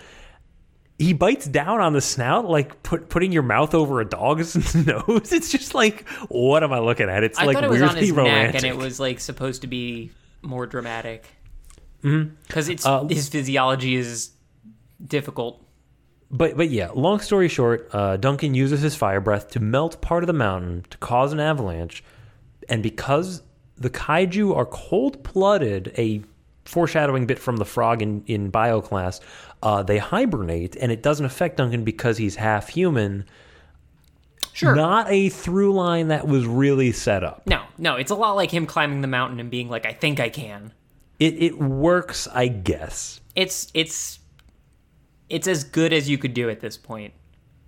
[0.97, 5.31] he bites down on the snout, like put, putting your mouth over a dog's nose.
[5.31, 7.23] It's just like, what am I looking at?
[7.23, 8.53] It's I like thought it was weirdly on his romantic.
[8.53, 10.11] neck, and it was like supposed to be
[10.41, 11.25] more dramatic.
[12.03, 12.35] Mm-hmm.
[12.47, 14.31] Because it's Uh, his physiology is
[15.05, 15.65] difficult.
[16.31, 20.23] But but yeah, long story short, uh, Duncan uses his fire breath to melt part
[20.23, 22.03] of the mountain to cause an avalanche,
[22.67, 23.41] and because
[23.79, 26.21] the kaiju are cold blooded, a
[26.65, 29.19] foreshadowing bit from the frog in in bio class,
[29.63, 33.25] uh, they hibernate, and it doesn't affect Duncan because he's half human.
[34.53, 34.75] Sure.
[34.75, 37.43] Not a through line that was really set up.
[37.45, 40.19] No, no, it's a lot like him climbing the mountain and being like, "I think
[40.19, 40.73] I can."
[41.19, 43.21] It it works, I guess.
[43.35, 44.19] It's it's
[45.29, 47.13] it's as good as you could do at this point.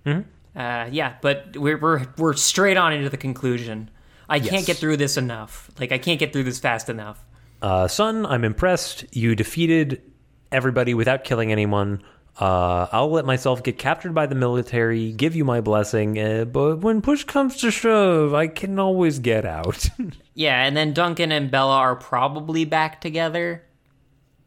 [0.04, 0.58] Mm-hmm.
[0.58, 3.90] Uh, yeah, but we're we're we're straight on into the conclusion.
[4.32, 5.70] I can't get through this enough.
[5.78, 7.24] Like I can't get through this fast enough.
[7.60, 9.04] Uh, son, I'm impressed.
[9.14, 10.02] You defeated
[10.50, 12.02] everybody without killing anyone.
[12.40, 16.78] Uh, I'll let myself get captured by the military, give you my blessing, uh, but
[16.78, 19.88] when push comes to shove, I can always get out.
[20.34, 23.64] Yeah, and then Duncan and Bella are probably back together,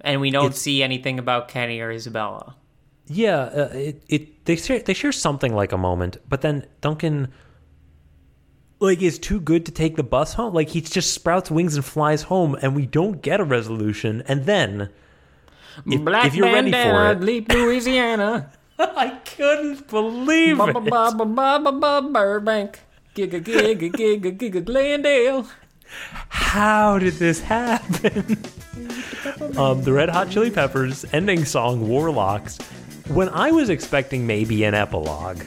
[0.02, 2.56] and we don't see anything about Kenny or Isabella.
[3.08, 7.32] yeah, uh, it, it they share, they share something like a moment, but then Duncan
[8.80, 10.54] like is too good to take the bus home.
[10.54, 14.24] Like he just sprouts wings and flies home, and we don't get a resolution.
[14.28, 14.90] And then
[15.86, 18.52] if, Black if you're ready for bandana, it, Leap, Louisiana.
[18.80, 20.74] I couldn't believe ba, it.
[20.74, 22.80] ba, ba, ba, ba, ba, ba, Burbank.
[23.16, 25.48] Giga, giga, giga, giga, Glendale.
[26.28, 28.38] how did this happen?
[29.58, 32.58] um, the Red Hot Chili Peppers ending song Warlocks.
[33.08, 35.42] When I was expecting maybe an epilogue,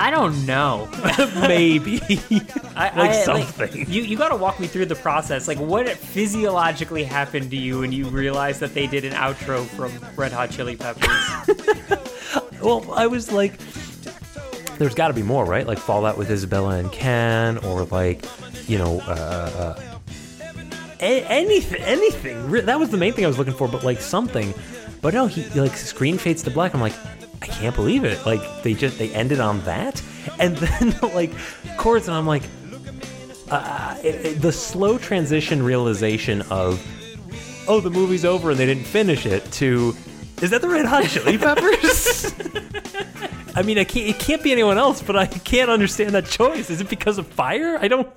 [0.00, 0.88] I don't know.
[1.48, 2.00] maybe
[2.76, 3.90] I, like I- something.
[3.90, 5.48] you you got to walk me through the process.
[5.48, 9.92] Like, what physiologically happened to you when you realized that they did an outro from
[10.16, 11.08] Red Hot Chili Peppers?
[12.62, 13.58] well, I was like,
[14.78, 15.66] there's got to be more, right?
[15.66, 18.24] Like Fallout with Isabella and Ken, or like,
[18.68, 19.82] you know, uh, uh,
[21.00, 22.52] a- anything, anything.
[22.52, 24.54] That was the main thing I was looking for, but like something.
[25.00, 26.72] But no, he like screen fades to black.
[26.74, 26.94] I'm like,
[27.42, 28.24] I can't believe it.
[28.26, 30.02] Like they just they ended on that,
[30.38, 31.32] and then like
[31.76, 32.42] chords, and I'm like,
[33.50, 36.80] uh, it, it- the slow transition realization of,
[37.68, 39.44] oh, the movie's over and they didn't finish it.
[39.52, 39.94] To,
[40.42, 42.34] is that the Red Hot Chili Peppers?
[43.54, 44.06] I mean, I can't.
[44.08, 46.70] It can't be anyone else, but I can't understand that choice.
[46.70, 47.76] Is it because of fire?
[47.80, 48.08] I don't.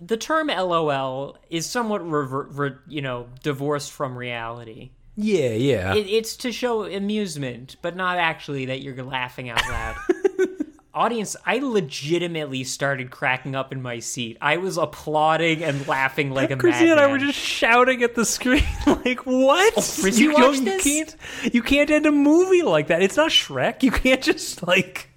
[0.00, 4.90] the term LOL is somewhat, rever- re- you know, divorced from reality.
[5.16, 5.94] Yeah, yeah.
[5.94, 9.96] It, it's to show amusement, but not actually that you're laughing out loud.
[10.94, 14.38] Audience, I legitimately started cracking up in my seat.
[14.40, 16.92] I was applauding and laughing like a Chrissy madman.
[16.92, 19.72] and I were just shouting at the screen, like, "What?
[19.76, 20.84] Oh, Chrissy you, you this?
[20.84, 21.16] can't,
[21.52, 23.02] you can't end a movie like that.
[23.02, 23.82] It's not Shrek.
[23.82, 25.10] You can't just like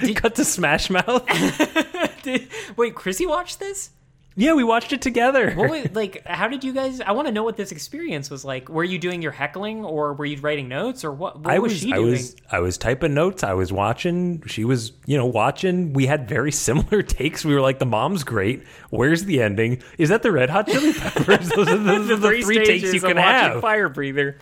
[0.00, 1.26] you cut to Smash Mouth."
[2.22, 3.90] Did- Wait, Chrissy watched this?
[4.34, 5.52] Yeah, we watched it together.
[5.52, 7.00] What was, like, how did you guys?
[7.00, 8.68] I want to know what this experience was like.
[8.68, 11.40] Were you doing your heckling, or were you writing notes, or what?
[11.40, 12.10] What I was, was, she I doing?
[12.12, 13.42] was, I was typing notes.
[13.44, 14.42] I was watching.
[14.46, 15.92] She was, you know, watching.
[15.92, 17.44] We had very similar takes.
[17.44, 18.64] We were like, "The mom's great.
[18.90, 19.82] Where's the ending?
[19.98, 21.48] Is that the Red Hot Chili Peppers?
[21.56, 24.38] Those are the, the, the three, takes you can have." Fire breather.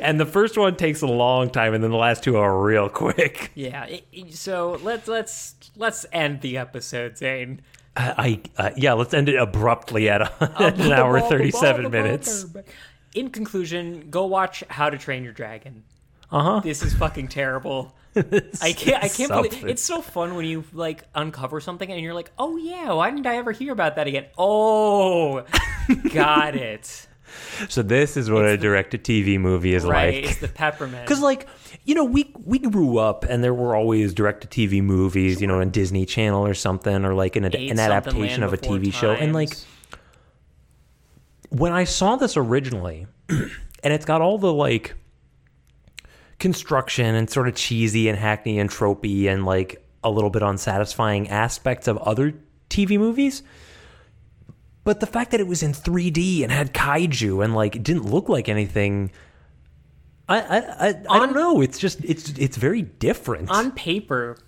[0.00, 2.88] And the first one takes a long time, and then the last two are real
[2.88, 3.50] quick.
[3.54, 3.88] Yeah.
[4.30, 7.60] so let's let's let's end the episode, Zane.
[7.96, 8.92] I, I uh, yeah.
[8.94, 10.22] Let's end it abruptly at,
[10.60, 12.46] an hour thirty-seven minutes.
[13.14, 15.84] In conclusion, go watch How to Train Your Dragon.
[16.30, 16.60] Uh huh.
[16.60, 17.94] This is fucking terrible.
[18.16, 19.02] I can't.
[19.02, 19.68] I can't believe Something.
[19.68, 23.26] it's so fun when you like uncover something and you're like, oh yeah, why didn't
[23.26, 24.26] I ever hear about that again?
[24.38, 25.44] Oh,
[26.12, 27.08] got it.
[27.68, 30.22] So this is what a direct-to-TV movie is right?
[30.22, 30.30] like.
[30.30, 31.04] It's the peppermint.
[31.04, 31.48] Because, like,
[31.84, 35.46] you know, we we grew up and there were always direct to TV movies, you
[35.46, 39.12] know, in Disney Channel or something, or like an, an adaptation of a TV show.
[39.12, 39.54] And, like,
[41.50, 44.94] when I saw this originally, and it's got all the, like,
[46.38, 51.28] construction and sort of cheesy and hackney and tropey and, like, a little bit unsatisfying
[51.28, 52.34] aspects of other
[52.70, 53.42] TV movies.
[54.84, 58.10] But the fact that it was in 3D and had kaiju and, like, it didn't
[58.10, 59.10] look like anything.
[60.28, 61.60] I I, I, I don't know.
[61.60, 63.50] It's just it's it's very different.
[63.50, 64.38] on paper,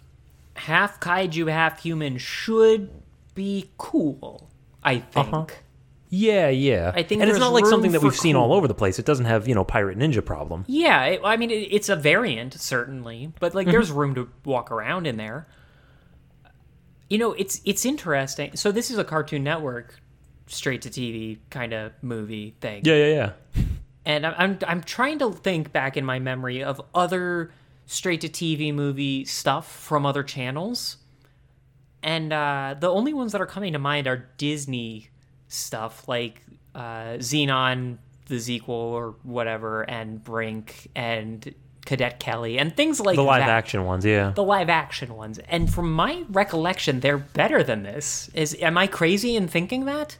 [0.54, 2.90] half kaiju, half human should
[3.34, 4.48] be cool.
[4.82, 5.26] I think.
[5.34, 5.46] Uh-huh.
[6.10, 6.92] yeah, yeah.
[6.94, 8.98] I think and it's not like something that we've seen all over the place.
[8.98, 10.64] It doesn't have you know pirate ninja problem.
[10.68, 13.56] Yeah, it, I mean, it, it's a variant certainly, but Mm-hmm.
[13.56, 15.46] like, there's room to walk around in there.
[17.10, 18.56] You know, it's it's interesting.
[18.56, 19.94] So this is a Cartoon Network
[20.46, 22.82] straight to TV kind of movie thing.
[22.84, 23.62] Yeah, yeah, yeah.
[24.06, 27.50] And I'm, I'm trying to think back in my memory of other
[27.86, 30.98] straight to TV movie stuff from other channels,
[32.04, 35.08] and uh, the only ones that are coming to mind are Disney
[35.48, 36.40] stuff like
[36.74, 41.52] uh, Zenon, the sequel or whatever, and Brink and
[41.84, 43.48] Cadet Kelly and things like The live that.
[43.48, 44.30] action ones, yeah.
[44.34, 48.30] The live action ones, and from my recollection, they're better than this.
[48.34, 50.16] Is am I crazy in thinking that?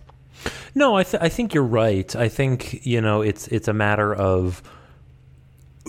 [0.75, 2.15] No, I th- I think you're right.
[2.15, 4.63] I think you know it's it's a matter of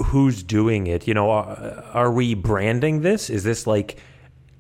[0.06, 1.08] who's doing it.
[1.08, 3.30] You know, are, are we branding this?
[3.30, 4.00] Is this like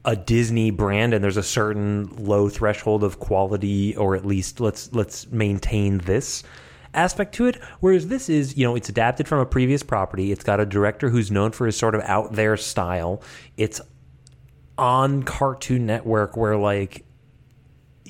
[0.06, 4.92] a Disney brand, and there's a certain low threshold of quality, or at least let's
[4.94, 6.44] let's maintain this
[6.94, 7.58] aspect to it.
[7.80, 10.32] Whereas this is, you know, it's adapted from a previous property.
[10.32, 13.22] It's got a director who's known for his sort of out there style.
[13.58, 13.82] It's
[14.78, 17.06] on Cartoon Network, where like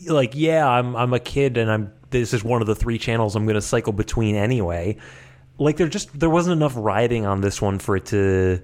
[0.08, 3.36] like yeah i'm i'm a kid and i'm this is one of the three channels
[3.36, 4.96] i'm going to cycle between anyway
[5.58, 8.62] like there just there wasn't enough riding on this one for it to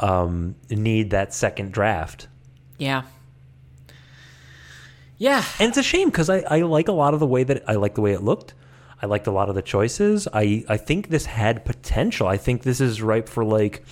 [0.00, 2.26] um need that second draft
[2.78, 3.02] Yeah.
[5.16, 7.62] Yeah, and it's a shame because I, I like a lot of the way that
[7.68, 8.52] I like the way it looked.
[9.00, 10.26] I liked a lot of the choices.
[10.32, 12.26] I, I think this had potential.
[12.26, 13.84] I think this is ripe for like,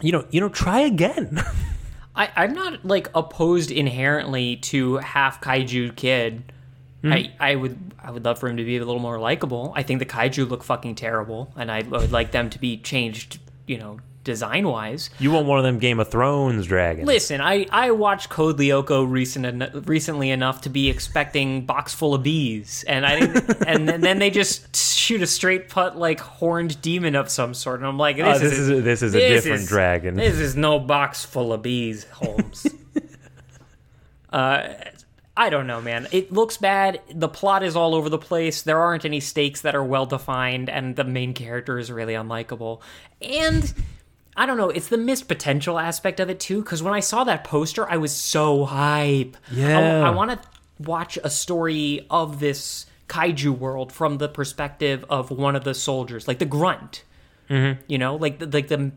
[0.00, 1.40] you know, you know, try again.
[2.14, 6.52] I, I'm not like opposed inherently to half kaiju kid.
[7.02, 7.12] Hmm.
[7.12, 9.72] I, I would I would love for him to be a little more likable.
[9.74, 13.38] I think the kaiju look fucking terrible, and I would like them to be changed,
[13.66, 15.10] you know, design wise.
[15.18, 17.06] you want one of them Game of Thrones dragons?
[17.06, 22.14] Listen, I, I watched Code Lyoko recent en- recently enough to be expecting box full
[22.14, 23.16] of bees, and I
[23.66, 27.86] and then, they just shoot a straight putt like horned demon of some sort, and
[27.88, 30.14] I'm like, this, Oh, this is, is a- this is a different dragon.
[30.16, 32.66] This is no box full of bees, Holmes.
[34.32, 34.68] uh,
[35.36, 36.08] I don't know, man.
[36.12, 37.00] It looks bad.
[37.12, 38.62] The plot is all over the place.
[38.62, 42.80] There aren't any stakes that are well defined, and the main character is really unlikable.
[43.20, 43.72] And
[44.36, 44.70] I don't know.
[44.70, 46.62] It's the missed potential aspect of it too.
[46.62, 49.36] Because when I saw that poster, I was so hype.
[49.50, 50.06] Yeah.
[50.06, 50.38] I, want to
[50.78, 56.26] watch a story of this kaiju world from the perspective of one of the soldiers,
[56.26, 57.04] like the grunt.
[57.50, 57.82] Mm-hmm.
[57.86, 58.92] You know, like the, like the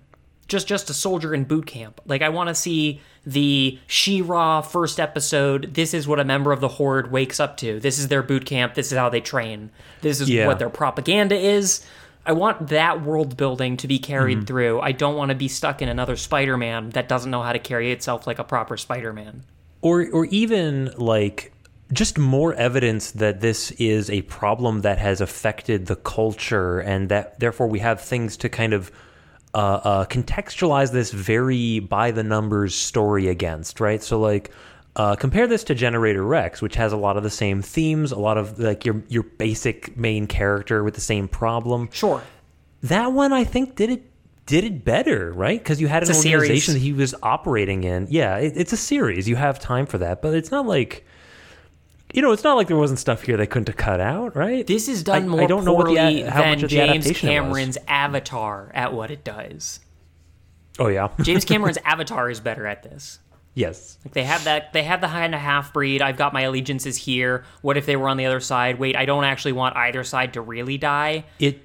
[0.47, 1.99] just just a soldier in boot camp.
[2.05, 5.73] Like I want to see the She-Ra first episode.
[5.73, 7.79] This is what a member of the Horde wakes up to.
[7.79, 8.75] This is their boot camp.
[8.75, 9.71] This is how they train.
[10.01, 10.47] This is Yeah.
[10.47, 11.83] what their propaganda is.
[12.25, 14.45] I want that world building to be carried Mm-hmm.
[14.45, 14.81] through.
[14.81, 17.91] I don't want to be stuck in another Spider-Man that doesn't know how to carry
[17.91, 19.43] itself like a proper Spider-Man.
[19.81, 21.53] or or even like
[21.93, 27.39] just more evidence that this is a problem that has affected the culture and that
[27.39, 28.91] therefore we have things to kind of
[29.53, 34.49] uh, uh, contextualize this very by the numbers story against right so like
[34.95, 38.19] uh, compare this to generator rex which has a lot of the same themes a
[38.19, 42.21] lot of like your your basic main character with the same problem Sure.
[42.83, 44.03] that one I think did it
[44.45, 45.57] did it better, right?
[45.59, 46.41] Because you had an It's a series.
[46.43, 48.05] organization that he was operating in.
[48.11, 49.27] Yeah, it, it's a series.
[49.27, 51.03] You have time for that, but it's not like
[52.13, 54.65] you know, it's not like there wasn't stuff here they couldn't have cut out, right?
[54.67, 57.05] This is done I- more I don't know what the than much of the James
[57.07, 57.47] adaptation it was.
[57.47, 59.79] Cameron's Avatar at what it does.
[60.77, 63.17] Oh yeah, James Cameron's Avatar is better at this.
[63.55, 63.97] Yes.
[64.05, 66.01] Like they have that they have the kind of half breed.
[66.03, 67.43] I've got my allegiances here.
[67.61, 68.77] What if they were on the other side?
[68.77, 71.25] Wait, I don't actually want either side to really die.
[71.39, 71.61] It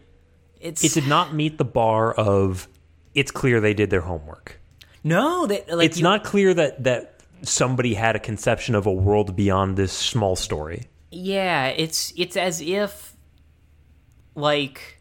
[0.60, 2.66] It's it did not meet the bar of.
[3.14, 4.60] It's clear they did their homework.
[5.04, 8.92] no, they, like It's you- not clear that that somebody had a conception of a
[8.92, 10.84] world beyond this small story.
[11.10, 13.16] Yeah, it's it's as if
[14.36, 15.00] like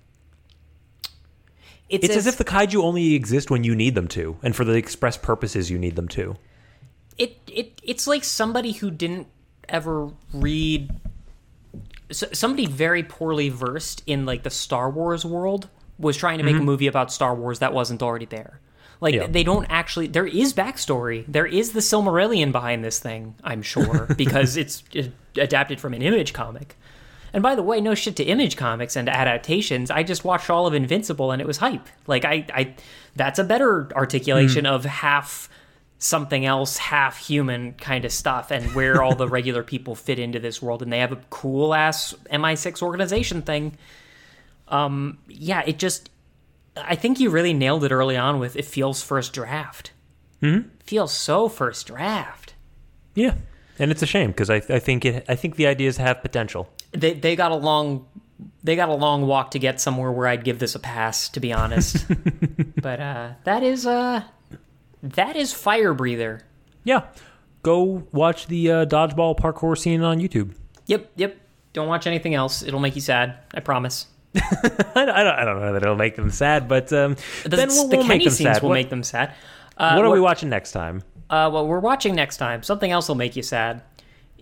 [1.89, 4.63] it's, It's as if the kaiju only exist when you need them to, and for
[4.63, 6.35] the express purposes you need them to.
[7.19, 9.27] It it it's like somebody who didn't
[9.67, 10.89] ever read
[12.09, 15.69] s somebody very poorly versed in like the Star Wars world
[15.99, 16.65] was trying to make a mm-hmm.
[16.65, 18.59] movie about Star Wars that wasn't already there.
[19.01, 19.27] Like Yeah.
[19.27, 20.07] they don't actually.
[20.07, 21.25] There is backstory.
[21.27, 23.35] There is the Silmarillion behind this thing.
[23.43, 24.83] I'm sure because it's
[25.35, 26.75] adapted from an Image comic.
[27.31, 29.91] And by the way, no shit to Image comics and adaptations.
[29.91, 31.87] I just watched all of Invincible and it was hype.
[32.07, 32.75] Like I, I
[33.15, 34.71] that's a better articulation hmm.
[34.71, 35.49] of half
[35.99, 40.39] something else, half human kind of stuff, and where all the regular people fit into
[40.39, 40.81] this world.
[40.81, 43.77] And they have a cool ass MI6 organization thing.
[44.69, 46.09] Um, yeah, it just.
[46.77, 49.91] I think you really nailed it early on with it feels first draft.
[50.41, 50.69] Mm-hmm.
[50.79, 52.53] Feels so first draft.
[53.13, 53.33] Yeah,
[53.77, 55.25] and it's a shame because I, I think it.
[55.27, 56.69] I think the ideas have potential.
[56.91, 58.05] they they got a long
[58.63, 61.41] they got a long walk to get somewhere where I'd give this a pass, to
[61.41, 62.05] be honest.
[62.81, 64.23] but uh, that is uh
[65.03, 66.41] that is Firebreather.
[66.83, 67.05] Yeah,
[67.63, 70.53] go watch the uh, dodgeball parkour scene on YouTube.
[70.87, 71.37] Yep, yep.
[71.73, 73.37] Don't watch anything else; it'll make you sad.
[73.53, 74.07] I promise.
[74.35, 74.41] I
[74.93, 77.97] don't, I don't, know that it'll make them sad, but um, The, then we'll, the
[77.97, 78.61] we'll make Kenny them scenes sad.
[78.61, 79.33] will what, make them sad.
[79.75, 81.01] Uh, what are we watching next time?
[81.29, 83.81] Uh, what we're watching next time, something else will make you sad,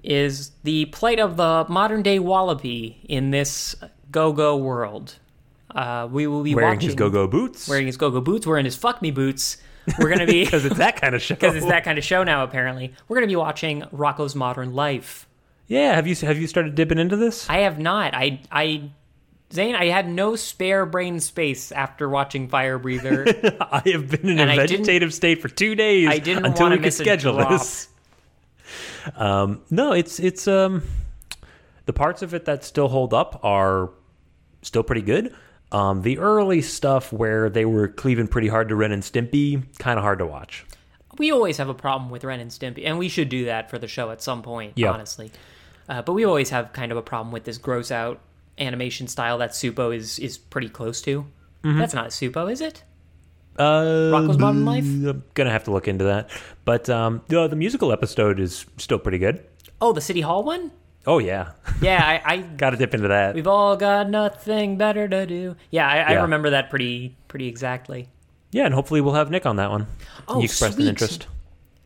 [0.03, 3.75] is the plight of the modern day wallaby in this
[4.11, 5.15] go-go world.
[5.73, 7.67] Uh, we will be Wearing watching his go-go boots.
[7.67, 9.57] wearing his go-go boots, wearing his fuck me boots.
[9.99, 11.35] We're gonna be because it's that kind of show.
[11.35, 12.43] because it's that kind of show now.
[12.43, 15.27] Apparently, we're going to be watching Rocko's Modern Life.
[15.67, 17.49] Yeah, have you have you started dipping into this?
[17.49, 18.13] I have not.
[18.13, 18.89] I I
[19.53, 23.57] Zane, I had no spare brain space after watching Firebreather.
[23.71, 26.69] I have been in And a I vegetative state for two days I didn't until
[26.69, 27.87] we could schedule this.
[29.15, 30.83] Um, no, it's it's um,
[31.85, 33.89] the parts of it that still hold up are
[34.61, 35.33] still pretty good.
[35.71, 39.99] Um, the early stuff where they were cleaving pretty hard to Ren and Stimpy, kind
[39.99, 40.65] of hard to watch.
[41.17, 43.77] we always have a problem with Ren and Stimpy, and we should do that for
[43.79, 44.91] the show at some point, Yeah.
[44.91, 45.31] honestly.
[45.89, 48.19] Uh, but we always have kind of a problem with this gross out
[48.59, 51.25] animation style that Csupo is is pretty close to.
[51.63, 51.79] Mm-hmm.
[51.79, 52.83] That's not Csupo, is it?
[53.57, 54.83] Uh, Rocko's Modern Life?
[54.83, 56.29] I'm gonna have to look into that,
[56.65, 59.43] but um, the, the musical episode is still pretty good.
[59.81, 60.71] Oh, the City Hall one?
[61.07, 61.51] Oh yeah,
[61.81, 63.33] Yeah, I, I got to dip into that.
[63.33, 65.55] we've all got nothing better to do.
[65.71, 68.09] Yeah, I, I remember that pretty pretty exactly.
[68.51, 69.87] Yeah, and hopefully we'll have Nick on that one.
[70.27, 70.83] Oh, he expressed sweet.
[70.83, 71.27] an interest.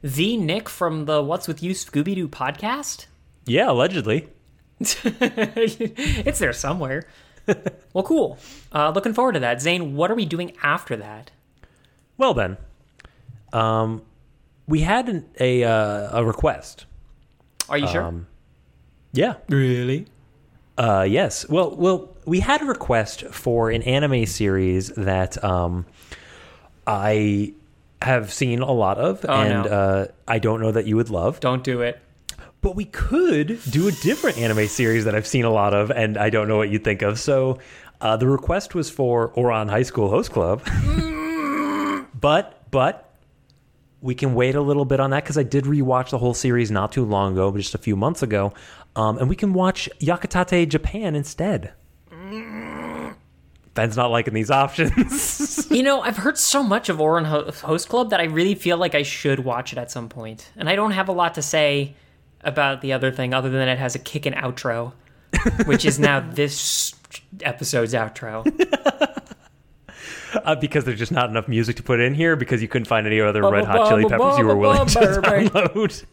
[0.01, 3.05] The Nick from the What's With You Scooby Doo podcast?
[3.45, 4.27] Yeah, allegedly.
[4.79, 7.03] it's there somewhere.
[7.93, 8.39] well, cool.
[8.73, 9.61] Uh, looking forward to that.
[9.61, 11.29] Zane, what are we doing after that?
[12.17, 12.57] Well then,
[13.53, 14.01] um,
[14.67, 16.85] we had an, a uh, a request.
[17.69, 18.25] Are you sure?
[19.13, 19.35] Yeah.
[19.49, 20.07] Really?
[20.77, 21.47] Uh, yes.
[21.49, 25.85] Well, well, we had a request for an anime series that um,
[26.87, 27.53] I
[28.01, 29.69] have seen a lot of, Oh, and no.
[29.71, 31.39] uh, I don't know that you would love.
[31.39, 31.99] Don't do it.
[32.61, 36.17] But we could do a different anime series that I've seen a lot of, and
[36.17, 37.19] I don't know what you'd think of.
[37.19, 37.59] So
[37.99, 40.63] uh, the request was for Ouran High School Host Club.
[42.19, 43.10] but, but
[44.01, 46.71] we can wait a little bit on that because I did rewatch the whole series
[46.71, 48.53] not too long ago, just a few months ago.
[48.95, 51.73] Um, and we can watch Yakitate Japan instead.
[53.73, 55.67] Ben's not liking these options.
[55.71, 58.75] You know, I've heard so much of Ouran Ho- Host Club that I really feel
[58.77, 60.51] like I should watch it at some point.
[60.57, 61.95] And I don't have a lot to say
[62.41, 64.91] about the other thing other than it has a kick and outro,
[65.65, 66.93] which is now this
[67.41, 68.43] episode's outro.
[70.45, 73.05] uh, because there's just not enough music to put in here because you couldn't find
[73.07, 76.05] any other Red Hot Chili Peppers you were willing to download.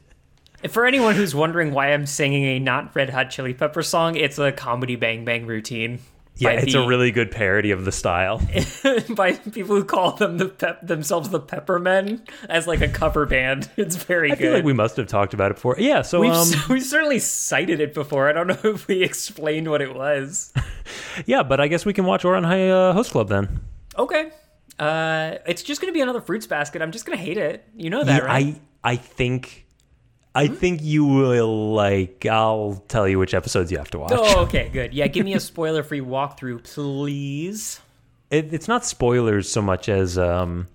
[0.68, 4.38] For anyone who's wondering why I'm singing a not Red Hot Chili Pepper song, it's
[4.38, 6.00] a comedy bang bang routine.
[6.40, 8.38] Yeah, it's the- a really good parody of the style.
[9.10, 13.68] by people who call them the pep- themselves the Peppermen as like a cover band.
[13.76, 14.42] It's very I good.
[14.42, 15.74] feel like we must have talked about it before.
[15.78, 18.28] Yeah, so We've, um, we've certainly cited it before.
[18.28, 20.52] I don't know if we explained what it was.
[21.26, 23.60] yeah, but I guess we can watch Ouran High uh, Host Club then.
[23.98, 24.30] Okay.
[24.78, 26.82] Uh, it's just going to be another fruits basket.
[26.82, 27.66] I'm just going to hate it.
[27.74, 28.60] You know that, Yeah, right?
[28.84, 29.66] I I think
[30.34, 32.24] I think you will like.
[32.26, 34.12] I'll tell you which episodes you have to watch.
[34.14, 34.94] Oh, okay, good.
[34.94, 37.80] Yeah, give me a spoiler free walkthrough, please.
[38.30, 40.68] It, it's not spoilers so much as um,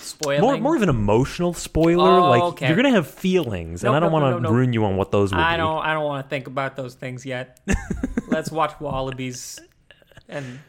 [0.00, 0.42] Spoiling.
[0.42, 2.08] more more of an emotional spoiler.
[2.20, 2.66] Oh, like okay.
[2.68, 4.52] you're gonna have feelings, Nope, and I don't nope, want to nope.
[4.52, 5.56] ruin you on what those will I be.
[5.58, 5.82] don't.
[5.82, 7.58] I don't want to think about those things yet.
[8.28, 9.58] Let's watch Wallabies,
[10.28, 10.60] and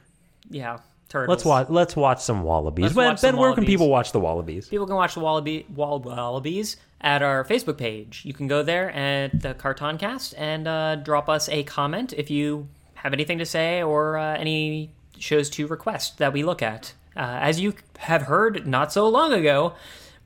[0.49, 0.77] yeah,
[1.11, 1.29] turtles.
[1.29, 1.69] Let's watch.
[1.69, 2.83] Let's watch some Wallabies.
[2.83, 3.73] Let's ben, watch some ben, where can Wallabies.
[3.73, 4.67] people watch the Wallabies?
[4.67, 8.23] People can watch the Wallaby Wall Wallabies at our Facebook page.
[8.25, 12.67] You can go there at the Cartoncast and uh, drop us a comment if you
[12.95, 16.93] have anything to say or uh, any shows to request that we look at.
[17.15, 19.73] Uh, as you have heard not so long ago,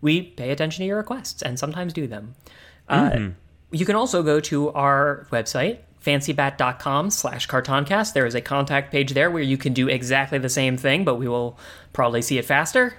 [0.01, 2.35] we pay attention to your requests and sometimes do them.
[2.87, 3.29] Uh,
[3.71, 8.13] you can also go to our website, fancybat.com slash cartoncast.
[8.13, 11.15] There is a contact page there where you can do exactly the same thing, but
[11.15, 11.57] we will
[11.93, 12.95] probably see it faster.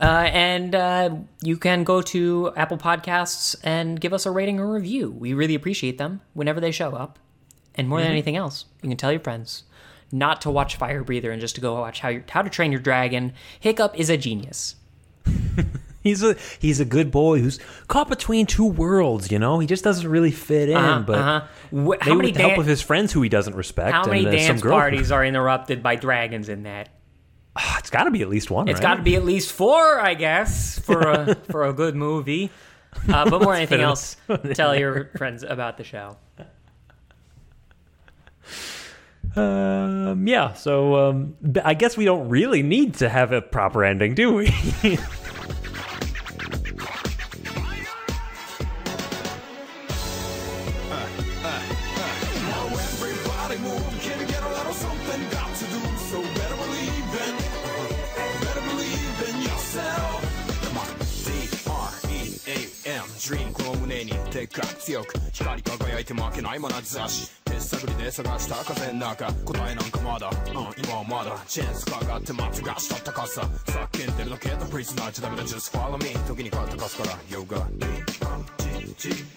[0.00, 4.72] Uh, and uh, you can go to Apple Podcasts and give us a rating or
[4.72, 5.10] review.
[5.10, 7.18] We really appreciate them whenever they show up.
[7.76, 9.64] And more than anything else, you can tell your friends
[10.12, 12.80] not to watch Firebreather and just to go watch How, Your How to Train Your
[12.80, 13.32] Dragon.
[13.58, 14.76] Hiccup is a genius.
[16.04, 17.58] He's a he's a good boy who's
[17.88, 19.32] caught between two worlds.
[19.32, 20.76] You know, he just doesn't really fit in.
[20.76, 21.46] Uh-huh, but uh-huh.
[21.70, 23.92] Wh- how maybe many with the help of his friends who he doesn't respect.
[23.92, 26.90] How many and, uh, dance parties are interrupted by dragons in that?
[27.78, 28.68] It's got to be at least one.
[28.68, 28.82] It's right?
[28.82, 32.50] got to be at least four, I guess, for a for a good movie.
[33.08, 34.16] Uh, but more than anything else,
[34.52, 36.16] tell your friends about the show.
[39.36, 40.52] Um, yeah.
[40.52, 44.46] So um, I guess we don't really need to have a proper ending, do we?
[63.23, 77.65] D-R-E-A-M, dream この胸にでかく強く光り輝いて負けない眼差し手探りで探した風の中答えなんかまだ、うん、今はまだチェーンスかがって待つがした高さ叫んでるだけだプリズナーじゃダメだ Just follow me 時に変わったかすから Yoga
[78.97, 79.29] G-G-1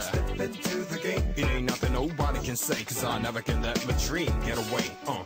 [0.00, 3.84] Step into the game It ain't nothing nobody can say Cause I never can let
[3.86, 5.24] my dream get away uh.